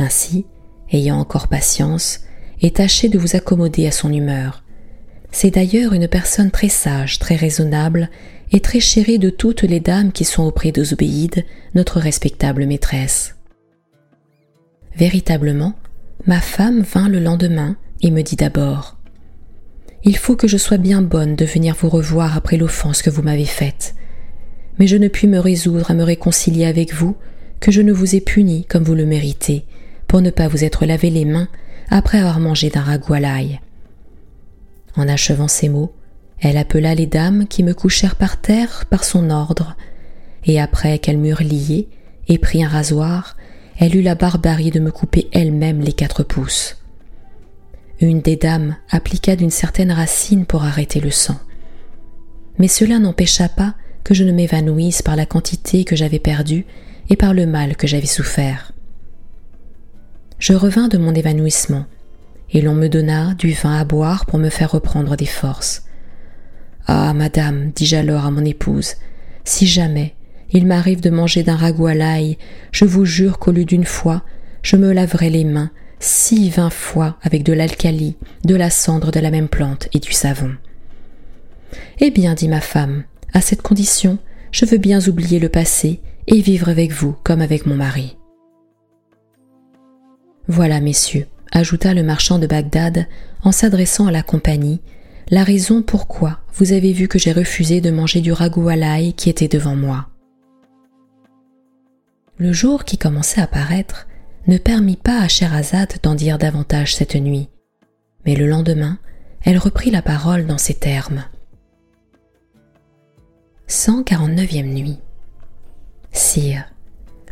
Ainsi, 0.00 0.46
ayant 0.90 1.18
encore 1.18 1.48
patience, 1.48 2.20
et 2.62 2.70
tâchez 2.70 3.10
de 3.10 3.18
vous 3.18 3.36
accommoder 3.36 3.86
à 3.86 3.90
son 3.90 4.10
humeur. 4.10 4.64
C'est 5.30 5.50
d'ailleurs 5.50 5.92
une 5.92 6.08
personne 6.08 6.50
très 6.50 6.70
sage, 6.70 7.18
très 7.18 7.36
raisonnable, 7.36 8.08
et 8.50 8.60
très 8.60 8.80
chérie 8.80 9.18
de 9.18 9.28
toutes 9.28 9.60
les 9.60 9.78
dames 9.78 10.10
qui 10.10 10.24
sont 10.24 10.42
auprès 10.42 10.72
de 10.72 10.82
Zobéide, 10.82 11.44
notre 11.74 12.00
respectable 12.00 12.64
maîtresse. 12.64 13.36
Véritablement, 14.96 15.74
ma 16.26 16.40
femme 16.40 16.80
vint 16.80 17.10
le 17.10 17.20
lendemain 17.20 17.76
et 18.00 18.10
me 18.10 18.22
dit 18.22 18.36
d'abord 18.36 18.96
Il 20.02 20.16
faut 20.16 20.34
que 20.34 20.48
je 20.48 20.56
sois 20.56 20.78
bien 20.78 21.02
bonne 21.02 21.36
de 21.36 21.44
venir 21.44 21.76
vous 21.78 21.90
revoir 21.90 22.38
après 22.38 22.56
l'offense 22.56 23.02
que 23.02 23.10
vous 23.10 23.22
m'avez 23.22 23.44
faite. 23.44 23.94
Mais 24.78 24.86
je 24.86 24.96
ne 24.96 25.08
puis 25.08 25.28
me 25.28 25.38
résoudre 25.38 25.90
à 25.90 25.94
me 25.94 26.04
réconcilier 26.04 26.64
avec 26.64 26.94
vous 26.94 27.16
que 27.60 27.70
je 27.70 27.82
ne 27.82 27.92
vous 27.92 28.16
ai 28.16 28.22
puni 28.22 28.64
comme 28.64 28.82
vous 28.82 28.94
le 28.94 29.04
méritez, 29.04 29.66
pour 30.10 30.22
ne 30.22 30.30
pas 30.30 30.48
vous 30.48 30.64
être 30.64 30.86
lavé 30.86 31.08
les 31.08 31.24
mains 31.24 31.46
après 31.88 32.18
avoir 32.18 32.40
mangé 32.40 32.68
d'un 32.68 32.80
ragoût 32.80 33.14
à 33.14 33.20
l'ail. 33.20 33.60
En 34.96 35.06
achevant 35.06 35.46
ces 35.46 35.68
mots, 35.68 35.92
elle 36.40 36.56
appela 36.56 36.96
les 36.96 37.06
dames 37.06 37.46
qui 37.46 37.62
me 37.62 37.74
couchèrent 37.74 38.16
par 38.16 38.40
terre 38.40 38.86
par 38.90 39.04
son 39.04 39.30
ordre, 39.30 39.76
et 40.44 40.60
après 40.60 40.98
qu'elles 40.98 41.16
m'eurent 41.16 41.44
lié 41.44 41.86
et 42.26 42.38
pris 42.38 42.64
un 42.64 42.68
rasoir, 42.68 43.36
elle 43.78 43.94
eut 43.94 44.02
la 44.02 44.16
barbarie 44.16 44.72
de 44.72 44.80
me 44.80 44.90
couper 44.90 45.28
elle-même 45.30 45.80
les 45.80 45.92
quatre 45.92 46.24
pouces. 46.24 46.78
Une 48.00 48.20
des 48.20 48.34
dames 48.34 48.74
appliqua 48.90 49.36
d'une 49.36 49.50
certaine 49.50 49.92
racine 49.92 50.44
pour 50.44 50.64
arrêter 50.64 50.98
le 50.98 51.12
sang. 51.12 51.38
Mais 52.58 52.66
cela 52.66 52.98
n'empêcha 52.98 53.48
pas 53.48 53.76
que 54.02 54.14
je 54.14 54.24
ne 54.24 54.32
m'évanouisse 54.32 55.02
par 55.02 55.14
la 55.14 55.24
quantité 55.24 55.84
que 55.84 55.94
j'avais 55.94 56.18
perdue 56.18 56.66
et 57.10 57.14
par 57.14 57.32
le 57.32 57.46
mal 57.46 57.76
que 57.76 57.86
j'avais 57.86 58.06
souffert 58.06 58.72
je 60.40 60.54
revins 60.54 60.88
de 60.88 60.98
mon 60.98 61.14
évanouissement, 61.14 61.84
et 62.50 62.62
l'on 62.62 62.74
me 62.74 62.88
donna 62.88 63.34
du 63.34 63.52
vin 63.52 63.78
à 63.78 63.84
boire 63.84 64.26
pour 64.26 64.38
me 64.38 64.48
faire 64.48 64.72
reprendre 64.72 65.16
des 65.16 65.26
forces. 65.26 65.84
Ah, 66.86 67.12
madame, 67.14 67.70
dis-je 67.76 67.96
alors 67.96 68.24
à 68.24 68.30
mon 68.30 68.44
épouse, 68.44 68.94
si 69.44 69.66
jamais 69.66 70.14
il 70.50 70.66
m'arrive 70.66 71.00
de 71.00 71.10
manger 71.10 71.42
d'un 71.42 71.56
ragoût 71.56 71.86
à 71.86 71.94
l'ail, 71.94 72.38
je 72.72 72.84
vous 72.84 73.04
jure 73.04 73.38
qu'au 73.38 73.52
lieu 73.52 73.64
d'une 73.64 73.84
fois, 73.84 74.22
je 74.62 74.76
me 74.76 74.92
laverai 74.92 75.30
les 75.30 75.44
mains 75.44 75.70
six 76.00 76.48
vingt 76.48 76.70
fois 76.70 77.18
avec 77.22 77.42
de 77.42 77.52
l'alcali, 77.52 78.16
de 78.44 78.56
la 78.56 78.70
cendre 78.70 79.12
de 79.12 79.20
la 79.20 79.30
même 79.30 79.48
plante 79.48 79.88
et 79.92 79.98
du 79.98 80.12
savon. 80.12 80.52
Eh 82.00 82.10
bien, 82.10 82.34
dit 82.34 82.48
ma 82.48 82.62
femme, 82.62 83.04
à 83.34 83.42
cette 83.42 83.62
condition, 83.62 84.18
je 84.50 84.64
veux 84.64 84.78
bien 84.78 85.06
oublier 85.06 85.38
le 85.38 85.50
passé 85.50 86.00
et 86.26 86.40
vivre 86.40 86.70
avec 86.70 86.90
vous 86.90 87.14
comme 87.22 87.42
avec 87.42 87.66
mon 87.66 87.76
mari. 87.76 88.16
Voilà, 90.50 90.80
messieurs, 90.80 91.28
ajouta 91.52 91.94
le 91.94 92.02
marchand 92.02 92.40
de 92.40 92.46
Bagdad 92.48 93.06
en 93.44 93.52
s'adressant 93.52 94.08
à 94.08 94.10
la 94.10 94.24
compagnie, 94.24 94.80
la 95.30 95.44
raison 95.44 95.80
pourquoi 95.80 96.40
vous 96.54 96.72
avez 96.72 96.92
vu 96.92 97.06
que 97.06 97.20
j'ai 97.20 97.30
refusé 97.30 97.80
de 97.80 97.92
manger 97.92 98.20
du 98.20 98.32
ragoût 98.32 98.68
à 98.68 98.74
l'ail 98.74 99.12
qui 99.12 99.30
était 99.30 99.46
devant 99.46 99.76
moi. 99.76 100.08
Le 102.36 102.52
jour 102.52 102.84
qui 102.84 102.98
commençait 102.98 103.40
à 103.40 103.46
paraître 103.46 104.08
ne 104.48 104.58
permit 104.58 104.96
pas 104.96 105.20
à 105.20 105.28
Sherazade 105.28 105.94
d'en 106.02 106.16
dire 106.16 106.36
davantage 106.36 106.96
cette 106.96 107.14
nuit, 107.14 107.48
mais 108.26 108.34
le 108.34 108.48
lendemain, 108.48 108.98
elle 109.44 109.56
reprit 109.56 109.92
la 109.92 110.02
parole 110.02 110.46
dans 110.46 110.58
ces 110.58 110.74
termes. 110.74 111.26
149e 113.68 114.64
nuit. 114.64 114.98
Sire, 116.10 116.64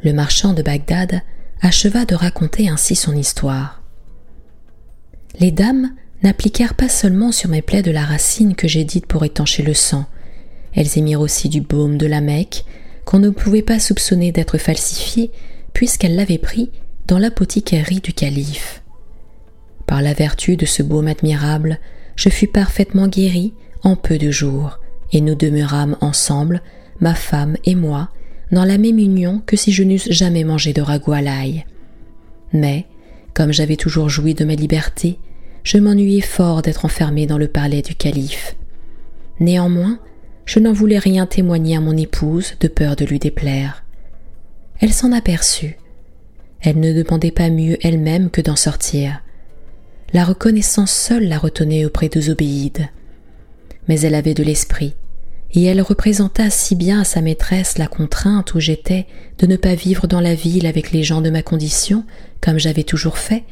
le 0.04 0.12
marchand 0.12 0.52
de 0.52 0.62
Bagdad 0.62 1.20
acheva 1.61 2.04
de 2.04 2.14
raconter 2.14 2.68
ainsi 2.68 2.94
son 2.94 3.14
histoire. 3.14 3.82
Les 5.38 5.50
dames 5.50 5.94
n'appliquèrent 6.22 6.74
pas 6.74 6.88
seulement 6.88 7.32
sur 7.32 7.50
mes 7.50 7.62
plaies 7.62 7.82
de 7.82 7.90
la 7.90 8.04
racine 8.04 8.54
que 8.54 8.68
j'ai 8.68 8.84
dite 8.84 9.06
pour 9.06 9.24
étancher 9.24 9.62
le 9.62 9.74
sang, 9.74 10.06
elles 10.74 10.98
émirent 10.98 11.20
aussi 11.20 11.48
du 11.48 11.61
baume 11.61 11.96
de 11.98 12.06
la 12.06 12.20
Mecque, 12.20 12.64
qu'on 13.04 13.18
ne 13.18 13.30
pouvait 13.30 13.62
pas 13.62 13.78
soupçonner 13.78 14.32
d'être 14.32 14.59
falsifié, 14.59 15.30
puisqu'elles 15.72 16.16
l'avaient 16.16 16.38
pris 16.38 16.70
dans 17.06 17.18
l'apothicairie 17.18 18.00
du 18.00 18.12
calife. 18.12 18.82
Par 19.86 20.02
la 20.02 20.12
vertu 20.12 20.56
de 20.56 20.66
ce 20.66 20.82
baume 20.82 21.09
admirable, 21.09 21.78
je 22.16 22.28
fus 22.28 22.48
parfaitement 22.48 23.09
guéri 23.09 23.54
en 23.82 23.96
peu 23.96 24.18
de 24.18 24.30
jours, 24.30 24.78
et 25.12 25.20
nous 25.20 25.34
demeurâmes 25.34 25.96
ensemble, 26.00 26.62
ma 27.00 27.14
femme 27.14 27.56
et 27.64 27.74
moi, 27.74 28.11
dans 28.51 28.64
la 28.64 28.78
même 28.78 28.99
union 28.99 29.42
que 29.44 29.57
si 29.57 29.72
je 29.72 29.82
n'eusse 29.82 30.11
jamais 30.11 30.44
mangé 30.44 30.72
de 30.72 30.82
ragoût 30.82 31.12
à 31.12 31.20
l'ail. 31.20 31.64
Mais, 32.53 32.86
comme 33.34 33.53
j'avais 33.53 33.76
toujours 33.76 34.09
joui 34.09 34.34
de 34.34 34.44
ma 34.44 34.55
liberté, 34.55 35.18
je 35.64 35.78
m'ennuyais 35.78 36.22
fort 36.22 36.62
d'être 36.62 36.84
enfermé 36.84 37.26
dans 37.26 37.38
le 37.38 37.49
palais 37.49 37.82
du 37.82 37.94
calife. 37.94 38.57
Néanmoins, 39.40 39.99
je 40.46 40.61
n'en 40.61 40.72
voulais 40.72 40.99
rien 40.99 41.26
témoigner 41.26 41.76
à 41.76 41.80
mon 41.80 41.96
épouse 41.96 42.55
de 42.61 42.68
peur 42.68 42.96
de 42.96 43.05
lui 43.05 43.18
déplaire. 43.18 43.84
Elle 44.80 44.92
s'en 44.92 45.12
aperçut. 45.12 45.76
Elle 46.61 46.80
ne 46.80 46.92
demandait 46.92 47.30
pas 47.30 47.51
mieux 47.51 47.76
elle-même 47.82 48.30
que 48.30 48.40
d'en 48.40 48.57
sortir. 48.57 49.22
La 50.12 50.24
reconnaissance 50.24 50.92
seule 50.92 51.28
la 51.28 51.38
retenait 51.38 51.84
auprès 51.84 52.09
de 52.09 52.20
Zobéide. 52.20 52.88
Mais 53.88 54.01
elle 54.01 54.14
avait 54.14 54.34
de 54.34 54.42
l'esprit, 54.42 54.94
et 55.55 55.64
elle 55.64 55.80
représenta 55.80 56.51
si 56.51 56.76
bien 56.76 57.01
à 57.01 57.05
sa 57.05 57.20
maîtresse 57.20 57.78
la 57.78 57.86
contrainte 57.86 58.55
où 58.55 58.61
j'étais 58.61 59.07
de 59.38 59.46
ne 59.46 59.57
pas 59.57 59.74
vivre 59.74 60.07
dans 60.07 60.20
la 60.20 60.34
ville 60.34 60.66
avec 60.66 60.92
les 60.92 61.03
gens 61.03 61.20
de 61.20 61.30
ma 61.30 61.42
condition, 61.42 62.05
comme 62.40 62.59
j'avais 62.59 62.82
toujours 62.82 63.18
fait, 63.18 63.44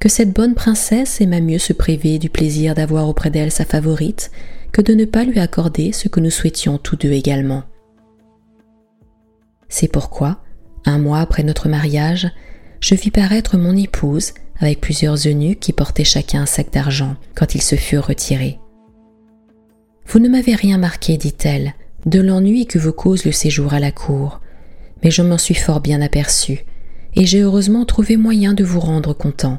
que 0.00 0.08
cette 0.08 0.32
bonne 0.32 0.54
princesse 0.54 1.20
aima 1.20 1.40
mieux 1.40 1.58
se 1.58 1.72
priver 1.72 2.18
du 2.18 2.30
plaisir 2.30 2.74
d'avoir 2.74 3.08
auprès 3.08 3.30
d'elle 3.30 3.52
sa 3.52 3.64
favorite 3.64 4.30
que 4.72 4.82
de 4.82 4.94
ne 4.94 5.04
pas 5.04 5.24
lui 5.24 5.38
accorder 5.38 5.92
ce 5.92 6.08
que 6.08 6.20
nous 6.20 6.30
souhaitions 6.30 6.78
tous 6.78 6.96
deux 6.96 7.12
également. 7.12 7.62
C'est 9.68 9.88
pourquoi, 9.88 10.42
un 10.84 10.98
mois 10.98 11.20
après 11.20 11.42
notre 11.42 11.68
mariage, 11.68 12.28
je 12.80 12.94
vis 12.94 13.10
paraître 13.10 13.56
mon 13.56 13.76
épouse 13.76 14.32
avec 14.60 14.80
plusieurs 14.80 15.26
eunuques 15.26 15.60
qui 15.60 15.72
portaient 15.72 16.04
chacun 16.04 16.42
un 16.42 16.46
sac 16.46 16.72
d'argent 16.72 17.16
quand 17.34 17.54
ils 17.54 17.62
se 17.62 17.76
furent 17.76 18.06
retirés. 18.06 18.58
Vous 20.08 20.20
ne 20.20 20.28
m'avez 20.30 20.54
rien 20.54 20.78
marqué, 20.78 21.18
dit-elle, 21.18 21.74
de 22.06 22.18
l'ennui 22.18 22.64
que 22.66 22.78
vous 22.78 22.92
cause 22.92 23.26
le 23.26 23.32
séjour 23.32 23.74
à 23.74 23.78
la 23.78 23.92
cour, 23.92 24.40
mais 25.02 25.10
je 25.10 25.20
m'en 25.20 25.36
suis 25.36 25.54
fort 25.54 25.80
bien 25.80 26.00
aperçu, 26.00 26.64
et 27.14 27.26
j'ai 27.26 27.40
heureusement 27.40 27.84
trouvé 27.84 28.16
moyen 28.16 28.54
de 28.54 28.64
vous 28.64 28.80
rendre 28.80 29.12
content. 29.12 29.58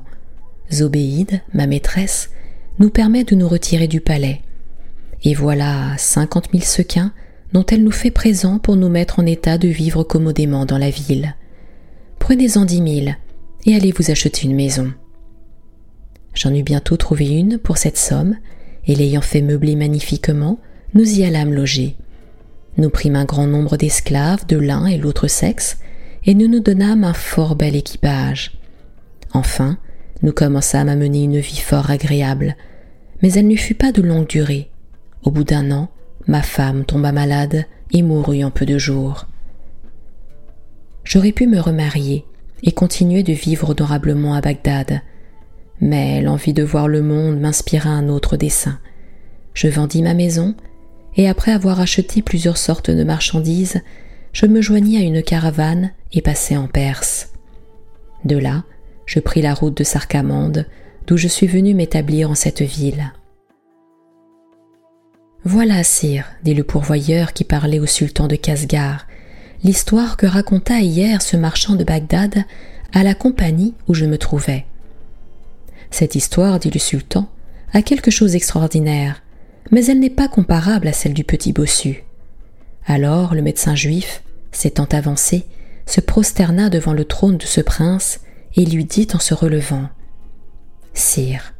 Zobéide, 0.74 1.42
ma 1.54 1.68
maîtresse, 1.68 2.32
nous 2.80 2.90
permet 2.90 3.24
de 3.24 3.36
nous 3.36 3.48
retirer 3.48 3.88
du 3.88 4.02
palais, 4.02 4.42
et 5.24 5.36
voilà 5.36 5.96
cinquante 5.98 6.52
mille 6.52 6.64
sequins 6.64 7.14
dont 7.54 7.66
elle 7.68 7.84
nous 7.84 7.92
fait 7.92 8.10
présent 8.10 8.58
pour 8.58 8.76
nous 8.76 8.90
mettre 8.90 9.20
en 9.20 9.28
état 9.28 9.60
de 9.60 9.68
vivre 9.68 10.04
commodément 10.04 10.66
dans 10.66 10.80
la 10.80 10.90
ville. 10.90 11.36
Prenez-en 12.18 12.66
dix 12.66 12.82
mille 12.82 13.18
et 13.66 13.76
allez 13.76 13.92
vous 13.92 14.10
acheter 14.10 14.48
une 14.48 14.56
maison. 14.56 14.94
J'en 16.34 16.56
eus 16.56 16.64
bientôt 16.64 16.98
trouvé 16.98 17.28
une 17.28 17.60
pour 17.60 17.78
cette 17.78 17.98
somme, 17.98 18.36
et 18.88 18.96
l'ayant 18.96 19.22
fait 19.22 19.42
meubler 19.42 19.76
magnifiquement, 19.76 20.60
nous 20.94 21.20
y 21.20 21.24
allâmes 21.24 21.54
loger. 21.54 21.96
Nous 22.78 22.90
prîmes 22.90 23.16
un 23.16 23.26
grand 23.26 23.48
nombre 23.48 23.78
d'esclaves 23.78 24.46
de 24.48 24.58
l'un 24.58 24.86
et 24.86 24.98
l'autre 24.98 25.28
sexe, 25.28 25.78
et 26.26 26.34
nous 26.34 26.48
nous 26.48 26.60
donnâmes 26.60 27.04
un 27.04 27.14
fort 27.14 27.56
bel 27.56 27.76
équipage. 27.76 28.58
Enfin, 29.34 29.78
nous 30.22 30.32
commençâmes 30.32 30.90
à 30.90 30.96
mener 30.96 31.24
une 31.24 31.40
vie 31.40 31.60
fort 31.60 31.90
agréable, 31.92 32.56
mais 33.22 33.34
elle 33.34 33.48
ne 33.48 33.56
fut 33.56 33.76
pas 33.76 33.92
de 33.92 34.02
longue 34.02 34.28
durée. 34.28 34.70
Au 35.24 35.32
bout 35.32 35.44
d'un 35.44 35.72
an, 35.72 35.90
ma 36.28 36.42
femme 36.42 36.86
tomba 36.86 37.12
malade 37.12 37.66
et 37.92 38.02
mourut 38.02 38.44
en 38.44 38.52
peu 38.52 38.66
de 38.66 38.78
jours. 38.78 39.28
J'aurais 41.04 41.32
pu 41.32 41.48
me 41.48 41.60
remarier 41.60 42.26
et 42.64 42.72
continuer 42.72 43.24
de 43.24 43.34
vivre 43.34 43.70
honorablement 43.70 44.34
à 44.34 44.42
Bagdad, 44.42 45.02
mais 45.82 46.22
l'envie 46.22 46.54
de 46.54 46.64
voir 46.64 46.88
le 46.88 47.02
monde 47.02 47.40
m'inspira 47.40 47.90
un 47.90 48.10
autre 48.10 48.38
dessein. 48.38 48.80
Je 49.54 49.68
vendis 49.68 50.02
ma 50.02 50.14
maison, 50.14 50.56
et 51.16 51.28
après 51.28 51.52
avoir 51.52 51.80
acheté 51.80 52.22
plusieurs 52.22 52.58
sortes 52.58 52.92
de 52.92 53.04
marchandises, 53.04 53.82
je 54.34 54.46
me 54.46 54.62
joignis 54.62 54.98
à 54.98 55.02
une 55.02 55.24
caravane 55.24 55.92
et 56.14 56.22
passai 56.22 56.56
en 56.56 56.68
Perse. 56.68 57.34
De 58.26 58.38
là, 58.38 58.64
je 59.06 59.20
pris 59.20 59.42
la 59.42 59.54
route 59.54 59.76
de 59.76 59.84
Sarkamande, 59.84 60.66
d'où 61.08 61.18
je 61.18 61.28
suis 61.28 61.48
venu 61.48 61.74
m'établir 61.74 62.30
en 62.30 62.36
cette 62.36 62.62
ville. 62.62 63.12
Voilà, 65.44 65.84
sire, 65.84 66.26
dit 66.44 66.54
le 66.54 66.64
pourvoyeur 66.64 67.34
qui 67.34 67.44
parlait 67.44 67.80
au 67.80 67.86
sultan 67.86 68.28
de 68.28 68.36
Casgar, 68.36 69.08
l'histoire 69.64 70.18
que 70.18 70.26
raconta 70.26 70.80
hier 70.80 71.22
ce 71.22 71.38
marchand 71.38 71.76
de 71.76 71.84
Bagdad 71.84 72.44
à 72.94 73.04
la 73.04 73.14
compagnie 73.14 73.74
où 73.88 73.94
je 73.94 74.06
me 74.06 74.18
trouvais. 74.18 74.66
Cette 75.92 76.16
histoire, 76.16 76.60
dit 76.60 76.70
le 76.70 76.80
sultan, 76.80 77.30
a 77.74 77.82
quelque 77.82 78.12
chose 78.12 78.32
d'extraordinaire, 78.32 79.22
mais 79.72 79.86
elle 79.86 80.00
n'est 80.00 80.10
pas 80.10 80.28
comparable 80.28 80.88
à 80.88 80.94
celle 80.94 81.14
du 81.14 81.24
petit 81.24 81.54
bossu. 81.54 82.04
Alors 82.86 83.36
le 83.36 83.42
médecin 83.42 83.76
juif, 83.76 84.24
s'étant 84.52 84.86
avancé, 84.86 85.46
se 85.86 86.02
prosterna 86.02 86.70
devant 86.70 86.94
le 86.94 87.06
trône 87.06 87.38
de 87.38 87.46
ce 87.46 87.62
prince 87.62 88.22
et 88.56 88.66
lui 88.66 88.86
dit 88.86 89.08
en 89.14 89.20
se 89.20 89.34
relevant 89.34 89.90
Sire, 90.94 91.54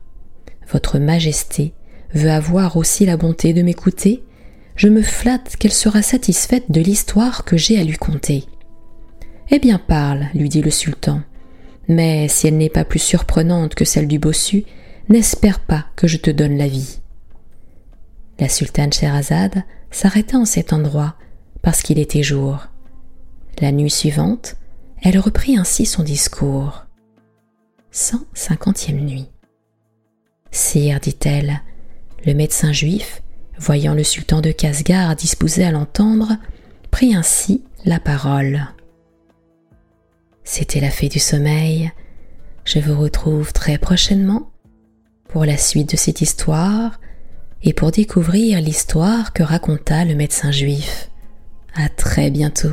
votre 0.72 1.00
majesté 1.00 1.74
veut 2.14 2.32
avoir 2.32 2.78
aussi 2.78 3.06
la 3.06 3.18
bonté 3.18 3.54
de 3.54 3.62
m'écouter, 3.62 4.24
je 4.76 4.88
me 4.88 5.02
flatte 5.02 5.56
qu'elle 5.58 5.74
sera 5.74 6.02
satisfaite 6.02 6.72
de 6.72 6.82
l'histoire 6.82 7.44
que 7.44 7.58
j'ai 7.58 7.80
à 7.80 7.84
lui 7.84 7.98
conter. 7.98 8.46
Eh 9.52 9.60
bien 9.60 9.78
parle, 9.80 10.28
lui 10.34 10.50
dit 10.50 10.62
le 10.62 10.72
sultan, 10.72 11.22
mais 11.90 12.28
si 12.28 12.48
elle 12.48 12.58
n'est 12.58 12.70
pas 12.70 12.86
plus 12.86 13.00
surprenante 13.00 13.76
que 13.76 13.84
celle 13.84 14.08
du 14.08 14.20
bossu, 14.20 14.64
n'espère 15.10 15.60
pas 15.60 15.88
que 15.96 16.08
je 16.08 16.18
te 16.18 16.30
donne 16.30 16.56
la 16.56 16.68
vie. 16.68 17.00
La 18.40 18.48
sultane 18.48 18.94
Sherazade 18.94 19.64
s'arrêta 19.92 20.38
en 20.38 20.46
cet 20.46 20.72
endroit 20.72 21.16
parce 21.62 21.82
qu'il 21.82 22.00
était 22.00 22.24
jour. 22.24 22.68
La 23.60 23.72
nuit 23.72 23.90
suivante, 23.90 24.56
elle 25.02 25.20
reprit 25.20 25.58
ainsi 25.58 25.86
son 25.86 26.04
discours. 26.04 26.86
150e 27.92 28.94
nuit. 28.94 29.28
Sire, 30.52 31.00
dit-elle, 31.00 31.62
le 32.26 32.34
médecin 32.34 32.72
juif, 32.72 33.24
voyant 33.58 33.96
le 33.96 34.04
sultan 34.04 34.42
de 34.42 34.52
Casgar 34.52 35.16
disposé 35.16 35.66
à 35.66 35.72
l'entendre, 35.72 36.38
prit 36.92 37.16
ainsi 37.16 37.64
la 37.84 38.00
parole. 38.00 38.68
C'était 40.52 40.80
la 40.80 40.90
fée 40.90 41.10
du 41.10 41.20
sommeil. 41.20 41.92
Je 42.66 42.80
vous 42.80 43.00
retrouve 43.00 43.54
très 43.54 43.78
prochainement 43.78 44.52
pour 45.28 45.46
la 45.46 45.58
suite 45.58 45.92
de 45.92 45.96
cette 45.96 46.22
histoire 46.22 47.00
et 47.62 47.72
pour 47.72 47.92
découvrir 47.92 48.60
l'histoire 48.60 49.32
que 49.32 49.44
raconta 49.44 50.06
le 50.06 50.16
médecin 50.16 50.50
juif. 50.50 51.12
À 51.76 51.88
très 51.88 52.32
bientôt. 52.32 52.72